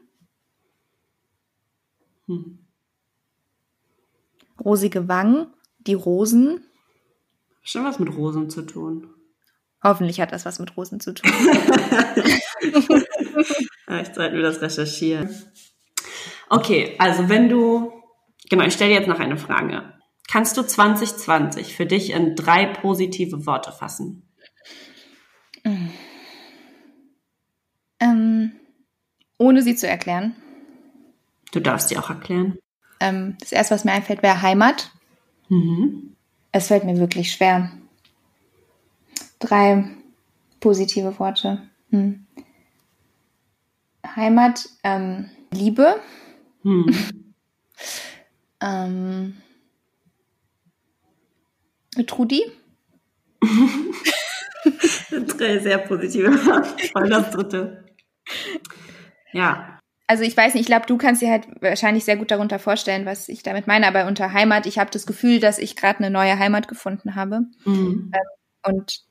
Hm. 2.28 2.60
Rosige 4.64 5.08
Wangen, 5.08 5.54
die 5.80 5.94
Rosen. 5.94 6.66
Schon 7.62 7.84
was 7.84 8.00
mit 8.00 8.16
Rosen 8.16 8.50
zu 8.50 8.64
tun. 8.64 9.14
Hoffentlich 9.84 10.20
hat 10.20 10.32
das 10.32 10.46
was 10.46 10.60
mit 10.60 10.76
Rosen 10.76 11.00
zu 11.00 11.14
tun. 11.14 11.32
Vielleicht 13.86 14.16
sollten 14.16 14.36
wir 14.36 14.44
das 14.44 14.62
recherchieren. 14.62 15.30
Okay, 16.50 16.96
also 16.98 17.30
wenn 17.30 17.48
du, 17.50 17.92
genau, 18.50 18.66
ich 18.66 18.74
stelle 18.74 18.94
jetzt 18.94 19.08
noch 19.08 19.20
eine 19.20 19.38
Frage. 19.38 19.94
Kannst 20.30 20.58
du 20.58 20.64
2020 20.64 21.76
für 21.76 21.86
dich 21.86 22.12
in 22.12 22.36
drei 22.36 22.66
positive 22.66 23.46
Worte 23.46 23.72
fassen? 23.72 24.24
Ähm, 28.00 28.52
ohne 29.38 29.62
sie 29.62 29.76
zu 29.76 29.88
erklären. 29.88 30.36
Du 31.52 31.60
darfst 31.60 31.92
die 31.92 31.98
auch 31.98 32.10
erklären. 32.10 32.58
Ähm, 33.00 33.38
das 33.40 33.52
erste, 33.52 33.76
was 33.76 33.86
mir 33.86 33.92
einfällt, 33.92 34.24
wäre 34.24 34.42
Heimat. 34.42 34.92
Mhm. 35.50 36.16
Es 36.52 36.68
fällt 36.68 36.84
mir 36.84 36.98
wirklich 36.98 37.32
schwer. 37.32 37.72
Drei 39.40 39.86
positive 40.60 41.20
Worte. 41.20 41.62
Hm. 41.90 42.26
Heimat, 44.16 44.68
ähm, 44.84 45.30
Liebe. 45.52 46.00
Hm. 46.64 46.86
ähm, 48.62 49.38
Trudi. 52.06 52.44
Drei 55.12 55.60
sehr 55.60 55.78
positive 55.80 56.32
Voll 56.34 57.10
das 57.10 57.32
dritte. 57.32 57.86
Ja. 59.32 59.80
Also 60.08 60.24
ich 60.24 60.36
weiß 60.38 60.54
nicht, 60.54 60.62
ich 60.62 60.68
glaube, 60.68 60.86
du 60.86 60.98
kannst 60.98 61.22
dir 61.22 61.30
halt 61.30 61.48
wahrscheinlich 61.62 62.06
sehr 62.06 62.16
gut 62.16 62.32
darunter 62.32 62.60
vorstellen, 62.60 63.06
was 63.06 63.28
ich 63.30 63.44
damit 63.44 63.68
meine, 63.68 63.88
aber 63.88 64.08
unter 64.08 64.32
Heimat, 64.32 64.66
ich 64.66 64.80
habe 64.80 64.90
das 64.90 65.06
Gefühl, 65.06 65.40
dass 65.40 65.60
ich 65.60 65.76
gerade 65.76 66.00
eine 66.00 66.10
neue 66.10 66.40
Heimat 66.40 66.68
gefunden 66.68 67.16
habe. 67.16 67.42
Mhm. 67.66 68.12
Ähm, 68.14 68.74
und 68.74 69.07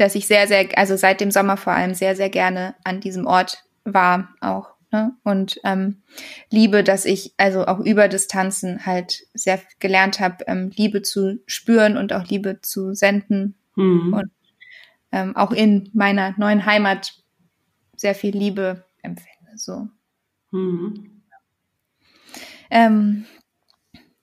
dass 0.00 0.14
ich 0.14 0.26
sehr, 0.26 0.48
sehr, 0.48 0.66
also 0.76 0.96
seit 0.96 1.20
dem 1.20 1.30
Sommer 1.30 1.56
vor 1.56 1.72
allem 1.72 1.94
sehr, 1.94 2.16
sehr 2.16 2.30
gerne 2.30 2.74
an 2.84 3.00
diesem 3.00 3.26
Ort 3.26 3.64
war 3.84 4.34
auch. 4.40 4.70
Ne? 4.90 5.12
Und 5.22 5.60
ähm, 5.64 6.02
liebe, 6.50 6.82
dass 6.82 7.04
ich 7.04 7.34
also 7.36 7.66
auch 7.66 7.80
über 7.80 8.08
Distanzen 8.08 8.86
halt 8.86 9.24
sehr 9.34 9.60
gelernt 9.80 10.18
habe, 10.20 10.44
ähm, 10.46 10.70
Liebe 10.74 11.02
zu 11.02 11.40
spüren 11.46 11.96
und 11.96 12.12
auch 12.12 12.26
Liebe 12.26 12.60
zu 12.62 12.94
senden. 12.94 13.54
Mhm. 13.76 14.14
Und 14.14 14.30
ähm, 15.12 15.36
auch 15.36 15.52
in 15.52 15.90
meiner 15.92 16.34
neuen 16.38 16.64
Heimat 16.64 17.14
sehr 17.96 18.14
viel 18.14 18.36
Liebe 18.36 18.84
empfinde. 19.02 19.56
So. 19.56 19.88
Mhm. 20.52 21.22
Ähm, 22.70 23.26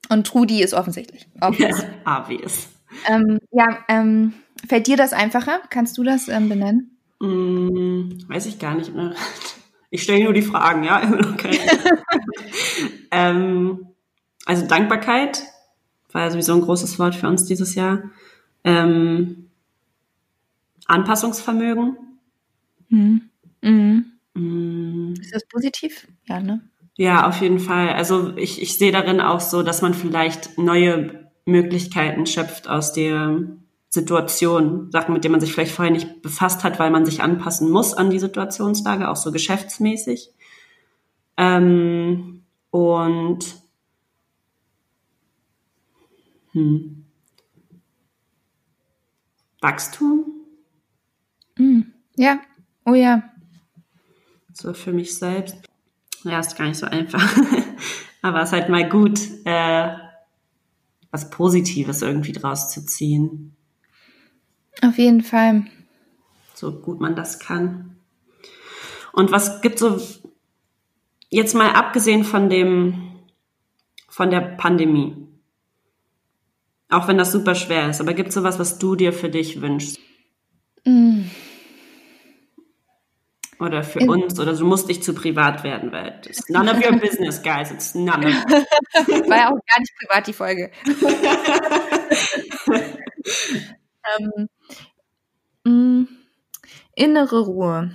und 0.09 0.27
Trudi 0.27 0.61
ist 0.61 0.73
offensichtlich. 0.73 1.27
Obvious. 1.41 1.81
Ja, 1.81 2.19
obvious. 2.21 2.69
Ähm, 3.07 3.39
ja, 3.51 3.83
ähm, 3.87 4.33
fällt 4.67 4.87
dir 4.87 4.97
das 4.97 5.13
einfacher? 5.13 5.61
Kannst 5.69 5.97
du 5.97 6.03
das 6.03 6.27
ähm, 6.27 6.49
benennen? 6.49 6.97
Mm, 7.19 8.27
weiß 8.27 8.45
ich 8.47 8.59
gar 8.59 8.75
nicht 8.75 8.93
mehr. 8.93 9.13
Ich 9.89 10.03
stelle 10.03 10.23
nur 10.23 10.33
die 10.33 10.41
Fragen, 10.41 10.83
ja. 10.83 11.01
ähm, 13.11 13.87
also 14.45 14.67
Dankbarkeit 14.67 15.43
war 16.11 16.23
ja 16.23 16.31
sowieso 16.31 16.53
ein 16.53 16.61
großes 16.61 16.97
Wort 16.99 17.15
für 17.15 17.27
uns 17.27 17.45
dieses 17.45 17.75
Jahr. 17.75 18.03
Ähm, 18.63 19.49
Anpassungsvermögen. 20.85 21.97
Mhm. 22.89 23.29
Mhm. 23.61 24.05
Mhm. 24.33 25.13
Ist 25.19 25.33
das 25.33 25.45
positiv? 25.47 26.07
Ja, 26.25 26.39
ne? 26.39 26.61
Ja, 26.97 27.27
auf 27.27 27.41
jeden 27.41 27.59
Fall. 27.59 27.89
Also 27.89 28.35
ich, 28.37 28.61
ich 28.61 28.77
sehe 28.77 28.91
darin 28.91 29.19
auch 29.19 29.41
so, 29.41 29.63
dass 29.63 29.81
man 29.81 29.93
vielleicht 29.93 30.57
neue 30.57 31.29
Möglichkeiten 31.45 32.25
schöpft 32.25 32.67
aus 32.67 32.93
der 32.93 33.45
Situation, 33.89 34.91
Sachen, 34.91 35.13
mit 35.13 35.23
denen 35.23 35.33
man 35.33 35.41
sich 35.41 35.53
vielleicht 35.53 35.71
vorher 35.71 35.93
nicht 35.93 36.21
befasst 36.21 36.63
hat, 36.63 36.79
weil 36.79 36.91
man 36.91 37.05
sich 37.05 37.21
anpassen 37.21 37.69
muss 37.69 37.93
an 37.93 38.09
die 38.09 38.19
Situationslage, 38.19 39.09
auch 39.09 39.15
so 39.15 39.31
geschäftsmäßig. 39.31 40.31
Ähm, 41.37 42.43
und 42.71 43.55
hm. 46.51 47.05
Wachstum? 49.61 50.25
Mm, 51.57 51.81
ja, 52.15 52.39
oh 52.85 52.93
ja. 52.93 53.23
So 54.53 54.73
für 54.73 54.93
mich 54.93 55.17
selbst. 55.17 55.57
Ja, 56.23 56.39
ist 56.39 56.57
gar 56.57 56.67
nicht 56.67 56.77
so 56.77 56.85
einfach. 56.85 57.21
Aber 58.21 58.41
es 58.41 58.49
ist 58.49 58.53
halt 58.53 58.69
mal 58.69 58.87
gut, 58.89 59.19
äh, 59.45 59.95
was 61.11 61.29
Positives 61.29 62.01
irgendwie 62.01 62.31
draus 62.31 62.71
zu 62.71 62.85
ziehen. 62.85 63.54
Auf 64.81 64.97
jeden 64.97 65.21
Fall. 65.21 65.65
So 66.53 66.71
gut 66.71 66.99
man 66.99 67.15
das 67.15 67.39
kann. 67.39 67.97
Und 69.11 69.31
was 69.31 69.61
gibt 69.61 69.79
so, 69.79 69.99
jetzt 71.29 71.55
mal 71.55 71.71
abgesehen 71.71 72.23
von 72.23 72.49
dem, 72.49 73.11
von 74.09 74.29
der 74.29 74.41
Pandemie, 74.41 75.27
auch 76.89 77.07
wenn 77.07 77.17
das 77.17 77.31
super 77.31 77.55
schwer 77.55 77.89
ist, 77.89 78.01
aber 78.01 78.13
gibt 78.13 78.29
es 78.29 78.35
sowas, 78.35 78.59
was 78.59 78.77
du 78.77 78.95
dir 78.95 79.11
für 79.13 79.29
dich 79.29 79.61
wünschst? 79.61 79.99
Mm. 80.85 81.23
Oder 83.59 83.83
für 83.83 83.99
In 83.99 84.09
uns, 84.09 84.37
oder 84.39 84.53
du 84.53 84.65
musst 84.65 84.89
dich 84.89 85.01
zu 85.01 85.15
privat 85.15 85.63
werden, 85.63 85.93
weil 85.93 86.19
it's 86.25 86.49
none 86.49 86.69
of 86.69 86.85
your 86.85 86.99
business, 86.99 87.41
guys. 87.41 87.71
It's 87.71 87.95
none 87.95 88.27
of 88.27 88.33
War 89.29 89.37
ja 89.37 89.47
auch 89.47 89.59
gar 89.65 89.79
nicht 89.79 89.93
privat, 89.97 90.27
die 90.27 90.33
Folge. 90.33 90.71
ähm, 94.19 94.49
mh, 95.65 96.07
innere 96.95 97.41
Ruhe. 97.41 97.91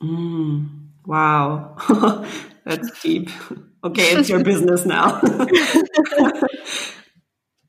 Mm, 0.00 0.66
wow. 1.06 1.76
That's 2.64 3.00
deep. 3.02 3.30
Okay, 3.82 4.16
it's 4.16 4.30
your 4.30 4.42
business 4.42 4.86
now. 4.86 5.20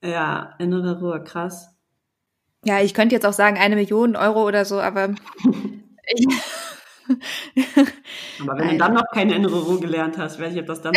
ja, 0.02 0.54
innere 0.60 1.00
Ruhe, 1.00 1.24
krass. 1.24 1.68
Ja, 2.64 2.82
ich 2.82 2.94
könnte 2.94 3.14
jetzt 3.14 3.26
auch 3.26 3.34
sagen, 3.34 3.58
eine 3.58 3.76
Million 3.76 4.16
Euro 4.16 4.48
oder 4.48 4.66
so, 4.66 4.80
aber 4.80 5.14
ich, 6.08 6.28
aber 8.42 8.58
wenn 8.58 8.70
du 8.70 8.78
dann 8.78 8.94
noch 8.94 9.06
keine 9.14 9.36
innere 9.36 9.62
Ruhe 9.62 9.80
gelernt 9.80 10.18
hast, 10.18 10.40
weiß 10.40 10.54
ich, 10.54 10.60
ob 10.62 10.66
das 10.66 10.82
dann. 10.82 10.94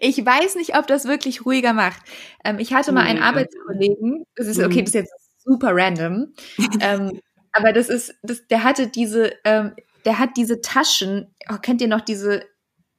ich 0.00 0.18
weiß 0.24 0.56
nicht, 0.56 0.76
ob 0.76 0.86
das 0.86 1.06
wirklich 1.06 1.46
ruhiger 1.46 1.72
macht. 1.72 2.02
Ähm, 2.44 2.58
ich 2.58 2.74
hatte 2.74 2.92
mal 2.92 3.04
einen 3.04 3.22
Arbeitskollegen, 3.22 4.26
das 4.34 4.48
ist 4.48 4.58
okay, 4.58 4.80
mhm. 4.80 4.84
das 4.84 4.88
ist 4.88 4.94
jetzt 4.94 5.21
super 5.44 5.70
random, 5.72 6.34
ähm, 6.80 7.20
aber 7.52 7.72
das 7.72 7.88
ist, 7.88 8.14
das, 8.22 8.46
der 8.46 8.64
hatte 8.64 8.88
diese, 8.88 9.32
ähm, 9.44 9.72
der 10.04 10.18
hat 10.18 10.36
diese 10.36 10.60
Taschen, 10.60 11.34
oh, 11.50 11.58
kennt 11.58 11.80
ihr 11.80 11.88
noch 11.88 12.00
diese 12.00 12.42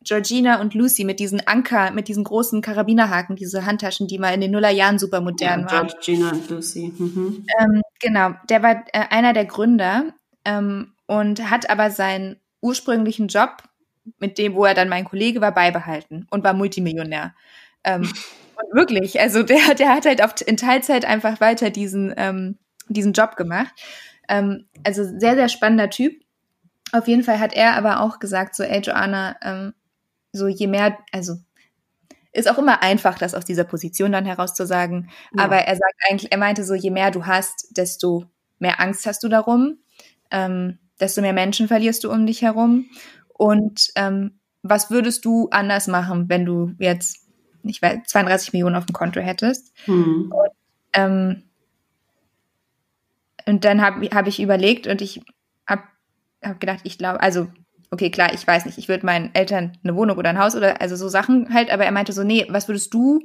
Georgina 0.03 0.59
und 0.59 0.73
Lucy 0.73 1.05
mit 1.05 1.19
diesen 1.19 1.45
Anker, 1.47 1.91
mit 1.91 2.07
diesen 2.07 2.23
großen 2.23 2.61
Karabinerhaken, 2.61 3.35
diese 3.35 3.65
Handtaschen, 3.65 4.07
die 4.07 4.19
mal 4.19 4.33
in 4.33 4.41
den 4.41 4.51
Nullerjahren 4.51 4.99
super 4.99 5.21
modern 5.21 5.61
ja, 5.61 5.71
waren. 5.71 5.87
Georgina 5.87 6.31
und 6.31 6.49
Lucy. 6.49 6.93
Mhm. 6.97 7.45
Ähm, 7.59 7.81
genau, 7.99 8.31
der 8.49 8.63
war 8.63 8.83
äh, 8.91 9.05
einer 9.09 9.33
der 9.33 9.45
Gründer 9.45 10.13
ähm, 10.45 10.93
und 11.07 11.49
hat 11.49 11.69
aber 11.69 11.89
seinen 11.89 12.37
ursprünglichen 12.61 13.27
Job, 13.27 13.63
mit 14.19 14.37
dem, 14.37 14.55
wo 14.55 14.65
er 14.65 14.73
dann 14.73 14.89
mein 14.89 15.05
Kollege 15.05 15.39
war, 15.39 15.53
beibehalten 15.53 16.27
und 16.29 16.43
war 16.43 16.53
Multimillionär. 16.53 17.33
Ähm, 17.83 18.03
und 18.63 18.75
wirklich, 18.75 19.19
also 19.19 19.43
der, 19.43 19.75
der 19.75 19.89
hat 19.89 20.05
halt 20.05 20.23
auf, 20.23 20.35
in 20.45 20.57
Teilzeit 20.57 21.05
einfach 21.05 21.41
weiter 21.41 21.69
diesen, 21.69 22.13
ähm, 22.17 22.57
diesen 22.87 23.13
Job 23.13 23.35
gemacht. 23.35 23.73
Ähm, 24.29 24.65
also 24.83 25.03
sehr, 25.03 25.35
sehr 25.35 25.49
spannender 25.49 25.89
Typ. 25.89 26.21
Auf 26.91 27.07
jeden 27.07 27.23
Fall 27.23 27.39
hat 27.39 27.53
er 27.53 27.75
aber 27.75 28.01
auch 28.01 28.19
gesagt, 28.19 28.55
so, 28.55 28.63
ey 28.63 28.81
Joanna, 28.81 29.35
ähm, 29.41 29.73
so 30.31 30.47
je 30.47 30.67
mehr, 30.67 30.97
also 31.11 31.35
ist 32.31 32.49
auch 32.49 32.57
immer 32.57 32.81
einfach, 32.81 33.17
das 33.17 33.35
aus 33.35 33.45
dieser 33.45 33.63
Position 33.63 34.11
dann 34.11 34.25
herauszusagen. 34.25 35.09
Ja. 35.35 35.45
Aber 35.45 35.57
er 35.57 35.75
sagt 35.75 35.95
eigentlich, 36.09 36.31
er 36.31 36.37
meinte 36.37 36.63
so, 36.63 36.73
je 36.73 36.89
mehr 36.89 37.11
du 37.11 37.25
hast, 37.25 37.77
desto 37.77 38.25
mehr 38.59 38.79
Angst 38.79 39.05
hast 39.05 39.23
du 39.23 39.29
darum 39.29 39.77
ähm, 40.33 40.79
desto 40.99 41.21
mehr 41.21 41.33
Menschen 41.33 41.67
verlierst 41.67 42.03
du 42.03 42.11
um 42.11 42.25
dich 42.25 42.41
herum. 42.41 42.89
Und 43.29 43.91
ähm, 43.95 44.39
was 44.63 44.89
würdest 44.89 45.23
du 45.23 45.47
anders 45.51 45.87
machen, 45.87 46.27
wenn 46.27 46.45
du 46.45 46.73
jetzt, 46.79 47.27
ich 47.63 47.81
weiß, 47.81 48.03
32 48.05 48.53
Millionen 48.53 48.75
auf 48.75 48.85
dem 48.85 48.93
Konto 48.93 49.19
hättest? 49.19 49.73
Hm. 49.85 50.31
Und, 50.31 50.51
ähm, 50.93 51.43
und 53.45 53.65
dann 53.65 53.81
habe 53.81 54.05
hab 54.07 54.27
ich 54.27 54.41
überlegt 54.41 54.87
und 54.87 55.01
ich 55.01 55.21
habe 55.67 55.83
hab 56.41 56.59
gedacht, 56.59 56.81
ich 56.83 56.97
glaube, 56.97 57.21
also 57.21 57.47
okay, 57.91 58.09
klar, 58.09 58.33
ich 58.33 58.45
weiß 58.45 58.65
nicht, 58.65 58.77
ich 58.77 58.89
würde 58.89 59.05
meinen 59.05 59.33
Eltern 59.33 59.77
eine 59.83 59.95
Wohnung 59.95 60.17
oder 60.17 60.29
ein 60.29 60.39
Haus 60.39 60.55
oder 60.55 60.81
also 60.81 60.95
so 60.95 61.09
Sachen 61.09 61.53
halt, 61.53 61.71
aber 61.71 61.85
er 61.85 61.91
meinte 61.91 62.11
so, 62.11 62.23
nee, 62.23 62.45
was 62.49 62.67
würdest 62.67 62.93
du 62.93 63.21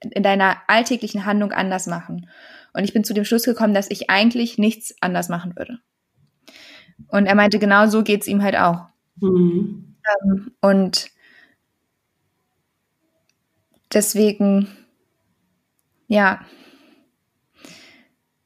in 0.00 0.22
deiner 0.22 0.56
alltäglichen 0.66 1.26
Handlung 1.26 1.52
anders 1.52 1.86
machen? 1.86 2.28
Und 2.72 2.84
ich 2.84 2.92
bin 2.92 3.04
zu 3.04 3.14
dem 3.14 3.24
Schluss 3.24 3.44
gekommen, 3.44 3.74
dass 3.74 3.90
ich 3.90 4.08
eigentlich 4.08 4.58
nichts 4.58 4.94
anders 5.00 5.28
machen 5.28 5.56
würde. 5.56 5.78
Und 7.08 7.26
er 7.26 7.34
meinte, 7.34 7.58
genau 7.58 7.86
so 7.86 8.02
geht 8.02 8.22
es 8.22 8.28
ihm 8.28 8.42
halt 8.42 8.56
auch. 8.56 8.86
Mhm. 9.16 9.96
Ähm, 10.22 10.52
und 10.60 11.10
deswegen, 13.92 14.68
ja, 16.06 16.40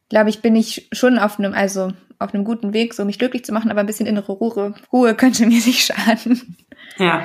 glaube 0.08 0.30
ich, 0.30 0.42
bin 0.42 0.56
ich 0.56 0.88
schon 0.92 1.18
auf 1.18 1.38
einem, 1.38 1.54
also 1.54 1.92
auf 2.18 2.34
einem 2.34 2.44
guten 2.44 2.72
Weg, 2.72 2.94
so 2.94 3.04
mich 3.04 3.18
glücklich 3.18 3.44
zu 3.44 3.52
machen, 3.52 3.70
aber 3.70 3.80
ein 3.80 3.86
bisschen 3.86 4.06
innere 4.06 4.32
Ruhe, 4.32 4.74
Ruhe 4.92 5.14
könnte 5.16 5.46
mir 5.46 5.60
nicht 5.64 5.86
schaden. 5.86 6.56
Ja, 6.98 7.22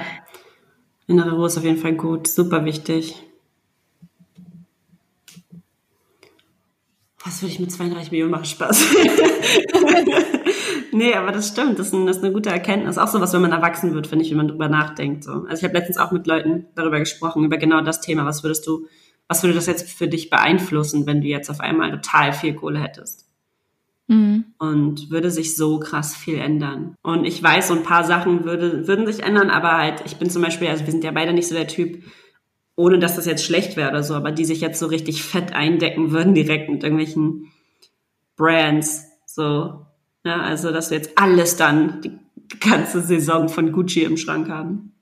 innere 1.07 1.35
Ruhe 1.35 1.47
ist 1.47 1.57
auf 1.57 1.63
jeden 1.63 1.77
Fall 1.77 1.95
gut, 1.95 2.27
super 2.27 2.65
wichtig. 2.65 3.15
Was 7.23 7.41
würde 7.41 7.51
ich 7.51 7.59
mit 7.59 7.71
32 7.71 8.11
Millionen 8.11 8.31
machen? 8.31 8.45
Spaß. 8.45 8.85
nee, 10.91 11.13
aber 11.13 11.31
das 11.31 11.49
stimmt. 11.49 11.79
Das 11.79 11.87
ist, 11.87 11.93
ein, 11.93 12.05
das 12.05 12.17
ist, 12.17 12.23
eine 12.23 12.33
gute 12.33 12.49
Erkenntnis. 12.49 12.97
Auch 12.97 13.07
so 13.07 13.19
was, 13.21 13.33
wenn 13.33 13.41
man 13.41 13.51
erwachsen 13.51 13.93
wird, 13.93 14.07
finde 14.07 14.25
ich, 14.25 14.31
wenn 14.31 14.37
man 14.37 14.47
drüber 14.47 14.69
nachdenkt. 14.69 15.23
So. 15.23 15.31
Also 15.31 15.55
ich 15.55 15.63
habe 15.63 15.73
letztens 15.73 15.97
auch 15.97 16.11
mit 16.11 16.27
Leuten 16.27 16.67
darüber 16.75 16.99
gesprochen, 16.99 17.43
über 17.43 17.57
genau 17.57 17.81
das 17.81 18.01
Thema. 18.01 18.25
Was 18.25 18.43
würdest 18.43 18.65
du, 18.67 18.87
was 19.27 19.43
würde 19.43 19.55
das 19.55 19.65
jetzt 19.65 19.89
für 19.89 20.07
dich 20.07 20.29
beeinflussen, 20.29 21.05
wenn 21.05 21.21
du 21.21 21.27
jetzt 21.27 21.49
auf 21.49 21.59
einmal 21.59 21.91
total 21.91 22.33
viel 22.33 22.53
Kohle 22.53 22.79
hättest? 22.79 23.25
Mhm. 24.07 24.45
Und 24.57 25.09
würde 25.09 25.31
sich 25.31 25.55
so 25.55 25.79
krass 25.79 26.15
viel 26.15 26.37
ändern. 26.37 26.95
Und 27.01 27.25
ich 27.25 27.41
weiß, 27.43 27.67
so 27.67 27.73
ein 27.73 27.83
paar 27.83 28.05
Sachen 28.05 28.45
würde, 28.45 28.87
würden 28.87 29.05
sich 29.05 29.23
ändern, 29.23 29.49
aber 29.49 29.77
halt, 29.77 30.03
ich 30.05 30.15
bin 30.15 30.29
zum 30.29 30.41
Beispiel, 30.41 30.69
also 30.69 30.85
wir 30.85 30.91
sind 30.91 31.03
ja 31.03 31.11
beide 31.11 31.33
nicht 31.33 31.47
so 31.47 31.55
der 31.55 31.67
Typ, 31.67 32.03
ohne 32.77 32.99
dass 32.99 33.15
das 33.15 33.25
jetzt 33.25 33.43
schlecht 33.43 33.75
wäre 33.75 33.89
oder 33.89 34.03
so, 34.03 34.13
aber 34.13 34.31
die 34.31 34.45
sich 34.45 34.61
jetzt 34.61 34.79
so 34.79 34.85
richtig 34.85 35.23
fett 35.23 35.53
eindecken 35.53 36.11
würden 36.11 36.33
direkt 36.33 36.69
mit 36.69 36.83
irgendwelchen 36.83 37.51
Brands, 38.37 39.03
so. 39.25 39.85
Ja, 40.25 40.41
also, 40.41 40.71
dass 40.71 40.89
wir 40.89 40.97
jetzt 40.97 41.17
alles 41.17 41.55
dann, 41.55 42.01
die 42.01 42.59
ganze 42.59 43.01
Saison 43.01 43.49
von 43.49 43.71
Gucci 43.71 44.03
im 44.03 44.17
Schrank 44.17 44.49
haben. 44.49 44.93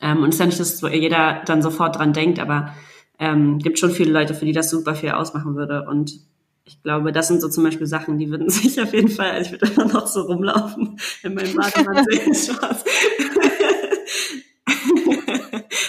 Ähm, 0.00 0.22
und 0.22 0.28
es 0.28 0.36
ist 0.36 0.40
ja 0.40 0.46
nicht, 0.46 0.60
dass 0.60 0.80
jeder 0.82 1.42
dann 1.46 1.62
sofort 1.62 1.96
dran 1.96 2.12
denkt, 2.12 2.38
aber 2.38 2.74
ähm, 3.18 3.58
gibt 3.58 3.78
schon 3.78 3.90
viele 3.90 4.12
Leute, 4.12 4.34
für 4.34 4.44
die 4.44 4.52
das 4.52 4.70
super 4.70 4.94
viel 4.94 5.10
ausmachen 5.10 5.54
würde. 5.56 5.86
Und 5.88 6.20
ich 6.64 6.82
glaube, 6.82 7.12
das 7.12 7.28
sind 7.28 7.40
so 7.40 7.48
zum 7.48 7.64
Beispiel 7.64 7.86
Sachen, 7.86 8.18
die 8.18 8.30
würden 8.30 8.48
sich 8.50 8.80
auf 8.80 8.92
jeden 8.92 9.08
Fall, 9.08 9.30
also 9.30 9.54
ich 9.54 9.60
würde 9.60 9.72
immer 9.74 9.86
noch 9.92 10.06
so 10.06 10.22
rumlaufen 10.22 10.98
in 11.22 11.34
meinem 11.34 11.54
Bademantel 11.56 12.34
Spaß. 12.34 12.84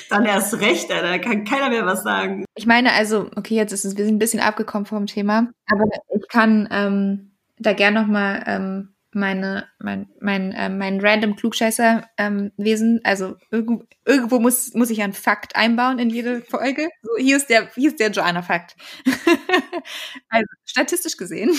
Dann 0.09 0.25
erst 0.25 0.59
recht, 0.61 0.89
da 0.89 1.17
kann 1.17 1.43
keiner 1.43 1.69
mehr 1.69 1.85
was 1.85 2.03
sagen. 2.03 2.45
Ich 2.55 2.65
meine, 2.65 2.93
also, 2.93 3.29
okay, 3.35 3.55
jetzt 3.55 3.73
ist 3.73 3.83
es, 3.83 3.97
wir 3.97 4.05
sind 4.05 4.15
ein 4.15 4.19
bisschen 4.19 4.39
abgekommen 4.39 4.85
vom 4.85 5.07
Thema, 5.07 5.49
aber 5.69 5.83
ich 6.15 6.27
kann 6.29 6.69
ähm, 6.71 7.34
da 7.57 7.73
gern 7.73 7.93
nochmal 7.93 8.43
ähm, 8.47 8.95
meine, 9.15 9.65
mein, 9.79 10.09
mein, 10.19 10.51
äh, 10.51 10.67
mein 10.67 10.99
random 10.99 11.37
Klugscheißer 11.37 12.07
ähm, 12.17 12.51
Wesen. 12.57 12.99
Also 13.05 13.37
irgendwo, 13.49 13.85
irgendwo 14.03 14.39
muss, 14.39 14.73
muss 14.73 14.89
ich 14.89 15.01
einen 15.01 15.13
Fakt 15.13 15.55
einbauen 15.55 15.99
in 15.99 16.09
jede 16.09 16.41
Folge. 16.41 16.89
So, 17.01 17.11
hier 17.17 17.37
ist 17.37 17.49
der, 17.49 17.69
hier 17.73 17.89
ist 17.89 17.99
der 18.01 18.11
Joanna-Fakt. 18.11 18.75
also 20.29 20.45
statistisch 20.65 21.15
gesehen 21.15 21.55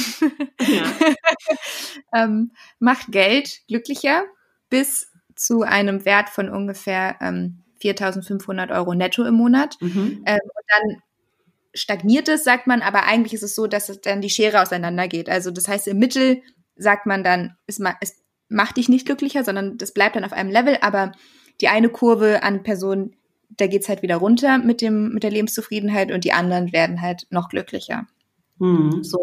ja. 0.61 0.85
ähm, 2.15 2.53
macht 2.79 3.11
Geld 3.11 3.63
glücklicher 3.69 4.25
bis 4.69 5.11
zu 5.35 5.63
einem 5.63 6.05
Wert 6.05 6.29
von 6.29 6.51
ungefähr 6.51 7.17
ähm, 7.23 7.63
4.500 7.83 8.71
Euro 8.75 8.95
netto 8.95 9.25
im 9.25 9.35
Monat. 9.35 9.77
Mhm. 9.81 10.23
Ähm, 10.27 10.41
und 10.43 10.65
dann 10.69 11.03
stagniert 11.77 12.29
es, 12.29 12.45
sagt 12.45 12.67
man, 12.67 12.83
aber 12.83 13.05
eigentlich 13.05 13.35
ist 13.35 13.43
es 13.43 13.55
so, 13.55 13.67
dass 13.67 13.89
es 13.89 14.01
dann 14.01 14.21
die 14.21 14.31
Schere 14.31 14.61
auseinandergeht. 14.63 15.29
Also 15.29 15.51
das 15.51 15.69
heißt, 15.69 15.87
im 15.89 15.99
Mittel 15.99 16.43
sagt 16.77 17.07
man 17.07 17.23
dann, 17.23 17.57
es, 17.67 17.81
es 18.01 18.23
macht 18.49 18.77
dich 18.77 18.89
nicht 18.89 19.07
glücklicher, 19.07 19.45
sondern 19.45 19.79
das 19.79 19.93
bleibt 19.93 20.17
dann 20.17 20.25
auf 20.25 20.33
einem 20.33 20.51
Level, 20.51 20.79
aber 20.81 21.13
die 21.61 21.69
eine 21.69 21.89
Kurve 21.89 22.43
an 22.43 22.63
Personen, 22.63 23.17
da 23.49 23.67
geht's 23.67 23.89
halt 23.89 24.03
wieder 24.03 24.17
runter 24.17 24.59
mit 24.59 24.81
dem, 24.81 25.13
mit 25.13 25.23
der 25.23 25.31
Lebenszufriedenheit 25.31 26.11
und 26.11 26.25
die 26.25 26.33
anderen 26.33 26.73
werden 26.73 27.01
halt 27.01 27.27
noch 27.31 27.49
glücklicher. 27.49 28.07
Mhm. 28.59 29.03
So. 29.03 29.19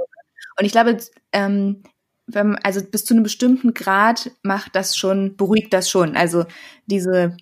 Und 0.59 0.65
ich 0.65 0.71
glaube, 0.71 0.97
ähm, 1.31 1.83
wenn, 2.27 2.55
also 2.57 2.81
bis 2.83 3.05
zu 3.05 3.13
einem 3.13 3.23
bestimmten 3.23 3.73
Grad 3.73 4.31
macht 4.43 4.75
das 4.75 4.95
schon, 4.95 5.35
beruhigt 5.35 5.73
das 5.73 5.89
schon. 5.89 6.15
Also 6.15 6.45
diese, 6.85 7.35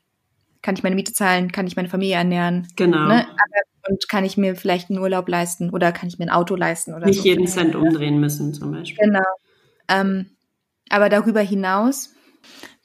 kann 0.62 0.76
ich 0.76 0.84
meine 0.84 0.95
Miete 0.95 1.14
zahlen, 1.14 1.51
kann 1.51 1.68
ich 1.68 1.76
meine 1.76 1.89
Familie 1.89 2.16
ernähren. 2.16 2.68
Genau. 2.76 3.07
Ne? 3.07 3.28
Aber, 3.28 3.70
und 3.88 4.07
kann 4.09 4.23
ich 4.23 4.38
mir 4.38 4.55
vielleicht 4.55 4.89
einen 4.89 4.99
Urlaub 4.99 5.27
leisten 5.27 5.69
oder 5.69 5.91
kann 5.91 6.09
ich 6.09 6.19
mir 6.19 6.25
ein 6.25 6.32
Auto 6.32 6.55
leisten 6.55 6.93
oder 6.93 7.05
Nicht 7.05 7.21
so. 7.21 7.27
jeden 7.27 7.47
Cent 7.47 7.75
umdrehen 7.75 8.19
müssen 8.19 8.53
zum 8.53 8.71
Beispiel. 8.71 9.05
Genau. 9.05 9.23
Ähm, 9.88 10.32
aber 10.89 11.09
darüber 11.09 11.41
hinaus 11.41 12.13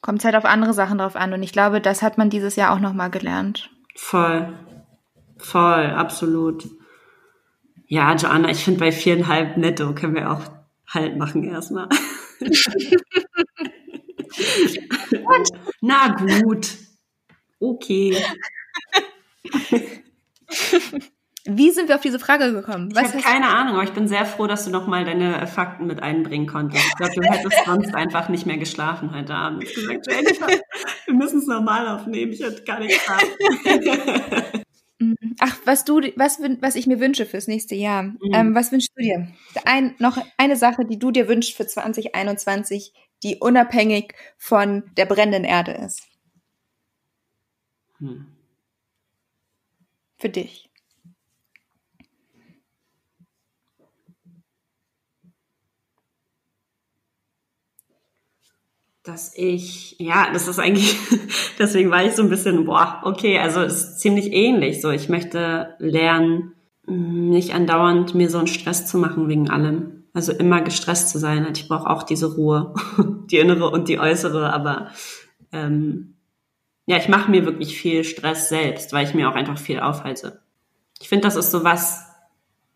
kommt 0.00 0.20
es 0.20 0.24
halt 0.24 0.36
auf 0.36 0.44
andere 0.44 0.72
Sachen 0.72 0.98
drauf 0.98 1.16
an. 1.16 1.32
Und 1.32 1.42
ich 1.42 1.52
glaube, 1.52 1.80
das 1.80 2.02
hat 2.02 2.18
man 2.18 2.30
dieses 2.30 2.56
Jahr 2.56 2.72
auch 2.72 2.80
nochmal 2.80 3.10
gelernt. 3.10 3.70
Voll. 3.94 4.52
Voll, 5.38 5.86
absolut. 5.86 6.68
Ja, 7.88 8.14
Joanna, 8.14 8.50
ich 8.50 8.64
finde 8.64 8.80
bei 8.80 8.92
viereinhalb 8.92 9.56
netto 9.56 9.94
können 9.94 10.14
wir 10.14 10.30
auch 10.30 10.42
Halt 10.88 11.16
machen 11.16 11.44
erstmal. 11.44 11.88
Na 15.80 16.14
gut. 16.14 16.76
Okay. 17.58 18.16
Wie 21.48 21.70
sind 21.70 21.88
wir 21.88 21.94
auf 21.94 22.00
diese 22.00 22.18
Frage 22.18 22.52
gekommen? 22.52 22.90
Ich 22.90 22.98
habe 22.98 23.18
keine 23.18 23.48
Ahnung, 23.48 23.74
aber 23.74 23.84
ich 23.84 23.92
bin 23.92 24.08
sehr 24.08 24.26
froh, 24.26 24.48
dass 24.48 24.64
du 24.64 24.70
nochmal 24.70 25.04
deine 25.04 25.46
Fakten 25.46 25.86
mit 25.86 26.02
einbringen 26.02 26.48
konntest. 26.48 26.84
Ich 26.84 26.96
glaube, 26.96 27.14
du 27.14 27.22
hättest 27.22 27.64
sonst 27.64 27.94
einfach 27.94 28.28
nicht 28.28 28.46
mehr 28.46 28.58
geschlafen 28.58 29.14
heute 29.14 29.32
Abend. 29.32 29.62
Ich 29.62 29.74
gesagt, 29.74 30.08
Jennifer, 30.10 30.48
wir 31.04 31.14
müssen 31.14 31.38
es 31.38 31.46
normal 31.46 31.86
aufnehmen. 31.86 32.32
Ich 32.32 32.42
hätte 32.42 32.64
gar 32.64 32.80
nicht 32.80 32.98
geschlafen. 32.98 33.28
Ach, 35.38 35.56
was 35.64 35.84
du, 35.84 36.00
was, 36.16 36.40
was 36.60 36.74
ich 36.74 36.86
mir 36.86 36.98
wünsche 36.98 37.26
fürs 37.26 37.46
nächste 37.46 37.74
Jahr. 37.74 38.04
Mhm. 38.04 38.18
Ähm, 38.32 38.54
was 38.54 38.72
wünschst 38.72 38.92
du 38.96 39.02
dir? 39.02 39.28
Ein, 39.64 39.94
noch 39.98 40.18
eine 40.38 40.56
Sache, 40.56 40.84
die 40.84 40.98
du 40.98 41.12
dir 41.12 41.28
wünschst 41.28 41.56
für 41.56 41.66
2021, 41.66 42.92
die 43.22 43.36
unabhängig 43.36 44.14
von 44.36 44.84
der 44.96 45.06
brennenden 45.06 45.44
Erde 45.44 45.72
ist. 45.72 46.02
Hm. 47.98 48.35
Für 50.16 50.28
dich. 50.28 50.70
dass 59.06 59.32
ich, 59.36 59.96
ja, 59.98 60.32
das 60.32 60.48
ist 60.48 60.58
eigentlich, 60.58 60.96
deswegen 61.58 61.90
war 61.90 62.04
ich 62.04 62.14
so 62.14 62.22
ein 62.22 62.28
bisschen, 62.28 62.64
boah, 62.64 63.00
okay, 63.04 63.38
also 63.38 63.60
es 63.60 63.74
ist 63.74 64.00
ziemlich 64.00 64.32
ähnlich. 64.32 64.80
So, 64.80 64.90
ich 64.90 65.08
möchte 65.08 65.74
lernen, 65.78 66.54
nicht 66.86 67.54
andauernd 67.54 68.14
mir 68.14 68.30
so 68.30 68.38
einen 68.38 68.46
Stress 68.46 68.86
zu 68.86 68.98
machen 68.98 69.28
wegen 69.28 69.50
allem. 69.50 70.04
Also 70.12 70.32
immer 70.32 70.62
gestresst 70.62 71.10
zu 71.10 71.18
sein. 71.18 71.46
Ich 71.54 71.68
brauche 71.68 71.88
auch 71.88 72.02
diese 72.02 72.34
Ruhe, 72.34 72.74
die 73.30 73.38
innere 73.38 73.70
und 73.70 73.88
die 73.88 73.98
äußere, 73.98 74.52
aber 74.52 74.90
ähm, 75.52 76.15
ja, 76.86 76.96
ich 76.96 77.08
mache 77.08 77.30
mir 77.30 77.44
wirklich 77.44 77.78
viel 77.78 78.04
Stress 78.04 78.48
selbst, 78.48 78.92
weil 78.92 79.06
ich 79.06 79.14
mir 79.14 79.28
auch 79.28 79.34
einfach 79.34 79.58
viel 79.58 79.80
aufhalte. 79.80 80.40
Ich 81.00 81.08
finde, 81.08 81.26
das 81.26 81.36
ist 81.36 81.50
so 81.50 81.64
was, 81.64 82.06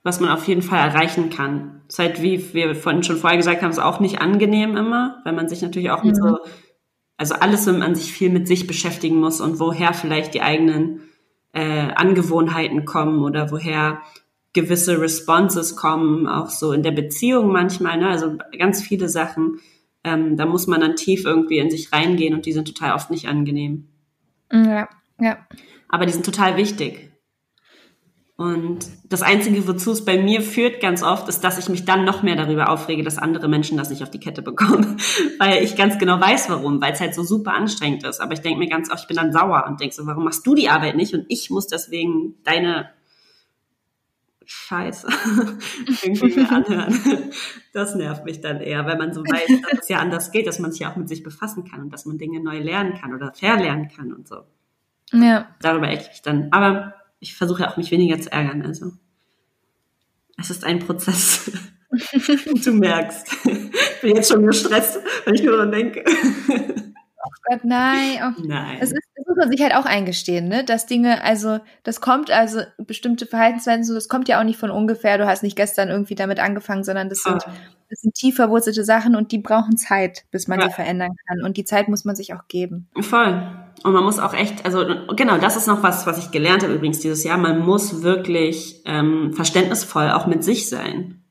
was 0.02 0.20
man 0.20 0.30
auf 0.30 0.46
jeden 0.48 0.62
Fall 0.62 0.78
erreichen 0.78 1.30
kann. 1.30 1.82
Es 1.88 1.94
ist 1.94 1.98
halt, 2.00 2.22
wie 2.22 2.52
wir 2.52 2.74
vorhin 2.74 3.02
schon 3.02 3.16
vorher 3.16 3.36
gesagt 3.36 3.62
haben, 3.62 3.70
ist 3.70 3.78
auch 3.78 4.00
nicht 4.00 4.20
angenehm 4.20 4.76
immer, 4.76 5.20
weil 5.24 5.32
man 5.32 5.48
sich 5.48 5.62
natürlich 5.62 5.90
auch 5.90 6.02
mhm. 6.02 6.11
mit 6.11 6.16
so, 6.16 6.38
also 7.16 7.34
alles, 7.34 7.66
wenn 7.66 7.78
man 7.78 7.94
sich 7.94 8.12
viel 8.12 8.30
mit 8.30 8.48
sich 8.48 8.66
beschäftigen 8.66 9.16
muss 9.16 9.40
und 9.40 9.61
woher 9.61 9.94
vielleicht 9.94 10.34
die 10.34 10.42
eigenen 10.42 11.02
äh, 11.52 11.92
Angewohnheiten 11.94 12.84
kommen 12.84 13.22
oder 13.22 13.50
woher 13.50 14.02
gewisse 14.52 15.00
Responses 15.00 15.76
kommen, 15.76 16.26
auch 16.26 16.50
so 16.50 16.72
in 16.72 16.82
der 16.82 16.90
Beziehung 16.90 17.52
manchmal, 17.52 17.98
ne? 17.98 18.08
also 18.08 18.36
ganz 18.58 18.82
viele 18.82 19.08
Sachen, 19.08 19.61
ähm, 20.02 20.36
da 20.36 20.46
muss 20.46 20.66
man 20.66 20.80
dann 20.80 20.96
tief 20.96 21.24
irgendwie 21.24 21.58
in 21.58 21.70
sich 21.70 21.92
reingehen 21.92 22.34
und 22.34 22.46
die 22.46 22.52
sind 22.52 22.66
total 22.66 22.94
oft 22.94 23.11
nicht 23.11 23.28
angenehm. 23.28 23.89
Ja, 24.53 24.88
ja. 25.20 25.46
Aber 25.88 26.07
die 26.07 26.12
sind 26.12 26.24
total 26.24 26.57
wichtig. 26.57 27.11
Und 28.40 28.86
das 29.05 29.20
Einzige, 29.20 29.68
wozu 29.68 29.90
es 29.90 30.07
bei 30.07 30.16
mir 30.16 30.40
führt 30.40 30.80
ganz 30.80 31.03
oft, 31.03 31.28
ist, 31.28 31.44
dass 31.44 31.59
ich 31.59 31.68
mich 31.68 31.84
dann 31.84 32.07
noch 32.07 32.22
mehr 32.22 32.36
darüber 32.36 32.70
aufrege, 32.70 33.03
dass 33.03 33.18
andere 33.18 33.48
Menschen 33.48 33.76
das 33.76 33.90
nicht 33.90 34.03
auf 34.03 34.11
die 34.11 34.18
Kette 34.18 34.40
bekommen. 34.40 34.96
Weil 35.38 35.62
ich 35.62 35.76
ganz 35.76 35.98
genau 35.98 36.18
weiß, 36.18 36.48
warum, 36.48 36.80
weil 36.80 36.94
es 36.94 37.01
halt 37.01 37.14
so 37.14 37.22
super 37.22 37.53
anstrengend 37.53 38.03
ist. 38.05 38.18
Aber 38.18 38.32
ich 38.32 38.40
denke 38.40 38.59
mir 38.59 38.68
ganz 38.70 38.90
oft, 38.90 39.03
ich 39.03 39.09
bin 39.09 39.18
dann 39.18 39.30
sauer 39.30 39.66
und 39.68 39.80
denke 39.80 39.94
so, 39.94 40.07
warum 40.07 40.24
machst 40.24 40.46
du 40.46 40.55
die 40.55 40.70
Arbeit 40.70 40.96
nicht 40.96 41.12
und 41.12 41.26
ich 41.28 41.51
muss 41.51 41.66
deswegen 41.66 42.36
deine 42.42 42.88
Scheiße 44.53 45.07
irgendwie 46.03 46.34
mehr 46.34 46.51
anhören. 46.51 47.30
Das 47.72 47.94
nervt 47.94 48.24
mich 48.24 48.40
dann 48.40 48.61
eher, 48.61 48.84
weil 48.84 48.98
man 48.98 49.14
so 49.14 49.20
weiß, 49.20 49.62
dass 49.70 49.82
es 49.82 49.88
ja 49.88 50.01
anders 50.01 50.32
geht, 50.32 50.48
dass 50.48 50.59
man 50.59 50.72
sich 50.72 50.80
ja 50.80 50.90
auch 50.90 50.96
mit 50.96 51.09
sich 51.09 51.22
befassen 51.22 51.62
kann 51.62 51.82
und 51.82 51.92
dass 51.92 52.05
man 52.05 52.18
Dinge 52.18 52.42
neu 52.42 52.59
lernen 52.59 52.94
kann 53.01 53.14
oder 53.14 53.32
verlernen 53.32 53.86
kann 53.86 54.12
und 54.12 54.26
so. 54.26 54.42
Ja. 55.12 55.55
Darüber 55.62 55.86
ärgere 55.86 56.11
ich 56.12 56.22
dann. 56.22 56.48
Aber 56.51 56.94
ich 57.20 57.36
versuche 57.36 57.68
auch 57.68 57.76
mich 57.76 57.92
weniger 57.92 58.20
zu 58.20 58.32
ärgern. 58.32 58.62
Also 58.62 58.90
es 60.36 60.51
ist 60.51 60.64
ein 60.64 60.80
Prozess. 60.80 61.53
du 62.64 62.72
merkst. 62.72 63.28
Ich 63.44 64.01
bin 64.03 64.16
jetzt 64.16 64.32
schon 64.32 64.44
gestresst, 64.44 64.98
wenn 65.26 65.36
ich 65.36 65.44
nur 65.44 65.53
daran 65.53 65.70
denke. 65.70 66.05
Oh 67.30 67.50
Gott, 67.50 67.64
nein. 67.64 68.18
Oh. 68.22 68.42
Nein. 68.44 68.78
Es 68.80 68.92
ist 68.92 69.10
muss 69.30 69.36
man 69.36 69.50
sich 69.50 69.62
halt 69.62 69.74
auch 69.74 69.86
eingestehen, 69.86 70.48
ne? 70.48 70.64
Dass 70.64 70.86
Dinge, 70.86 71.22
also 71.22 71.60
das 71.84 72.00
kommt, 72.00 72.30
also 72.30 72.60
bestimmte 72.78 73.26
Verhaltensweisen, 73.26 73.84
so 73.84 73.94
das 73.94 74.08
kommt 74.08 74.28
ja 74.28 74.40
auch 74.40 74.44
nicht 74.44 74.58
von 74.58 74.70
ungefähr. 74.70 75.18
Du 75.18 75.26
hast 75.26 75.42
nicht 75.42 75.56
gestern 75.56 75.88
irgendwie 75.88 76.14
damit 76.14 76.40
angefangen, 76.40 76.84
sondern 76.84 77.08
das 77.08 77.22
sind, 77.22 77.44
das 77.88 78.00
sind 78.00 78.14
tief 78.14 78.36
verwurzelte 78.36 78.84
Sachen 78.84 79.14
und 79.14 79.32
die 79.32 79.38
brauchen 79.38 79.76
Zeit, 79.76 80.24
bis 80.30 80.48
man 80.48 80.60
ja. 80.60 80.66
die 80.66 80.72
verändern 80.72 81.12
kann. 81.28 81.44
Und 81.44 81.56
die 81.56 81.64
Zeit 81.64 81.88
muss 81.88 82.04
man 82.04 82.16
sich 82.16 82.34
auch 82.34 82.48
geben. 82.48 82.88
Voll. 83.00 83.42
Und 83.82 83.92
man 83.92 84.04
muss 84.04 84.18
auch 84.18 84.34
echt, 84.34 84.64
also 84.64 84.84
genau, 85.16 85.38
das 85.38 85.56
ist 85.56 85.68
noch 85.68 85.82
was, 85.82 86.06
was 86.06 86.18
ich 86.18 86.30
gelernt 86.32 86.62
habe 86.62 86.74
übrigens 86.74 86.98
dieses 86.98 87.24
Jahr. 87.24 87.38
Man 87.38 87.60
muss 87.60 88.02
wirklich 88.02 88.82
ähm, 88.84 89.32
verständnisvoll 89.32 90.10
auch 90.10 90.26
mit 90.26 90.44
sich 90.44 90.68
sein. 90.68 91.22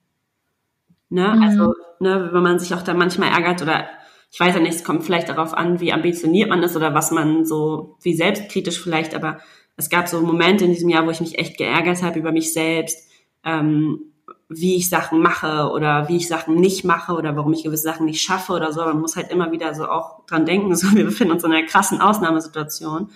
Ne? 1.09 1.33
Mhm. 1.35 1.43
Also, 1.43 1.73
ne, 1.99 2.29
wenn 2.31 2.43
man 2.43 2.59
sich 2.59 2.73
auch 2.73 2.81
da 2.81 2.93
manchmal 2.93 3.29
ärgert 3.29 3.61
oder 3.61 3.85
ich 4.31 4.39
weiß 4.39 4.55
ja 4.55 4.61
nicht, 4.61 4.75
es 4.75 4.83
kommt 4.83 5.03
vielleicht 5.03 5.29
darauf 5.29 5.53
an, 5.53 5.79
wie 5.79 5.91
ambitioniert 5.91 6.49
man 6.49 6.61
ist 6.61 6.75
oder 6.75 6.93
was 6.93 7.11
man 7.11 7.45
so, 7.45 7.97
wie 8.01 8.13
selbstkritisch 8.13 8.79
vielleicht, 8.81 9.15
aber 9.15 9.39
es 9.75 9.89
gab 9.89 10.07
so 10.07 10.21
Momente 10.21 10.65
in 10.65 10.71
diesem 10.71 10.89
Jahr, 10.89 11.05
wo 11.05 11.09
ich 11.09 11.21
mich 11.21 11.39
echt 11.39 11.57
geärgert 11.57 12.03
habe 12.03 12.19
über 12.19 12.31
mich 12.31 12.53
selbst, 12.53 13.09
ähm, 13.43 14.11
wie 14.49 14.75
ich 14.75 14.89
Sachen 14.89 15.21
mache 15.21 15.69
oder 15.71 16.09
wie 16.09 16.17
ich 16.17 16.27
Sachen 16.27 16.55
nicht 16.55 16.83
mache 16.83 17.13
oder 17.13 17.35
warum 17.35 17.53
ich 17.53 17.63
gewisse 17.63 17.83
Sachen 17.83 18.05
nicht 18.05 18.21
schaffe 18.21 18.53
oder 18.53 18.73
so. 18.73 18.81
Man 18.81 18.99
muss 18.99 19.15
halt 19.15 19.31
immer 19.31 19.51
wieder 19.51 19.73
so 19.73 19.87
auch 19.87 20.25
dran 20.25 20.45
denken, 20.45 20.75
so 20.75 20.95
wir 20.95 21.05
befinden 21.05 21.33
uns 21.33 21.43
in 21.43 21.51
einer 21.51 21.65
krassen 21.65 22.01
Ausnahmesituation 22.01 23.09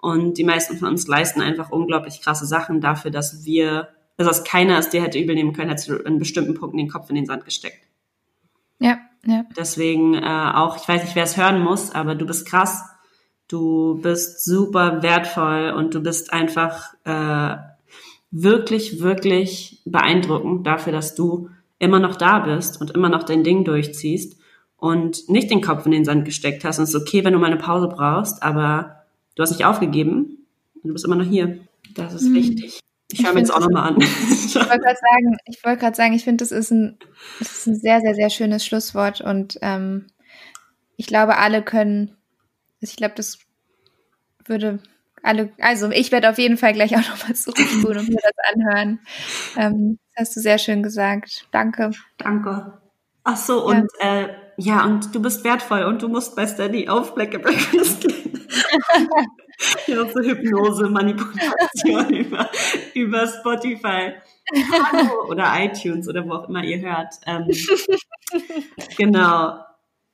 und 0.00 0.38
die 0.38 0.44
meisten 0.44 0.76
von 0.76 0.88
uns 0.88 1.06
leisten 1.06 1.40
einfach 1.40 1.70
unglaublich 1.70 2.20
krasse 2.20 2.46
Sachen 2.46 2.80
dafür, 2.80 3.10
dass 3.10 3.44
wir, 3.44 3.88
also 4.16 4.30
dass 4.30 4.44
keiner 4.44 4.78
es 4.78 4.90
dir 4.90 5.02
hätte 5.02 5.18
übel 5.18 5.34
nehmen 5.34 5.52
können, 5.52 5.70
hätte 5.70 5.94
in 5.94 6.18
bestimmten 6.18 6.54
Punkten 6.54 6.78
den 6.78 6.88
Kopf 6.88 7.08
in 7.10 7.16
den 7.16 7.26
Sand 7.26 7.44
gesteckt. 7.44 7.86
Ja, 8.78 8.98
ja. 9.24 9.44
Deswegen 9.56 10.14
äh, 10.14 10.52
auch, 10.54 10.76
ich 10.76 10.88
weiß 10.88 11.02
nicht, 11.02 11.16
wer 11.16 11.24
es 11.24 11.36
hören 11.36 11.60
muss, 11.60 11.94
aber 11.94 12.14
du 12.14 12.26
bist 12.26 12.46
krass, 12.46 12.82
du 13.48 14.00
bist 14.00 14.44
super 14.44 15.02
wertvoll 15.02 15.74
und 15.76 15.94
du 15.94 16.00
bist 16.00 16.32
einfach 16.32 16.94
äh, 17.04 17.56
wirklich, 18.30 19.00
wirklich 19.00 19.82
beeindruckend 19.84 20.66
dafür, 20.66 20.92
dass 20.92 21.14
du 21.14 21.50
immer 21.78 21.98
noch 21.98 22.16
da 22.16 22.40
bist 22.40 22.80
und 22.80 22.90
immer 22.90 23.08
noch 23.08 23.22
dein 23.22 23.44
Ding 23.44 23.64
durchziehst 23.64 24.38
und 24.76 25.28
nicht 25.28 25.50
den 25.50 25.60
Kopf 25.60 25.86
in 25.86 25.92
den 25.92 26.04
Sand 26.04 26.24
gesteckt 26.24 26.64
hast. 26.64 26.78
Und 26.78 26.84
es 26.84 26.94
ist 26.94 27.00
okay, 27.00 27.24
wenn 27.24 27.32
du 27.32 27.38
mal 27.38 27.46
eine 27.46 27.56
Pause 27.56 27.88
brauchst, 27.88 28.42
aber 28.42 29.04
du 29.34 29.42
hast 29.42 29.50
nicht 29.50 29.64
aufgegeben 29.64 30.46
und 30.74 30.88
du 30.88 30.92
bist 30.92 31.04
immer 31.04 31.16
noch 31.16 31.26
hier. 31.26 31.58
Das 31.94 32.14
ist 32.14 32.28
mhm. 32.28 32.34
wichtig. 32.34 32.80
Ich 33.10 33.24
höre 33.24 33.32
mir 33.32 33.40
jetzt 33.40 33.52
auch 33.52 33.60
nochmal 33.60 33.88
an. 33.88 34.00
ich 34.00 34.54
wollte 34.54 34.78
gerade 34.78 34.98
sagen, 35.00 35.36
ich 35.46 35.96
sagen, 35.96 36.12
ich 36.12 36.24
finde, 36.24 36.42
das 36.42 36.52
ist 36.52 36.70
ein, 36.70 36.98
das 37.38 37.52
ist 37.52 37.66
ein 37.66 37.76
sehr, 37.76 38.00
sehr, 38.00 38.14
sehr 38.14 38.30
schönes 38.30 38.66
Schlusswort 38.66 39.20
und 39.20 39.58
ähm, 39.62 40.06
ich 40.96 41.06
glaube, 41.06 41.38
alle 41.38 41.62
können, 41.62 42.16
ich 42.80 42.96
glaube, 42.96 43.14
das 43.16 43.38
würde 44.44 44.80
alle, 45.22 45.52
also 45.58 45.90
ich 45.90 46.12
werde 46.12 46.30
auf 46.30 46.38
jeden 46.38 46.56
Fall 46.56 46.72
gleich 46.72 46.94
auch 46.96 47.08
nochmal 47.08 47.34
zurückspulen 47.34 47.98
und 47.98 48.08
mir 48.08 48.20
das 48.22 48.54
anhören. 48.54 49.00
Ähm, 49.56 49.98
das 50.14 50.28
hast 50.28 50.36
du 50.36 50.40
sehr 50.40 50.58
schön 50.58 50.82
gesagt. 50.82 51.48
Danke. 51.50 51.90
Danke. 52.18 52.78
Ach 53.24 53.36
so, 53.36 53.64
und 53.66 53.86
ja. 54.00 54.22
Äh, 54.22 54.28
ja, 54.60 54.84
und 54.84 55.14
du 55.14 55.22
bist 55.22 55.44
wertvoll 55.44 55.84
und 55.84 56.02
du 56.02 56.08
musst 56.08 56.34
bei 56.34 56.44
Steady 56.44 56.88
auf 56.88 57.14
Black 57.14 57.40
Breakfast 57.40 58.00
gehen. 58.00 58.48
ja, 59.86 60.04
so 60.04 60.20
Hypnose, 60.20 60.90
Manipulation 60.90 62.12
über, 62.12 62.50
über 62.92 63.28
Spotify. 63.28 64.14
oder 65.28 65.52
iTunes 65.58 66.08
oder 66.08 66.26
wo 66.26 66.32
auch 66.32 66.48
immer 66.48 66.64
ihr 66.64 66.80
hört. 66.80 67.14
Ähm, 67.24 67.46
genau. 68.96 69.60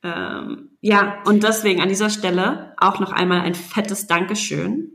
Ähm, 0.03 0.77
ja, 0.79 1.23
und 1.25 1.41
deswegen 1.41 1.81
an 1.81 1.89
dieser 1.89 2.11
Stelle 2.11 2.75
auch 2.77 2.99
noch 2.99 3.11
einmal 3.11 3.41
ein 3.41 3.55
fettes 3.55 4.05
Dankeschön 4.05 4.91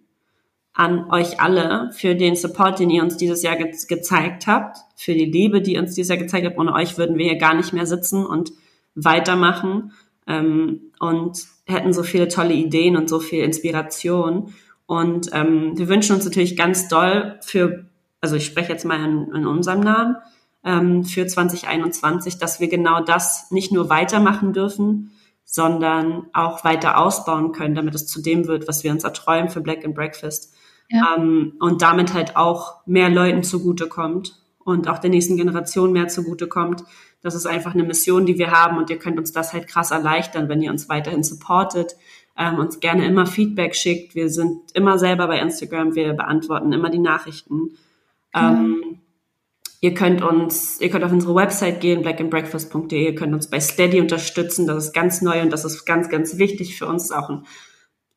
an 0.74 1.11
euch 1.11 1.40
alle 1.40 1.90
für 1.92 2.14
den 2.14 2.36
Support, 2.36 2.78
den 2.78 2.90
ihr 2.90 3.03
uns 3.03 3.16
dieses 3.16 3.42
Jahr 3.42 3.57
ge 3.57 3.74
gezeigt 3.88 4.46
habt, 4.46 4.76
für 4.94 5.14
die 5.14 5.24
Liebe, 5.24 5.61
die 5.61 5.74
ihr 5.74 5.80
uns 5.80 5.96
dieses 5.96 6.11
Jahr 6.11 6.18
gezeigt 6.18 6.46
habt. 6.46 6.59
Ohne 6.59 6.72
euch 6.72 6.98
würden 6.98 7.18
wir 7.18 7.24
hier 7.24 7.38
gar 7.38 7.55
nicht 7.55 7.72
mehr 7.72 7.86
sitzen 7.86 8.24
und 8.24 8.53
weitermachen 8.95 9.93
ähm, 10.26 10.93
und 10.99 11.47
hätten 11.66 11.93
so 11.93 12.03
viele 12.03 12.28
tolle 12.28 12.55
Ideen 12.55 12.97
und 12.97 13.09
so 13.09 13.20
viel 13.20 13.45
Inspiration. 13.45 14.53
Und 14.86 15.30
ähm, 15.32 15.78
wir 15.78 15.88
wünschen 15.88 16.16
uns 16.16 16.24
natürlich 16.24 16.57
ganz 16.57 16.88
doll 16.88 17.38
für, 17.43 17.86
also 18.20 18.36
ich 18.36 18.47
spreche 18.47 18.72
jetzt 18.72 18.84
mal 18.84 19.03
in, 19.05 19.32
in 19.34 19.47
unserem 19.47 19.80
Namen, 19.80 20.16
ähm, 20.64 21.05
für 21.05 21.26
2021, 21.26 22.38
dass 22.38 22.61
wir 22.61 22.68
genau 22.68 23.03
das 23.03 23.51
nicht 23.51 23.72
nur 23.72 23.88
weitermachen 23.88 24.53
dürfen, 24.53 25.12
sondern 25.45 26.26
auch 26.32 26.64
weiter 26.64 26.99
ausbauen 26.99 27.53
können, 27.53 27.74
damit 27.74 27.95
es 27.95 28.07
zu 28.07 28.22
dem 28.22 28.47
wird, 28.47 28.68
was 28.68 28.84
wir 28.84 28.93
uns 28.93 29.05
erträumen 29.05 29.49
für 29.49 29.61
Black 29.61 29.84
and 29.84 29.95
Breakfast. 29.95 30.55
Ja. 30.88 31.16
Ähm, 31.16 31.55
und 31.61 31.82
damit 31.82 32.14
halt 32.14 32.36
auch 32.36 32.86
mehr 32.86 33.09
Leuten 33.09 33.43
zugutekommt 33.43 34.41
und 34.59 34.88
auch 34.88 34.99
der 34.99 35.11
nächsten 35.11 35.36
Generation 35.36 35.93
mehr 35.93 36.09
zugutekommt. 36.09 36.84
Das 37.22 37.34
ist 37.34 37.46
einfach 37.46 37.74
eine 37.74 37.84
Mission, 37.84 38.26
die 38.26 38.38
wir 38.38 38.50
haben 38.50 38.78
und 38.78 38.90
ihr 38.90 38.98
könnt 38.98 39.18
uns 39.18 39.32
das 39.32 39.52
halt 39.52 39.66
krass 39.66 39.90
erleichtern, 39.90 40.48
wenn 40.48 40.62
ihr 40.62 40.70
uns 40.70 40.88
weiterhin 40.88 41.22
supportet, 41.22 41.96
ähm, 42.38 42.58
uns 42.58 42.80
gerne 42.80 43.06
immer 43.06 43.26
Feedback 43.26 43.74
schickt. 43.74 44.14
Wir 44.14 44.30
sind 44.30 44.70
immer 44.74 44.98
selber 44.98 45.26
bei 45.26 45.38
Instagram, 45.38 45.94
wir 45.94 46.14
beantworten 46.14 46.72
immer 46.72 46.90
die 46.90 46.98
Nachrichten. 46.98 47.76
Mhm. 48.34 49.00
Ihr 49.82 49.94
könnt 49.94 50.22
uns, 50.22 50.78
ihr 50.80 50.90
könnt 50.90 51.04
auf 51.04 51.12
unsere 51.12 51.34
Website 51.34 51.80
gehen, 51.80 52.02
blackandbreakfast.de, 52.02 53.02
ihr 53.02 53.14
könnt 53.14 53.32
uns 53.32 53.48
bei 53.48 53.60
Steady 53.60 53.98
unterstützen, 54.00 54.66
das 54.66 54.86
ist 54.86 54.92
ganz 54.92 55.22
neu 55.22 55.40
und 55.40 55.50
das 55.50 55.64
ist 55.64 55.86
ganz, 55.86 56.10
ganz 56.10 56.36
wichtig 56.36 56.76
für 56.76 56.86
uns, 56.86 57.10
auch 57.10 57.30
ein 57.30 57.46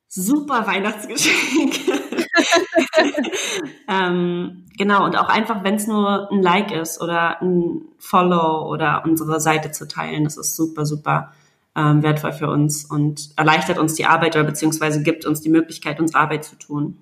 super 0.08 0.66
Weihnachtsgeschenk. 0.66 1.74
ähm, 3.88 4.64
genau, 4.76 5.04
und 5.04 5.16
auch 5.16 5.28
einfach, 5.28 5.62
wenn 5.64 5.76
es 5.76 5.86
nur 5.86 6.30
ein 6.30 6.42
Like 6.42 6.72
ist 6.72 7.00
oder 7.00 7.40
ein 7.40 7.82
Follow 7.98 8.68
oder 8.68 9.02
unsere 9.04 9.40
Seite 9.40 9.70
zu 9.70 9.86
teilen, 9.86 10.24
das 10.24 10.36
ist 10.36 10.56
super, 10.56 10.86
super 10.86 11.32
ähm, 11.76 12.02
wertvoll 12.02 12.32
für 12.32 12.48
uns 12.48 12.84
und 12.84 13.30
erleichtert 13.36 13.78
uns 13.78 13.94
die 13.94 14.06
Arbeit 14.06 14.36
oder 14.36 14.44
beziehungsweise 14.44 15.02
gibt 15.02 15.26
uns 15.26 15.40
die 15.40 15.48
Möglichkeit, 15.48 16.00
unsere 16.00 16.20
Arbeit 16.20 16.44
zu 16.44 16.56
tun. 16.56 16.98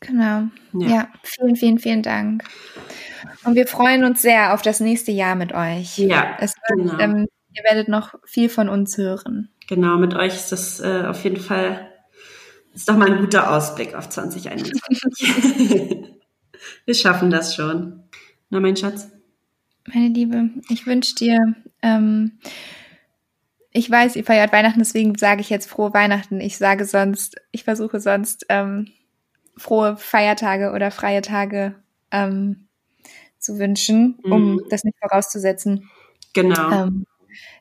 Genau. 0.00 0.44
Ja. 0.72 0.88
ja. 0.88 1.08
vielen, 1.22 1.56
vielen, 1.56 1.78
vielen 1.78 2.02
Dank. 2.02 2.44
Und 3.44 3.54
wir 3.54 3.66
freuen 3.66 4.04
uns 4.04 4.22
sehr 4.22 4.54
auf 4.54 4.62
das 4.62 4.80
nächste 4.80 5.12
Jahr 5.12 5.34
mit 5.34 5.52
euch. 5.52 5.98
Ja, 5.98 6.36
es 6.38 6.54
wird, 6.68 6.90
genau. 6.90 6.98
ähm, 6.98 7.26
ihr 7.52 7.64
werdet 7.64 7.88
noch 7.88 8.14
viel 8.24 8.48
von 8.48 8.68
uns 8.68 8.96
hören. 8.96 9.50
Genau, 9.68 9.98
mit 9.98 10.14
euch 10.14 10.34
ist 10.34 10.52
das 10.52 10.80
äh, 10.80 11.04
auf 11.06 11.22
jeden 11.22 11.36
Fall 11.36 11.89
ist 12.74 12.88
doch 12.88 12.96
mal 12.96 13.10
ein 13.10 13.20
guter 13.20 13.52
Ausblick 13.52 13.94
auf 13.94 14.08
2021. 14.08 14.82
wir 16.86 16.94
schaffen 16.94 17.30
das 17.30 17.54
schon. 17.54 18.04
Na, 18.50 18.60
mein 18.60 18.76
Schatz. 18.76 19.10
Meine 19.92 20.08
Liebe, 20.08 20.50
ich 20.68 20.86
wünsche 20.86 21.14
dir, 21.14 21.54
ähm, 21.82 22.38
ich 23.72 23.90
weiß, 23.90 24.16
ihr 24.16 24.24
feiert 24.24 24.52
Weihnachten, 24.52 24.80
deswegen 24.80 25.16
sage 25.16 25.40
ich 25.40 25.50
jetzt 25.50 25.70
frohe 25.70 25.94
Weihnachten. 25.94 26.40
Ich 26.40 26.58
sage 26.58 26.84
sonst, 26.84 27.36
ich 27.52 27.64
versuche 27.64 28.00
sonst 28.00 28.46
ähm, 28.48 28.88
frohe 29.56 29.96
Feiertage 29.96 30.72
oder 30.72 30.90
freie 30.90 31.22
Tage 31.22 31.76
ähm, 32.10 32.68
zu 33.38 33.58
wünschen, 33.58 34.18
um 34.24 34.54
mhm. 34.54 34.62
das 34.70 34.84
nicht 34.84 34.98
vorauszusetzen. 35.00 35.88
Genau. 36.32 36.70
Ähm, 36.70 37.06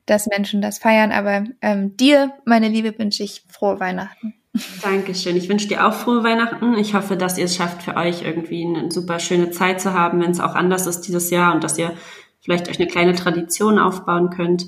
dass 0.05 0.27
Menschen 0.27 0.61
das 0.61 0.79
feiern. 0.79 1.11
Aber 1.11 1.45
ähm, 1.61 1.95
dir, 1.95 2.33
meine 2.45 2.69
Liebe, 2.69 2.97
wünsche 2.97 3.23
ich 3.23 3.43
frohe 3.47 3.79
Weihnachten. 3.79 4.33
Dankeschön. 4.81 5.35
Ich 5.37 5.47
wünsche 5.47 5.67
dir 5.67 5.85
auch 5.85 5.93
frohe 5.93 6.23
Weihnachten. 6.23 6.75
Ich 6.75 6.95
hoffe, 6.95 7.15
dass 7.15 7.37
ihr 7.37 7.45
es 7.45 7.55
schafft, 7.55 7.83
für 7.83 7.95
euch 7.95 8.23
irgendwie 8.23 8.65
eine 8.65 8.91
super 8.91 9.19
schöne 9.19 9.51
Zeit 9.51 9.79
zu 9.79 9.93
haben, 9.93 10.21
wenn 10.21 10.31
es 10.31 10.39
auch 10.39 10.55
anders 10.55 10.87
ist 10.87 11.01
dieses 11.01 11.29
Jahr 11.29 11.53
und 11.53 11.63
dass 11.63 11.77
ihr 11.77 11.93
vielleicht 12.41 12.67
euch 12.67 12.79
eine 12.79 12.87
kleine 12.87 13.13
Tradition 13.13 13.77
aufbauen 13.77 14.31
könnt. 14.31 14.65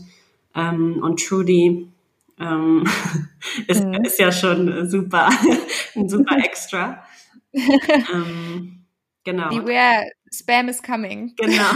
Ähm, 0.54 1.00
und 1.02 1.24
Trudy 1.26 1.88
ähm, 2.40 2.84
ist, 3.68 3.84
mhm. 3.84 3.94
ist 4.04 4.20
ja 4.20 4.32
schon 4.32 4.90
super, 4.90 5.30
ein 5.96 6.10
super 6.10 6.38
Extra 6.38 7.04
ähm, 7.54 8.86
genau. 9.24 9.50
Beware, 9.50 10.10
Spam 10.34 10.70
is 10.70 10.82
coming. 10.82 11.34
Genau. 11.36 11.70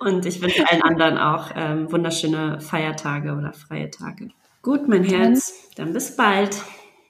Und 0.00 0.26
ich 0.26 0.42
wünsche 0.42 0.68
allen 0.70 0.82
anderen 0.82 1.16
auch 1.16 1.50
ähm, 1.56 1.90
wunderschöne 1.90 2.60
Feiertage 2.60 3.32
oder 3.32 3.54
freie 3.54 3.90
Tage. 3.90 4.30
Gut, 4.62 4.86
mein 4.88 5.04
Herz, 5.04 5.54
dann 5.76 5.94
bis 5.94 6.14
bald. 6.16 6.54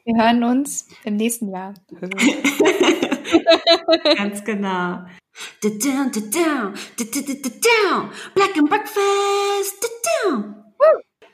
Wir 0.05 0.23
hören 0.23 0.45
uns 0.45 0.87
im 1.03 1.17
nächsten 1.17 1.51
Jahr. 1.51 1.75
Ganz 4.17 4.45
genau. 4.45 5.03
Black 8.35 8.57
and 8.57 8.71
Breakfast. 8.71 9.91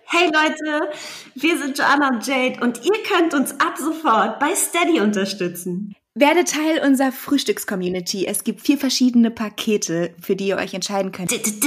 Hey 0.07 0.31
Leute, 0.33 0.91
wir 1.35 1.59
sind 1.59 1.77
Joanna 1.77 2.09
und 2.09 2.27
Jade 2.27 2.61
und 2.63 2.83
ihr 2.83 3.03
könnt 3.03 3.35
uns 3.35 3.53
ab 3.61 3.77
sofort 3.77 4.39
bei 4.39 4.55
Steady 4.55 5.01
unterstützen. 5.01 5.95
Werde 6.15 6.45
Teil 6.45 6.81
unserer 6.83 7.13
Frühstücks-Community. 7.13 8.25
Es 8.27 8.43
gibt 8.43 8.63
vier 8.63 8.79
verschiedene 8.79 9.31
Pakete, 9.31 10.15
für 10.19 10.35
die 10.35 10.49
ihr 10.49 10.57
euch 10.57 10.73
entscheiden 10.73 11.13
könnt. 11.13 11.29
Black 11.29 11.47
and 11.47 11.61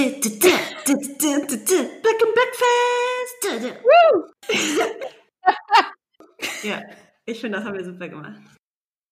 Breakfast! 2.33 2.98
Ja, 6.63 6.81
ich 7.25 7.39
finde, 7.39 7.57
das 7.57 7.65
haben 7.67 7.77
wir 7.77 7.85
super 7.85 8.07
gemacht. 8.09 8.58